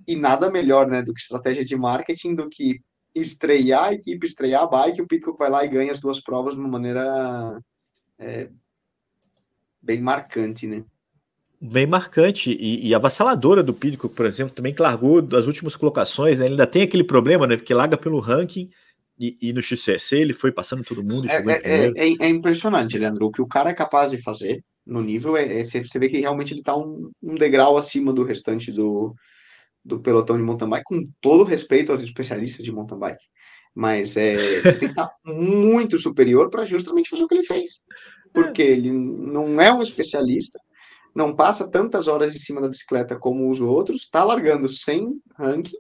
e 0.09 0.17
nada 0.17 0.51
melhor 0.51 0.89
né, 0.89 1.01
do 1.01 1.15
que 1.15 1.21
estratégia 1.21 1.65
de 1.65 1.77
marketing 1.77 2.35
do 2.35 2.49
que 2.49 2.81
estrear 3.15 3.85
a 3.85 3.93
equipe, 3.93 4.27
estrear 4.27 4.65
a 4.65 4.67
bike, 4.67 5.01
o 5.01 5.07
Pitcock 5.07 5.39
vai 5.39 5.49
lá 5.49 5.65
e 5.65 5.69
ganha 5.69 5.93
as 5.93 6.01
duas 6.01 6.21
provas 6.21 6.55
de 6.55 6.61
uma 6.61 6.69
maneira 6.69 7.61
é, 8.19 8.51
bem 9.81 10.01
marcante, 10.01 10.67
né? 10.67 10.83
Bem 11.61 11.87
marcante 11.87 12.51
e, 12.51 12.89
e 12.89 12.93
avassaladora 12.97 13.63
do 13.63 13.73
Pitcock, 13.73 14.13
por 14.13 14.27
exemplo, 14.27 14.57
também 14.57 14.75
que 14.75 14.83
largou 14.83 15.23
das 15.23 15.47
últimas 15.47 15.77
colocações, 15.77 16.41
né? 16.41 16.47
Ele 16.47 16.55
ainda 16.55 16.67
tem 16.67 16.83
aquele 16.83 17.05
problema, 17.05 17.47
né? 17.47 17.57
Porque 17.57 17.73
larga 17.73 17.97
pelo 17.97 18.19
ranking, 18.19 18.71
e, 19.21 19.37
e, 19.43 19.53
no 19.53 19.61
XCC 19.61 20.17
ele 20.17 20.33
foi 20.33 20.51
passando 20.51 20.83
todo 20.83 21.05
mundo. 21.05 21.29
É, 21.29 21.43
é, 21.63 21.89
é, 21.89 22.17
é, 22.21 22.29
impressionante, 22.29 22.97
Leandro. 22.97 23.27
O 23.27 23.31
que 23.31 23.43
o 23.43 23.47
cara 23.47 23.69
é 23.69 23.75
capaz 23.75 24.11
de 24.11 24.17
fazer 24.17 24.65
no 24.87 25.03
nível 25.03 25.37
é, 25.37 25.61
é 25.61 25.63
você 25.63 25.99
vê 25.99 26.09
que 26.09 26.21
realmente 26.21 26.55
ele 26.55 26.61
está 26.61 26.75
um, 26.75 27.11
um, 27.23 27.35
degrau 27.35 27.77
acima 27.77 28.15
do 28.15 28.25
restante 28.25 28.73
do, 28.73 29.15
do 29.85 30.01
pelotão 30.01 30.39
de 30.39 30.43
mountain 30.43 30.71
bike, 30.71 30.85
com 30.85 31.07
todo 31.21 31.45
respeito 31.45 31.93
aos 31.93 32.01
especialistas 32.01 32.65
de 32.65 32.73
mountain 32.73 32.99
bike. 32.99 33.23
Mas 33.75 34.17
é, 34.17 34.37
você 34.63 34.73
tem 34.73 34.79
que 34.79 34.87
estar 34.87 35.09
tá 35.09 35.17
muito 35.23 35.99
superior 35.99 36.49
para 36.49 36.65
justamente 36.65 37.11
fazer 37.11 37.25
o 37.25 37.29
que 37.29 37.35
ele 37.35 37.47
fez. 37.47 37.83
Porque 38.33 38.63
ele 38.63 38.91
não 38.91 39.61
é 39.61 39.71
um 39.71 39.83
especialista, 39.83 40.59
não 41.15 41.37
passa 41.37 41.69
tantas 41.69 42.09
horas 42.09 42.35
em 42.35 42.41
cima 42.41 42.61
da 42.63 42.69
bicicleta 42.69 43.19
como 43.19 43.51
os 43.51 43.61
outros, 43.61 44.05
está 44.05 44.25
largando 44.25 44.67
sem 44.67 45.21
ranking, 45.37 45.77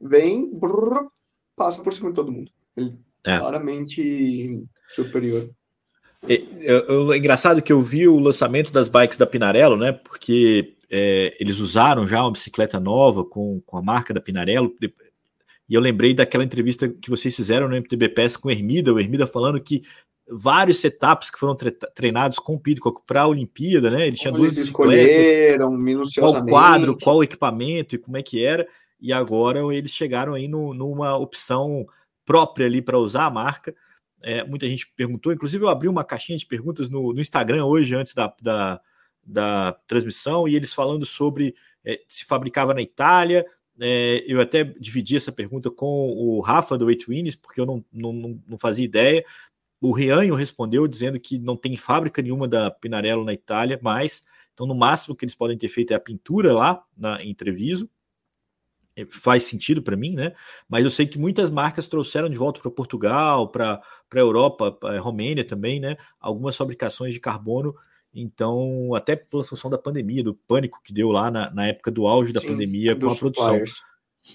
vem, 0.00 0.50
brrr, 0.50 1.06
passa 1.54 1.80
por 1.80 1.92
cima 1.92 2.08
de 2.08 2.16
todo 2.16 2.32
mundo. 2.32 2.50
Ele 2.76 2.98
é. 3.24 3.38
claramente 3.38 4.62
superior. 4.94 5.50
É, 6.28 6.34
é, 6.34 7.12
é, 7.12 7.16
engraçado 7.16 7.62
que 7.62 7.72
eu 7.72 7.82
vi 7.82 8.06
o 8.06 8.18
lançamento 8.18 8.72
das 8.72 8.88
bikes 8.88 9.18
da 9.18 9.26
Pinarello, 9.26 9.76
né? 9.76 9.92
Porque 9.92 10.74
é, 10.90 11.36
eles 11.40 11.58
usaram 11.58 12.06
já 12.06 12.22
uma 12.22 12.32
bicicleta 12.32 12.78
nova 12.78 13.24
com, 13.24 13.60
com 13.64 13.76
a 13.76 13.82
marca 13.82 14.12
da 14.12 14.20
Pinarello. 14.20 14.74
E 15.68 15.74
eu 15.74 15.80
lembrei 15.80 16.12
daquela 16.12 16.44
entrevista 16.44 16.88
que 16.88 17.08
vocês 17.08 17.34
fizeram 17.34 17.68
no 17.68 17.76
MTBPS 17.76 18.36
com 18.36 18.48
o 18.48 18.50
Hermida, 18.50 18.92
o 18.92 18.98
Hermida 18.98 19.26
falando 19.26 19.60
que 19.60 19.82
vários 20.28 20.78
setups 20.78 21.30
que 21.30 21.38
foram 21.38 21.56
tre 21.56 21.72
treinados 21.94 22.38
com 22.38 22.54
o 22.54 22.60
Pidcock 22.60 23.02
para 23.06 23.22
a 23.22 23.26
Olimpíada, 23.26 23.90
né? 23.90 24.06
Eles 24.06 24.20
tinham 24.20 24.34
duas 24.34 24.54
bicicletas, 24.54 25.08
escolheram 25.08 25.72
minuciosamente. 25.72 26.50
Qual 26.50 26.62
quadro, 26.62 26.96
qual 26.96 27.24
equipamento 27.24 27.94
e 27.94 27.98
como 27.98 28.16
é 28.16 28.22
que 28.22 28.44
era. 28.44 28.66
E 29.00 29.12
agora 29.12 29.60
eles 29.74 29.92
chegaram 29.92 30.34
aí 30.34 30.46
no, 30.46 30.74
numa 30.74 31.16
opção 31.16 31.86
própria 32.30 32.66
ali 32.66 32.80
para 32.80 32.96
usar 32.96 33.24
a 33.24 33.30
marca. 33.30 33.74
É, 34.22 34.44
muita 34.44 34.68
gente 34.68 34.86
perguntou, 34.94 35.32
inclusive 35.32 35.64
eu 35.64 35.68
abri 35.68 35.88
uma 35.88 36.04
caixinha 36.04 36.38
de 36.38 36.46
perguntas 36.46 36.88
no, 36.88 37.12
no 37.12 37.20
Instagram 37.20 37.64
hoje, 37.64 37.92
antes 37.92 38.14
da, 38.14 38.32
da, 38.40 38.80
da, 39.20 39.72
transmissão, 39.88 40.46
e 40.46 40.54
eles 40.54 40.72
falando 40.72 41.04
sobre 41.04 41.56
é, 41.84 42.00
se 42.06 42.24
fabricava 42.24 42.72
na 42.72 42.80
Itália. 42.80 43.44
É, 43.80 44.22
eu 44.28 44.40
até 44.40 44.62
dividi 44.62 45.16
essa 45.16 45.32
pergunta 45.32 45.72
com 45.72 46.12
o 46.12 46.38
Rafa 46.38 46.78
do 46.78 46.88
Eight 46.88 47.04
Wins, 47.08 47.34
porque 47.34 47.60
eu 47.60 47.66
não, 47.66 47.84
não, 47.92 48.40
não 48.46 48.58
fazia 48.58 48.84
ideia. 48.84 49.24
O 49.80 49.90
Rianho 49.90 50.36
respondeu 50.36 50.86
dizendo 50.86 51.18
que 51.18 51.36
não 51.36 51.56
tem 51.56 51.76
fábrica 51.76 52.22
nenhuma 52.22 52.46
da 52.46 52.70
Pinarello 52.70 53.24
na 53.24 53.32
Itália, 53.32 53.76
mas 53.82 54.22
então 54.54 54.68
no 54.68 54.74
máximo 54.76 55.16
que 55.16 55.24
eles 55.24 55.34
podem 55.34 55.58
ter 55.58 55.68
feito 55.68 55.92
é 55.92 55.96
a 55.96 56.00
pintura 56.00 56.54
lá 56.54 56.80
na, 56.96 57.20
em 57.24 57.34
Treviso. 57.34 57.90
É, 59.00 59.06
faz 59.10 59.44
sentido 59.44 59.82
para 59.82 59.96
mim, 59.96 60.14
né? 60.14 60.32
Mas 60.68 60.84
eu 60.84 60.90
sei 60.90 61.06
que 61.06 61.18
muitas 61.18 61.50
marcas 61.50 61.88
trouxeram 61.88 62.28
de 62.28 62.36
volta 62.36 62.60
para 62.60 62.70
Portugal, 62.70 63.48
para 63.48 63.80
a 64.12 64.18
Europa, 64.18 64.72
pra 64.72 64.98
Romênia 65.00 65.44
também, 65.44 65.80
né? 65.80 65.96
Algumas 66.20 66.56
fabricações 66.56 67.14
de 67.14 67.20
carbono. 67.20 67.74
Então, 68.12 68.92
até 68.94 69.14
pela 69.14 69.44
função 69.44 69.70
da 69.70 69.78
pandemia, 69.78 70.22
do 70.22 70.34
pânico 70.34 70.80
que 70.82 70.92
deu 70.92 71.10
lá 71.10 71.30
na, 71.30 71.50
na 71.52 71.66
época 71.68 71.90
do 71.90 72.06
auge 72.06 72.32
da 72.32 72.40
Sim, 72.40 72.48
pandemia 72.48 72.96
com 72.96 73.08
a 73.08 73.14
produção 73.14 73.46
suppliers. 73.46 73.82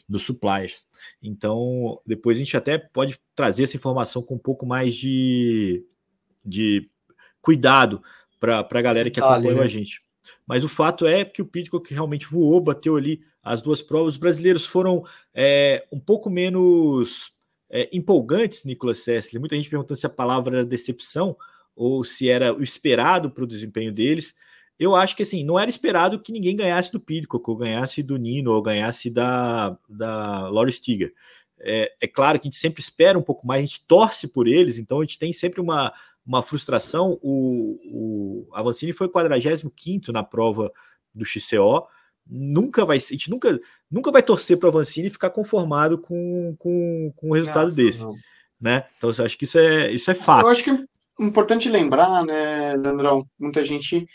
dos 0.08 0.24
suppliers. 0.24 0.88
Então, 1.22 2.00
depois 2.06 2.38
a 2.38 2.40
gente 2.40 2.56
até 2.56 2.78
pode 2.78 3.20
trazer 3.36 3.64
essa 3.64 3.76
informação 3.76 4.22
com 4.22 4.36
um 4.36 4.40
pouco 4.40 4.66
mais 4.66 4.96
de, 4.96 5.86
de 6.44 6.90
cuidado 7.42 8.02
para 8.40 8.66
a 8.70 8.82
galera 8.82 9.10
que 9.10 9.20
acompanha 9.20 9.56
né? 9.56 9.64
a 9.64 9.68
gente. 9.68 10.02
Mas 10.48 10.64
o 10.64 10.70
fato 10.70 11.06
é 11.06 11.24
que 11.26 11.42
o 11.42 11.46
Pitcock 11.46 11.94
realmente 11.94 12.28
voou, 12.28 12.62
bateu 12.62 12.96
ali 12.96 13.22
as 13.46 13.62
duas 13.62 13.80
provas. 13.80 14.16
Os 14.16 14.20
brasileiros 14.20 14.66
foram 14.66 15.06
é, 15.32 15.86
um 15.92 16.00
pouco 16.00 16.32
menos 16.32 17.32
é, 17.70 17.88
empolgantes, 17.94 18.64
Nicolas 18.64 19.00
Sessler. 19.00 19.40
Muita 19.40 19.56
gente 19.56 19.70
perguntando 19.70 20.00
se 20.00 20.08
a 20.08 20.10
palavra 20.10 20.58
era 20.58 20.66
decepção 20.66 21.38
ou 21.76 22.04
se 22.04 22.28
era 22.28 22.52
o 22.52 22.64
esperado 22.64 23.30
para 23.30 23.44
o 23.44 23.48
desempenho 23.48 23.92
deles. 23.92 24.34
Eu 24.80 24.96
acho 24.96 25.16
que 25.16 25.24
assim, 25.24 25.44
não 25.44 25.60
era 25.60 25.70
esperado 25.70 26.20
que 26.20 26.32
ninguém 26.32 26.56
ganhasse 26.56 26.92
do 26.92 27.00
Pidcock, 27.00 27.48
ou 27.50 27.56
ganhasse 27.56 28.02
do 28.02 28.18
Nino, 28.18 28.52
ou 28.52 28.62
ganhasse 28.62 29.10
da, 29.10 29.78
da 29.88 30.50
Laura 30.50 30.72
Stiger. 30.72 31.14
É, 31.60 31.94
é, 32.02 32.08
claro 32.08 32.40
que 32.40 32.48
a 32.48 32.50
gente 32.50 32.60
sempre 32.60 32.82
espera 32.82 33.18
um 33.18 33.22
pouco 33.22 33.46
mais, 33.48 33.60
a 33.60 33.66
gente 33.66 33.86
torce 33.88 34.28
por 34.28 34.48
eles, 34.48 34.78
então 34.78 35.00
a 35.00 35.04
gente 35.04 35.18
tem 35.18 35.32
sempre 35.32 35.62
uma, 35.62 35.94
uma 36.26 36.44
frustração. 36.44 37.18
O, 37.22 37.80
o 37.86 38.50
Avancini 38.54 38.92
foi 38.92 39.08
45 39.08 40.12
na 40.12 40.24
prova 40.24 40.72
do 41.14 41.24
XCO, 41.24 41.88
nunca 42.28 42.86
vai 42.86 42.98
a 42.98 43.00
gente 43.00 43.30
nunca, 43.30 43.60
nunca 43.90 44.12
vai 44.12 44.24
torcer 44.24 44.58
para 44.58 44.68
o 44.68 44.70
Avancini 44.70 45.08
e 45.08 45.12
ficar 45.12 45.30
conformado 45.30 45.98
com, 45.98 46.56
com, 46.58 47.14
com 47.16 47.30
um 47.30 47.34
resultado 47.34 47.70
não, 47.70 47.76
desse. 47.76 48.04
Não. 48.04 48.16
Né? 48.60 48.86
Então 48.98 49.12
eu 49.16 49.26
acho 49.26 49.38
que 49.38 49.44
isso 49.44 49.58
é, 49.58 49.92
isso 49.92 50.10
é 50.10 50.14
fato. 50.14 50.46
Eu 50.46 50.50
acho 50.50 50.64
que 50.64 50.72
é 50.72 50.86
importante 51.20 51.70
lembrar, 51.70 52.26
né, 52.26 52.76
Leandrão, 52.76 53.26
muita 53.40 53.64
gente 53.64 54.08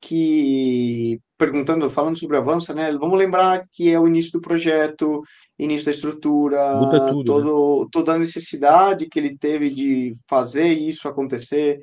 que, 0.00 1.20
perguntando, 1.36 1.90
falando 1.90 2.18
sobre 2.18 2.36
avanço, 2.36 2.72
né? 2.72 2.90
Vamos 2.92 3.18
lembrar 3.18 3.64
que 3.72 3.90
é 3.90 3.98
o 3.98 4.06
início 4.06 4.32
do 4.32 4.40
projeto, 4.40 5.22
início 5.58 5.86
da 5.86 5.90
estrutura, 5.90 6.78
tudo, 7.10 7.24
todo, 7.24 7.82
né? 7.82 7.88
toda 7.90 8.14
a 8.14 8.18
necessidade 8.18 9.08
que 9.08 9.18
ele 9.18 9.36
teve 9.36 9.70
de 9.70 10.12
fazer 10.28 10.68
isso 10.68 11.08
acontecer, 11.08 11.80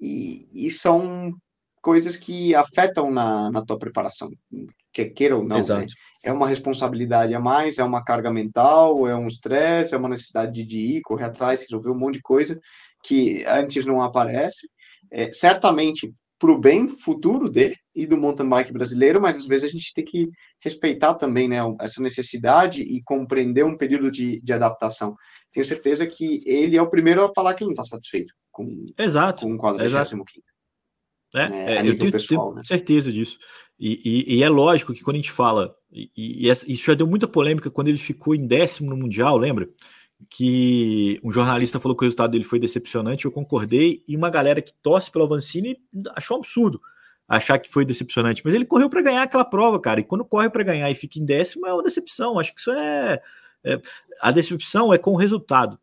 e, 0.00 0.66
e 0.66 0.70
são 0.70 1.32
coisas 1.82 2.16
que 2.16 2.54
afetam 2.54 3.10
na, 3.10 3.50
na 3.50 3.60
tua 3.60 3.78
preparação, 3.78 4.30
quer 4.92 5.06
queira 5.06 5.36
ou 5.36 5.44
não. 5.44 5.58
Né? 5.58 5.86
É 6.22 6.32
uma 6.32 6.46
responsabilidade 6.46 7.34
a 7.34 7.40
mais, 7.40 7.78
é 7.78 7.84
uma 7.84 8.04
carga 8.04 8.30
mental, 8.30 9.06
é 9.08 9.16
um 9.16 9.26
estresse, 9.26 9.94
é 9.94 9.98
uma 9.98 10.08
necessidade 10.08 10.64
de 10.64 10.78
ir, 10.78 11.02
correr 11.02 11.24
atrás, 11.24 11.60
resolver 11.60 11.90
um 11.90 11.98
monte 11.98 12.14
de 12.14 12.22
coisa 12.22 12.58
que 13.02 13.44
antes 13.46 13.84
não 13.84 14.00
aparece. 14.00 14.68
É, 15.10 15.30
certamente 15.32 16.14
para 16.38 16.50
o 16.50 16.58
bem 16.58 16.88
futuro 16.88 17.48
dele 17.48 17.76
e 17.94 18.04
do 18.06 18.16
mountain 18.16 18.48
bike 18.48 18.72
brasileiro, 18.72 19.20
mas 19.20 19.36
às 19.36 19.46
vezes 19.46 19.70
a 19.70 19.72
gente 19.72 19.92
tem 19.94 20.04
que 20.04 20.28
respeitar 20.60 21.14
também 21.14 21.48
né, 21.48 21.58
essa 21.80 22.02
necessidade 22.02 22.82
e 22.82 23.00
compreender 23.04 23.64
um 23.64 23.76
período 23.76 24.10
de, 24.10 24.40
de 24.40 24.52
adaptação. 24.52 25.14
Tenho 25.52 25.64
certeza 25.64 26.04
que 26.04 26.42
ele 26.44 26.76
é 26.76 26.82
o 26.82 26.90
primeiro 26.90 27.24
a 27.24 27.32
falar 27.32 27.54
que 27.54 27.62
não 27.62 27.70
está 27.70 27.84
satisfeito 27.84 28.32
com, 28.50 28.84
exato, 28.98 29.46
com 29.46 29.54
o 29.54 29.56
quadro 29.56 29.84
exato. 29.84 30.16
É, 31.34 31.48
né, 31.48 31.76
é, 31.76 31.88
eu 31.88 31.96
tenho, 31.96 32.12
pessoal, 32.12 32.46
tenho 32.48 32.56
né? 32.56 32.62
certeza 32.64 33.12
disso. 33.12 33.38
E, 33.78 34.00
e, 34.04 34.36
e, 34.36 34.42
é 34.42 34.48
lógico 34.48 34.92
que 34.92 35.02
quando 35.02 35.16
a 35.16 35.18
gente 35.18 35.32
fala, 35.32 35.74
e, 35.90 36.10
e, 36.16 36.48
isso 36.48 36.84
já 36.84 36.94
deu 36.94 37.06
muita 37.06 37.26
polêmica 37.26 37.70
quando 37.70 37.88
ele 37.88 37.98
ficou 37.98 38.34
em 38.34 38.46
décimo 38.46 38.90
no 38.90 38.96
Mundial, 38.96 39.36
lembra? 39.36 39.68
que 40.30 41.20
um 41.22 41.30
jornalista 41.30 41.80
falou 41.80 41.96
que 41.96 42.04
o 42.04 42.06
resultado 42.06 42.30
dele 42.30 42.44
foi 42.44 42.58
decepcionante, 42.58 43.24
eu 43.24 43.32
concordei, 43.32 44.02
e 44.06 44.16
uma 44.16 44.30
galera 44.30 44.62
que 44.62 44.72
torce 44.82 45.10
pelo 45.10 45.24
Avancini 45.24 45.76
achou 46.14 46.36
um 46.36 46.40
absurdo 46.40 46.80
achar 47.28 47.58
que 47.58 47.70
foi 47.70 47.84
decepcionante, 47.84 48.42
mas 48.44 48.54
ele 48.54 48.66
correu 48.66 48.90
para 48.90 49.00
ganhar 49.00 49.22
aquela 49.22 49.44
prova, 49.44 49.80
cara, 49.80 50.00
e 50.00 50.04
quando 50.04 50.24
corre 50.24 50.50
para 50.50 50.62
ganhar 50.62 50.90
e 50.90 50.94
fica 50.94 51.18
em 51.18 51.24
décimo 51.24 51.66
é 51.66 51.72
uma 51.72 51.82
decepção, 51.82 52.38
acho 52.38 52.54
que 52.54 52.60
isso 52.60 52.70
é, 52.70 53.22
é 53.64 53.80
a 54.20 54.30
decepção 54.30 54.92
é 54.92 54.98
com 54.98 55.12
o 55.12 55.16
resultado, 55.16 55.78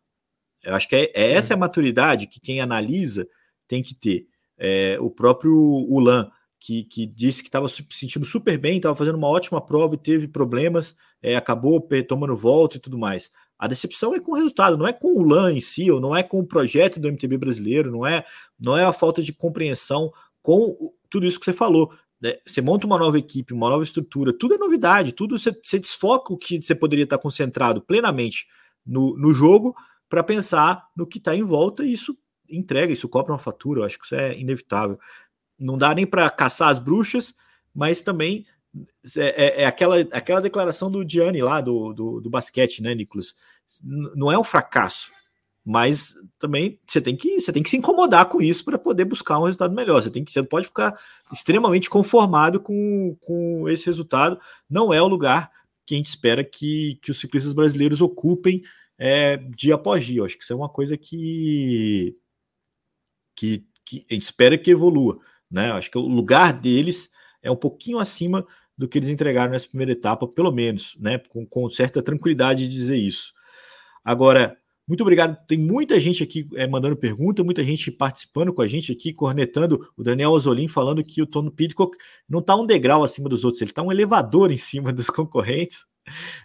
eu 0.62 0.76
acho 0.76 0.88
que 0.88 0.96
é, 0.96 1.12
é 1.14 1.32
essa 1.32 1.54
é 1.54 1.56
a 1.56 1.60
maturidade 1.60 2.28
que 2.28 2.40
quem 2.40 2.62
analisa 2.62 3.28
tem 3.68 3.82
que 3.82 3.96
ter, 3.96 4.28
é, 4.60 4.98
o 5.00 5.10
próprio 5.10 5.54
Ulan, 5.54 6.30
que, 6.60 6.84
que 6.84 7.06
disse 7.08 7.42
que 7.42 7.48
estava 7.48 7.70
se 7.70 7.86
sentindo 7.90 8.26
super 8.26 8.58
bem, 8.58 8.78
estava 8.78 8.96
fazendo 8.96 9.16
uma 9.16 9.30
ótima 9.30 9.62
prova 9.62 9.96
e 9.96 9.98
teve 9.98 10.28
problemas, 10.28 10.96
é, 11.22 11.36
acabou 11.36 11.88
tomando 12.08 12.36
volta 12.36 12.78
e 12.78 12.80
tudo 12.80 12.98
mais. 12.98 13.32
A 13.58 13.68
decepção 13.68 14.14
é 14.14 14.20
com 14.20 14.32
o 14.32 14.36
resultado, 14.36 14.78
não 14.78 14.88
é 14.88 14.94
com 14.94 15.20
o 15.20 15.24
LAN 15.24 15.54
em 15.54 15.60
si, 15.62 15.90
ou 15.90 16.00
não 16.00 16.16
é 16.16 16.24
com 16.24 16.40
o 16.40 16.48
projeto 16.48 17.00
do 17.00 17.08
MTB 17.08 17.38
brasileiro, 17.38 17.92
não 17.92 18.06
é, 18.06 18.26
não 18.60 18.78
é 18.78 18.86
a 18.86 18.94
falta 18.94 19.22
de 19.22 19.34
compreensão 19.34 20.12
com 20.42 20.78
tudo 21.10 21.26
isso 21.26 21.40
que 21.40 21.46
você 21.46 21.54
falou. 21.54 21.92
Né? 22.22 22.36
Você 22.46 22.62
monta 22.62 22.86
uma 22.86 22.98
nova 22.98 23.18
equipe, 23.18 23.54
uma 23.54 23.70
nova 23.70 23.84
estrutura, 23.84 24.34
tudo 24.38 24.56
é 24.56 24.58
novidade, 24.58 25.12
tudo 25.12 25.38
você, 25.38 25.52
você 25.62 25.80
desfoca 25.80 26.34
o 26.34 26.38
que 26.38 26.62
você 26.62 26.76
poderia 26.76 27.04
estar 27.04 27.18
concentrado 27.18 27.82
plenamente 27.82 28.46
no, 28.86 29.18
no 29.18 29.32
jogo 29.32 29.76
para 30.10 30.24
pensar 30.24 30.88
no 30.96 31.06
que 31.06 31.18
está 31.18 31.36
em 31.36 31.44
volta 31.44 31.86
e 31.86 31.94
isso 31.94 32.18
entrega, 32.50 32.94
isso 32.94 33.10
cobra 33.10 33.34
uma 33.34 33.40
fatura, 33.40 33.82
eu 33.82 33.86
acho 33.86 34.00
que 34.00 34.06
isso 34.06 34.16
é 34.16 34.38
inevitável. 34.38 35.00
Não 35.58 35.78
dá 35.78 35.94
nem 35.94 36.06
para 36.06 36.30
caçar 36.30 36.70
as 36.70 36.80
bruxas, 36.80 37.34
mas 37.74 38.04
também 38.04 38.46
é, 39.18 39.46
é, 39.46 39.62
é, 39.62 39.66
aquela, 39.66 40.00
aquela 40.12 40.42
declaração 40.42 40.92
do 40.92 41.08
Gianni 41.08 41.42
lá 41.42 41.60
do, 41.62 41.94
do, 41.94 42.22
do 42.22 42.30
basquete, 42.30 42.82
né, 42.82 42.94
Nicolas? 42.94 43.36
Não 43.84 44.32
é 44.32 44.38
um 44.38 44.44
fracasso, 44.44 45.12
mas 45.66 46.16
também 46.38 46.80
você 46.86 47.02
tem 47.02 47.16
que 47.16 47.40
você 47.40 47.52
tem 47.52 47.62
que 47.62 47.70
se 47.70 47.78
incomodar 47.78 48.26
com 48.28 48.42
isso 48.42 48.64
para 48.66 48.80
poder 48.80 49.06
buscar 49.06 49.40
um 49.40 49.44
resultado 49.44 49.74
melhor. 49.74 50.02
Você 50.02 50.10
tem 50.10 50.24
que 50.24 50.32
você 50.32 50.42
pode 50.44 50.68
ficar 50.68 51.00
extremamente 51.32 51.90
conformado 51.90 52.60
com, 52.60 53.16
com 53.22 53.68
esse 53.70 53.86
resultado. 53.86 54.40
Não 54.70 54.94
é 54.94 55.02
o 55.02 55.08
lugar 55.08 55.52
que 55.86 55.96
a 55.96 55.98
gente 55.98 56.08
espera 56.08 56.44
que, 56.44 57.00
que 57.02 57.12
os 57.12 57.20
ciclistas 57.20 57.54
brasileiros 57.54 58.02
ocupem 58.02 58.62
é, 58.98 59.38
dia 59.38 59.76
após 59.76 60.06
dia. 60.06 60.20
Eu 60.20 60.26
acho 60.26 60.38
que 60.38 60.44
isso 60.44 60.54
é 60.54 60.56
uma 60.56 60.70
coisa 60.70 60.98
que, 60.98 62.16
que, 63.40 63.66
que 63.86 64.06
a 64.10 64.14
gente 64.14 64.24
espera 64.24 64.58
que 64.58 64.72
evolua. 64.72 65.20
Né? 65.50 65.72
Acho 65.72 65.90
que 65.90 65.98
o 65.98 66.02
lugar 66.02 66.54
deles 66.54 67.10
é 67.42 67.50
um 67.50 67.56
pouquinho 67.56 68.00
acima 68.00 68.46
do 68.78 68.88
que 68.88 68.98
eles 68.98 69.10
entregaram 69.10 69.52
nessa 69.52 69.68
primeira 69.68 69.94
etapa, 69.94 70.28
pelo 70.28 70.52
menos, 70.52 70.96
né? 71.00 71.18
Com, 71.18 71.46
com 71.46 71.70
certa 71.70 72.02
tranquilidade 72.02 72.68
de 72.68 72.74
dizer 72.74 72.96
isso. 72.96 73.34
Agora, 74.06 74.58
muito 74.88 75.02
obrigado. 75.02 75.38
Tem 75.46 75.58
muita 75.58 76.00
gente 76.00 76.24
aqui 76.24 76.48
é, 76.56 76.66
mandando 76.66 76.96
pergunta, 76.96 77.44
muita 77.44 77.64
gente 77.64 77.92
participando 77.92 78.54
com 78.54 78.62
a 78.62 78.68
gente 78.68 78.92
aqui, 78.92 79.12
cornetando 79.12 79.86
o 79.98 80.04
Daniel 80.04 80.32
Ozolin, 80.32 80.68
falando 80.68 81.04
que 81.04 81.22
o 81.22 81.28
Tono 81.28 81.52
Pidcock 81.52 81.98
não 82.28 82.40
está 82.40 82.56
um 82.56 82.66
degrau 82.66 83.04
acima 83.04 83.28
dos 83.28 83.44
outros, 83.44 83.62
ele 83.62 83.72
está 83.72 83.82
um 83.82 83.92
elevador 83.92 84.50
em 84.52 84.58
cima 84.58 84.94
dos 84.94 85.10
concorrentes. 85.10 85.86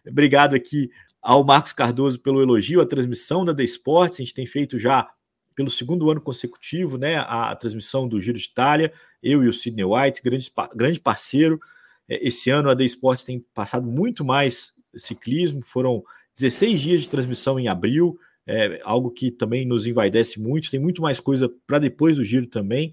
Obrigado 0.07 0.55
aqui 0.55 0.91
ao 1.23 1.45
Marcos 1.45 1.73
Cardoso 1.73 2.19
pelo 2.19 2.43
elogio 2.43 2.81
à 2.81 2.87
transmissão 2.87 3.45
da 3.45 3.55
The 3.55 3.65
Sports. 3.65 4.19
A 4.21 4.25
gente 4.25 4.35
tem 4.35 4.47
feito 4.47 4.79
já 4.79 5.09
pelo 5.55 5.71
segundo 5.71 6.11
ano 6.11 6.21
consecutivo, 6.21 6.99
né? 6.99 7.17
A, 7.17 7.51
a 7.51 7.57
transmissão 7.57 8.09
do 8.09 8.21
Giro 8.21 8.39
de 8.39 8.45
Itália, 8.45 8.93
eu 9.23 9.43
e 9.43 9.49
o 9.49 9.53
Sidney 9.53 9.85
White, 9.85 10.23
grande, 10.23 10.51
grande 10.75 11.01
parceiro. 11.01 11.61
É, 12.09 12.27
esse 12.27 12.51
ano 12.51 12.69
a 12.69 12.77
The 12.77 12.85
Sports 12.85 13.25
tem 13.25 13.45
passado 13.55 13.87
muito 13.87 14.25
mais 14.25 14.73
ciclismo, 14.97 15.63
foram 15.63 16.03
16 16.35 16.81
dias 16.81 17.03
de 17.03 17.11
transmissão 17.11 17.59
em 17.59 17.69
abril, 17.69 18.19
é 18.47 18.81
algo 18.85 19.11
que 19.11 19.31
também 19.31 19.65
nos 19.65 19.87
envaidece 19.87 20.39
muito, 20.41 20.71
tem 20.71 20.79
muito 20.79 21.01
mais 21.01 21.19
coisa 21.19 21.51
para 21.67 21.79
depois 21.79 22.17
do 22.17 22.25
giro 22.25 22.47
também, 22.47 22.93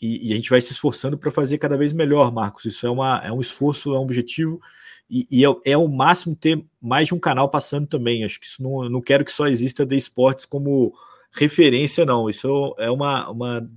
e, 0.00 0.28
e, 0.28 0.32
a 0.32 0.36
gente 0.36 0.50
vai 0.50 0.60
se 0.60 0.72
esforçando 0.72 1.16
para 1.16 1.30
fazer 1.30 1.56
cada 1.56 1.74
vez 1.74 1.90
melhor, 1.90 2.30
Marcos. 2.30 2.66
Isso 2.66 2.86
é, 2.86 2.90
uma, 2.90 3.18
é 3.24 3.32
um 3.32 3.40
esforço, 3.40 3.94
é 3.94 3.98
um 3.98 4.02
objetivo, 4.02 4.60
e, 5.08 5.26
e 5.30 5.44
é, 5.44 5.48
é, 5.64 5.76
o 5.76 5.88
máximo 5.88 6.36
ter 6.36 6.62
mais 6.80 7.06
de 7.06 7.14
um 7.14 7.18
canal 7.18 7.48
passando 7.48 7.86
também. 7.86 8.22
Acho 8.22 8.38
que 8.38 8.46
isso 8.46 8.62
não, 8.62 8.88
não 8.90 9.00
quero 9.00 9.24
que 9.24 9.32
só 9.32 9.46
exista 9.46 9.86
The 9.86 9.96
Sports 9.96 10.44
como 10.44 10.92
referência, 11.32 12.04
não. 12.04 12.28
Isso 12.28 12.74
é 12.78 12.90
uma, 12.90 13.30
uma 13.30 13.70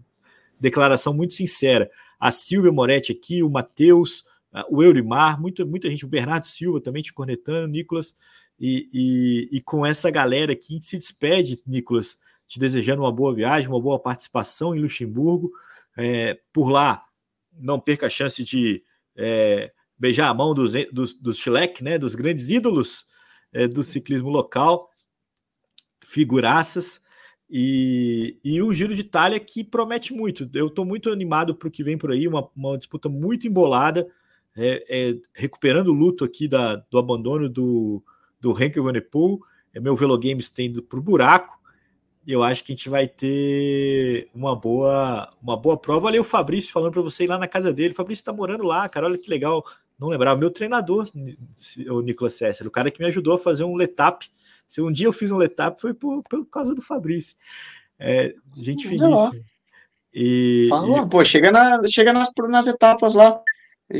declaração 0.60 1.14
muito 1.14 1.34
sincera. 1.34 1.90
A 2.20 2.32
Silvia 2.32 2.72
Moretti 2.72 3.12
aqui, 3.12 3.42
o 3.42 3.50
Matheus, 3.50 4.24
o 4.70 4.84
Eurimar, 4.84 5.40
muita, 5.40 5.66
muita 5.66 5.90
gente, 5.90 6.06
o 6.06 6.10
Bernardo 6.10 6.48
Silva 6.48 6.82
também 6.82 7.04
te 7.04 7.14
cornetando, 7.14 7.68
Nicolas, 7.68 8.14
e, 8.60 8.90
e, 8.94 9.58
e, 9.58 9.62
com 9.62 9.86
essa 9.86 10.12
galera 10.12 10.52
aqui, 10.52 10.74
a 10.74 10.76
gente 10.76 10.86
se 10.86 10.98
despede, 10.98 11.62
Nicolas, 11.66 12.20
te 12.46 12.60
desejando 12.60 13.04
uma 13.04 13.12
boa 13.12 13.34
viagem, 13.34 13.70
uma 13.70 13.80
boa 13.80 13.98
participação 13.98 14.76
em 14.76 14.80
Luxemburgo. 14.80 15.52
É, 15.98 16.38
por 16.52 16.70
lá, 16.70 17.06
não 17.54 17.80
perca 17.80 18.08
a 18.08 18.10
chance 18.10 18.44
de 18.44 18.84
é, 19.16 19.72
beijar 19.98 20.28
a 20.28 20.34
mão 20.34 20.54
dos, 20.54 20.74
dos, 20.92 21.14
dos 21.14 21.46
né, 21.82 21.98
dos 21.98 22.16
grandes 22.16 22.50
ídolos 22.50 23.06
é, 23.54 23.66
do 23.66 23.82
ciclismo 23.82 24.30
local, 24.30 24.90
figuraças. 26.04 27.02
E, 27.50 28.38
e 28.44 28.62
um 28.62 28.72
Giro 28.72 28.94
de 28.94 29.02
Itália 29.02 29.40
que 29.40 29.64
promete 29.64 30.14
muito. 30.14 30.48
Eu 30.54 30.68
estou 30.68 30.86
muito 30.86 31.10
animado 31.10 31.56
para 31.56 31.68
o 31.68 31.72
que 31.72 31.84
vem 31.84 31.98
por 31.98 32.12
aí, 32.12 32.28
uma, 32.28 32.48
uma 32.56 32.78
disputa 32.78 33.10
muito 33.10 33.48
embolada, 33.48 34.08
é, 34.56 34.86
é, 34.88 35.16
recuperando 35.34 35.88
o 35.88 35.94
luto 35.94 36.24
aqui 36.24 36.48
da, 36.48 36.76
do 36.76 37.00
abandono 37.00 37.50
do, 37.50 38.04
do 38.40 38.52
Henkel 38.62 38.84
Vanepool. 38.84 39.44
É, 39.74 39.80
meu 39.80 39.96
Velogames 39.96 40.50
tendo 40.50 40.84
para 40.84 41.00
o 41.00 41.02
buraco. 41.02 41.58
Eu 42.28 42.44
acho 42.44 42.64
que 42.64 42.72
a 42.72 42.76
gente 42.76 42.90
vai 42.90 43.08
ter 43.08 44.30
uma 44.36 44.56
boa, 44.56 45.34
uma 45.42 45.58
boa 45.58 45.76
prova. 45.78 46.06
Olha 46.06 46.22
o 46.22 46.24
Fabrício 46.24 46.72
falando 46.72 46.92
para 46.92 47.02
você 47.02 47.24
ir 47.24 47.28
lá 47.28 47.40
na 47.40 47.48
casa 47.48 47.74
dele. 47.74 47.94
O 47.94 47.96
Fabrício 47.96 48.22
está 48.22 48.32
morando 48.32 48.64
lá, 48.64 48.88
cara. 48.88 49.08
Olha 49.08 49.18
que 49.18 49.30
legal. 49.30 49.66
Não 49.98 50.10
lembrava. 50.10 50.40
Meu 50.40 50.52
treinador, 50.52 51.08
o 51.90 52.02
Nicolas 52.02 52.34
César, 52.34 52.68
o 52.68 52.72
cara 52.72 52.92
que 52.92 53.02
me 53.02 53.08
ajudou 53.08 53.34
a 53.34 53.40
fazer 53.40 53.64
um 53.64 53.76
letap 53.76 54.30
se 54.70 54.82
um 54.82 54.92
dia 54.92 55.08
eu 55.08 55.14
fiz 55.14 55.32
um 55.32 55.38
letap, 55.38 55.82
foi 55.82 55.96
por, 55.96 56.22
por 56.22 56.46
causa 56.46 56.76
do 56.76 56.82
Fabrício. 56.82 57.36
É, 57.98 58.36
gente 58.56 58.88
finíssima. 58.88 59.32
E, 60.14 60.68
Fala, 60.70 61.02
e... 61.02 61.10
pô, 61.10 61.26
chega, 61.26 61.52
na, 61.52 61.80
chega 61.88 62.14
nas, 62.14 62.30
nas 62.48 62.68
etapas 62.68 63.16
lá. 63.16 63.42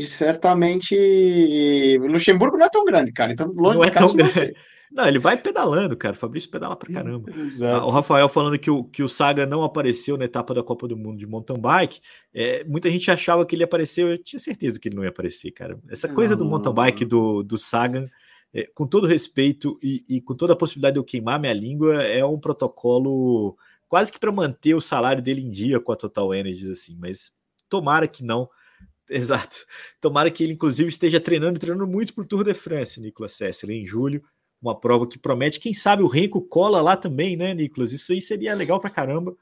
certamente. 0.06 1.98
Luxemburgo 1.98 2.56
não 2.56 2.66
é 2.66 2.70
tão 2.70 2.84
grande, 2.84 3.12
cara. 3.12 3.32
Então, 3.32 3.52
longe 3.52 3.74
não 3.74 3.84
é 3.84 3.90
tão 3.90 4.14
grande. 4.14 4.54
Não, 4.92 5.06
ele 5.06 5.18
vai 5.20 5.36
pedalando, 5.36 5.96
cara. 5.96 6.14
O 6.14 6.18
Fabrício 6.18 6.50
pedala 6.50 6.76
pra 6.76 6.92
caramba. 6.92 7.30
Exato. 7.30 7.86
O 7.86 7.90
Rafael 7.90 8.28
falando 8.28 8.58
que 8.58 8.70
o, 8.70 8.82
que 8.82 9.02
o 9.02 9.08
Saga 9.08 9.46
não 9.46 9.62
apareceu 9.62 10.16
na 10.16 10.24
etapa 10.24 10.52
da 10.54 10.64
Copa 10.64 10.88
do 10.88 10.96
Mundo 10.96 11.18
de 11.18 11.26
mountain 11.26 11.60
bike. 11.60 12.00
É, 12.32 12.64
muita 12.64 12.90
gente 12.90 13.10
achava 13.10 13.44
que 13.44 13.54
ele 13.54 13.62
apareceu. 13.62 14.08
Eu 14.08 14.18
tinha 14.18 14.40
certeza 14.40 14.80
que 14.80 14.88
ele 14.88 14.96
não 14.96 15.04
ia 15.04 15.10
aparecer, 15.10 15.50
cara. 15.52 15.78
Essa 15.88 16.08
coisa 16.08 16.34
não, 16.34 16.44
do 16.44 16.50
mountain 16.50 16.74
bike 16.74 17.04
do, 17.04 17.42
do 17.42 17.56
Sagan 17.56 18.08
é, 18.52 18.66
com 18.74 18.86
todo 18.86 19.06
respeito 19.06 19.78
e, 19.82 20.04
e, 20.08 20.20
com 20.20 20.34
toda 20.34 20.52
a 20.52 20.56
possibilidade 20.56 20.94
de 20.94 20.98
eu 20.98 21.04
queimar 21.04 21.38
minha 21.38 21.52
língua, 21.52 22.02
é 22.02 22.24
um 22.24 22.38
protocolo 22.38 23.56
quase 23.88 24.12
que 24.12 24.18
para 24.18 24.32
manter 24.32 24.74
o 24.74 24.80
salário 24.80 25.22
dele 25.22 25.40
em 25.40 25.48
dia 25.48 25.80
com 25.80 25.92
a 25.92 25.96
Total 25.96 26.32
Energy, 26.34 26.70
assim, 26.70 26.96
mas 26.98 27.32
tomara 27.68 28.08
que 28.08 28.24
não. 28.24 28.48
Exato. 29.08 29.64
Tomara 30.00 30.30
que 30.30 30.44
ele, 30.44 30.52
inclusive, 30.52 30.88
esteja 30.88 31.20
treinando 31.20 31.58
treinando 31.58 31.86
muito 31.86 32.14
para 32.14 32.22
o 32.22 32.26
Tour 32.26 32.44
de 32.44 32.54
France, 32.54 33.00
Nicolas 33.00 33.32
Sessler, 33.32 33.76
em 33.76 33.86
julho. 33.86 34.22
Uma 34.60 34.78
prova 34.78 35.06
que 35.06 35.18
promete. 35.18 35.58
Quem 35.58 35.72
sabe 35.72 36.02
o 36.02 36.06
Renko 36.06 36.42
cola 36.42 36.82
lá 36.82 36.96
também, 36.96 37.36
né, 37.36 37.54
Nicolas? 37.54 37.92
Isso 37.92 38.12
aí 38.12 38.20
seria 38.20 38.54
legal 38.54 38.78
para 38.78 38.90
caramba. 38.90 39.34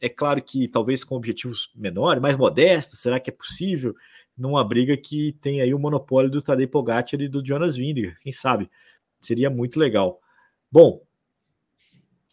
É 0.00 0.08
claro 0.08 0.42
que 0.42 0.68
talvez 0.68 1.02
com 1.02 1.16
objetivos 1.16 1.70
menores, 1.74 2.20
mais 2.20 2.36
modestos, 2.36 2.98
será 2.98 3.18
que 3.18 3.30
é 3.30 3.32
possível? 3.32 3.94
Numa 4.36 4.64
briga 4.64 4.96
que 4.96 5.32
tem 5.40 5.60
aí 5.60 5.72
o 5.72 5.78
monopólio 5.78 6.30
do 6.30 6.42
Tadej 6.42 6.66
Pogacar 6.66 7.20
e 7.20 7.28
do 7.28 7.44
Jonas 7.44 7.76
Vingegaard, 7.76 8.18
quem 8.20 8.32
sabe? 8.32 8.68
Seria 9.20 9.48
muito 9.48 9.78
legal. 9.78 10.20
Bom, 10.70 11.00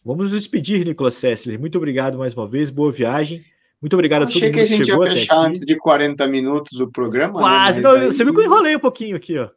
vamos 0.04 0.24
nos 0.24 0.32
despedir, 0.32 0.84
Nicolas 0.84 1.14
Sessler. 1.14 1.60
Muito 1.60 1.78
obrigado 1.78 2.18
mais 2.18 2.34
uma 2.34 2.48
vez, 2.48 2.70
boa 2.70 2.90
viagem. 2.90 3.44
Muito 3.80 3.94
obrigado 3.94 4.24
Achei 4.24 4.38
a 4.38 4.44
todo 4.46 4.48
mundo 4.48 4.54
que 4.54 4.60
a 4.60 4.76
gente 4.76 4.88
ia 4.88 4.98
fechar 4.98 5.38
antes 5.38 5.60
de 5.62 5.76
40 5.76 6.26
minutos 6.28 6.78
o 6.80 6.90
programa. 6.90 7.34
Né? 7.34 7.40
Quase, 7.40 7.82
né? 7.82 7.88
não, 7.88 7.96
aí... 7.96 8.06
você 8.06 8.24
viu 8.24 8.32
que 8.32 8.40
eu 8.40 8.44
enrolei 8.44 8.76
um 8.76 8.80
pouquinho 8.80 9.16
aqui, 9.16 9.38
ó. 9.38 9.50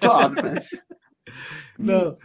Claro, 0.00 0.34
né? 0.34 0.62
não. 1.78 2.16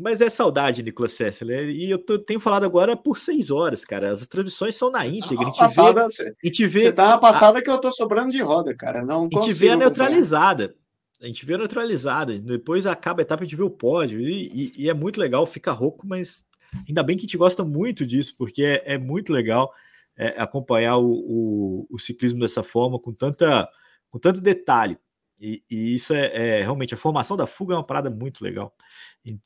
Mas 0.00 0.20
é 0.20 0.30
saudade, 0.30 0.80
Nicolas 0.80 1.12
Sessler. 1.12 1.70
E 1.70 1.90
eu 1.90 1.98
tô, 1.98 2.20
tenho 2.20 2.38
falado 2.38 2.64
agora 2.64 2.96
por 2.96 3.18
seis 3.18 3.50
horas, 3.50 3.84
cara. 3.84 4.12
As 4.12 4.24
transmissões 4.28 4.76
são 4.76 4.92
na 4.92 5.04
íntegra. 5.04 5.42
A 5.42 5.48
gente 5.48 5.58
passada, 5.58 6.06
vê, 6.06 6.34
a 6.44 6.46
gente 6.46 6.66
vê 6.68 6.80
você 6.82 6.92
tá 6.92 7.08
na 7.08 7.18
passada 7.18 7.58
a, 7.58 7.62
que 7.62 7.68
eu 7.68 7.80
tô 7.80 7.90
sobrando 7.90 8.30
de 8.30 8.40
roda, 8.40 8.76
cara. 8.76 9.04
Não 9.04 9.28
a 9.34 9.40
gente 9.40 9.52
vê 9.54 9.70
a 9.70 9.76
neutralizada. 9.76 10.72
A 11.20 11.26
gente 11.26 11.44
vê 11.44 11.54
a 11.54 11.58
neutralizada. 11.58 12.38
Depois 12.38 12.86
acaba 12.86 13.20
a 13.20 13.22
etapa, 13.22 13.42
a 13.42 13.44
gente 13.44 13.56
vê 13.56 13.64
o 13.64 13.70
pódio. 13.70 14.20
E, 14.20 14.46
e, 14.46 14.84
e, 14.84 14.88
é 14.88 14.94
muito 14.94 15.18
legal, 15.18 15.44
fica 15.46 15.72
rouco, 15.72 16.06
mas 16.06 16.46
ainda 16.86 17.02
bem 17.02 17.16
que 17.16 17.22
a 17.22 17.26
gente 17.26 17.36
gosta 17.36 17.64
muito 17.64 18.06
disso, 18.06 18.36
porque 18.38 18.62
é, 18.62 18.94
é 18.94 18.98
muito 18.98 19.32
legal 19.32 19.72
é, 20.16 20.40
acompanhar 20.40 20.98
o, 20.98 21.10
o, 21.10 21.86
o, 21.90 21.98
ciclismo 21.98 22.38
dessa 22.38 22.62
forma, 22.62 23.00
com, 23.00 23.12
tanta, 23.12 23.68
com 24.10 24.18
tanto 24.20 24.40
detalhe. 24.40 24.96
E, 25.40 25.60
e 25.68 25.96
isso 25.96 26.14
é, 26.14 26.58
é, 26.58 26.62
realmente 26.62 26.94
a 26.94 26.96
formação 26.96 27.36
da 27.36 27.48
fuga 27.48 27.74
é 27.74 27.76
uma 27.76 27.86
parada 27.86 28.08
muito 28.08 28.44
legal 28.44 28.72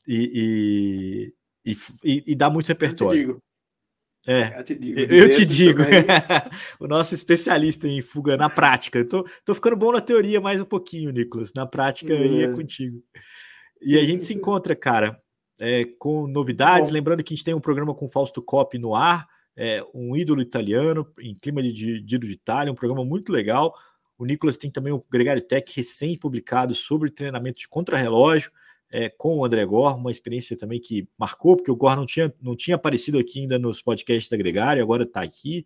e, 0.07 1.33
e, 1.65 1.75
e, 2.03 2.23
e 2.27 2.35
dá 2.35 2.49
muito 2.49 2.67
repertório. 2.67 3.41
É, 4.25 4.59
eu 4.59 4.63
te 4.63 4.75
digo. 4.75 4.99
Eu 4.99 5.31
te 5.31 5.45
digo. 5.45 5.81
o 6.79 6.87
nosso 6.87 7.13
especialista 7.13 7.87
em 7.87 8.01
fuga 8.01 8.37
na 8.37 8.49
prática. 8.49 8.99
Eu 8.99 9.07
tô, 9.07 9.27
tô 9.43 9.53
ficando 9.53 9.75
bom 9.75 9.91
na 9.91 9.99
teoria 9.99 10.39
mais 10.39 10.61
um 10.61 10.65
pouquinho, 10.65 11.11
Nicolas. 11.11 11.53
Na 11.53 11.65
prática, 11.65 12.13
é. 12.13 12.43
é 12.43 12.47
contigo. 12.47 13.03
E 13.81 13.97
a 13.97 14.05
gente 14.05 14.23
se 14.23 14.33
encontra, 14.33 14.75
cara, 14.75 15.19
é, 15.59 15.83
com 15.99 16.25
novidades. 16.27 16.89
Bom. 16.89 16.93
Lembrando 16.93 17.23
que 17.23 17.33
a 17.33 17.35
gente 17.35 17.43
tem 17.43 17.53
um 17.53 17.59
programa 17.59 17.93
com 17.93 18.09
Fausto 18.09 18.41
Coppi 18.41 18.77
no 18.77 18.95
ar, 18.95 19.27
é, 19.57 19.85
um 19.93 20.15
ídolo 20.15 20.41
italiano, 20.41 21.05
em 21.19 21.35
clima 21.35 21.61
de 21.61 22.03
Giro 22.07 22.25
de 22.25 22.31
Itália, 22.31 22.71
um 22.71 22.75
programa 22.75 23.03
muito 23.03 23.31
legal. 23.31 23.75
O 24.17 24.25
Nicolas 24.25 24.55
tem 24.55 24.71
também 24.71 24.93
o 24.93 25.03
Gregário 25.11 25.41
Tech 25.41 25.69
recém-publicado 25.75 26.73
sobre 26.73 27.11
treinamento 27.11 27.59
de 27.59 27.67
contrarrelógio 27.67 28.51
é, 28.93 29.09
com 29.09 29.37
o 29.37 29.43
André 29.43 29.65
Gor, 29.65 29.97
uma 29.97 30.11
experiência 30.11 30.55
também 30.55 30.79
que 30.79 31.09
marcou, 31.17 31.57
porque 31.57 31.71
o 31.71 31.75
Gor 31.75 31.95
não 31.95 32.05
tinha, 32.05 32.31
não 32.39 32.55
tinha 32.55 32.75
aparecido 32.75 33.17
aqui 33.17 33.39
ainda 33.41 33.57
nos 33.57 33.81
podcasts 33.81 34.29
da 34.29 34.37
Gregário, 34.37 34.83
agora 34.83 35.01
está 35.01 35.21
aqui 35.21 35.65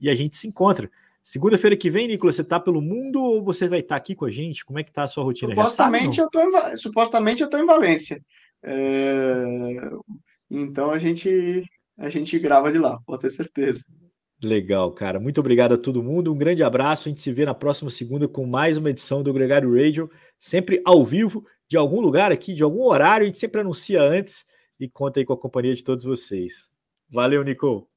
e 0.00 0.08
a 0.08 0.14
gente 0.14 0.36
se 0.36 0.48
encontra. 0.48 0.90
Segunda-feira 1.22 1.76
que 1.76 1.90
vem, 1.90 2.08
Nicolas, 2.08 2.34
você 2.34 2.40
está 2.40 2.58
pelo 2.58 2.80
mundo 2.80 3.22
ou 3.22 3.44
você 3.44 3.68
vai 3.68 3.80
estar 3.80 3.96
tá 3.96 3.98
aqui 3.98 4.14
com 4.14 4.24
a 4.24 4.30
gente? 4.30 4.64
Como 4.64 4.78
é 4.78 4.82
que 4.82 4.88
está 4.88 5.02
a 5.02 5.06
sua 5.06 5.22
rotina? 5.22 5.54
Supostamente, 5.54 6.18
eu, 6.18 6.30
tô 6.30 6.40
em, 6.40 6.76
supostamente 6.78 7.42
eu 7.42 7.44
estou 7.44 7.60
em 7.60 7.66
Valência. 7.66 8.24
É... 8.62 9.76
Então 10.50 10.92
a 10.92 10.98
gente, 10.98 11.62
a 11.98 12.08
gente 12.08 12.38
grava 12.38 12.72
de 12.72 12.78
lá, 12.78 12.98
pode 13.06 13.20
ter 13.20 13.30
certeza. 13.30 13.84
Legal, 14.42 14.90
cara. 14.92 15.20
Muito 15.20 15.38
obrigado 15.38 15.74
a 15.74 15.78
todo 15.78 16.02
mundo. 16.02 16.32
Um 16.32 16.38
grande 16.38 16.64
abraço. 16.64 17.06
A 17.06 17.10
gente 17.10 17.20
se 17.20 17.32
vê 17.32 17.44
na 17.44 17.54
próxima 17.54 17.90
segunda 17.90 18.26
com 18.26 18.44
mais 18.46 18.76
uma 18.76 18.90
edição 18.90 19.22
do 19.22 19.32
Gregário 19.32 19.72
Radio, 19.76 20.10
sempre 20.38 20.82
ao 20.84 21.04
vivo 21.04 21.46
de 21.72 21.76
algum 21.78 22.02
lugar 22.02 22.30
aqui, 22.30 22.52
de 22.52 22.62
algum 22.62 22.82
horário, 22.82 23.24
a 23.24 23.26
gente 23.26 23.38
sempre 23.38 23.62
anuncia 23.62 24.02
antes 24.02 24.44
e 24.78 24.86
conta 24.86 25.20
aí 25.20 25.24
com 25.24 25.32
a 25.32 25.38
companhia 25.38 25.74
de 25.74 25.82
todos 25.82 26.04
vocês. 26.04 26.70
Valeu, 27.08 27.42
Nico. 27.42 27.88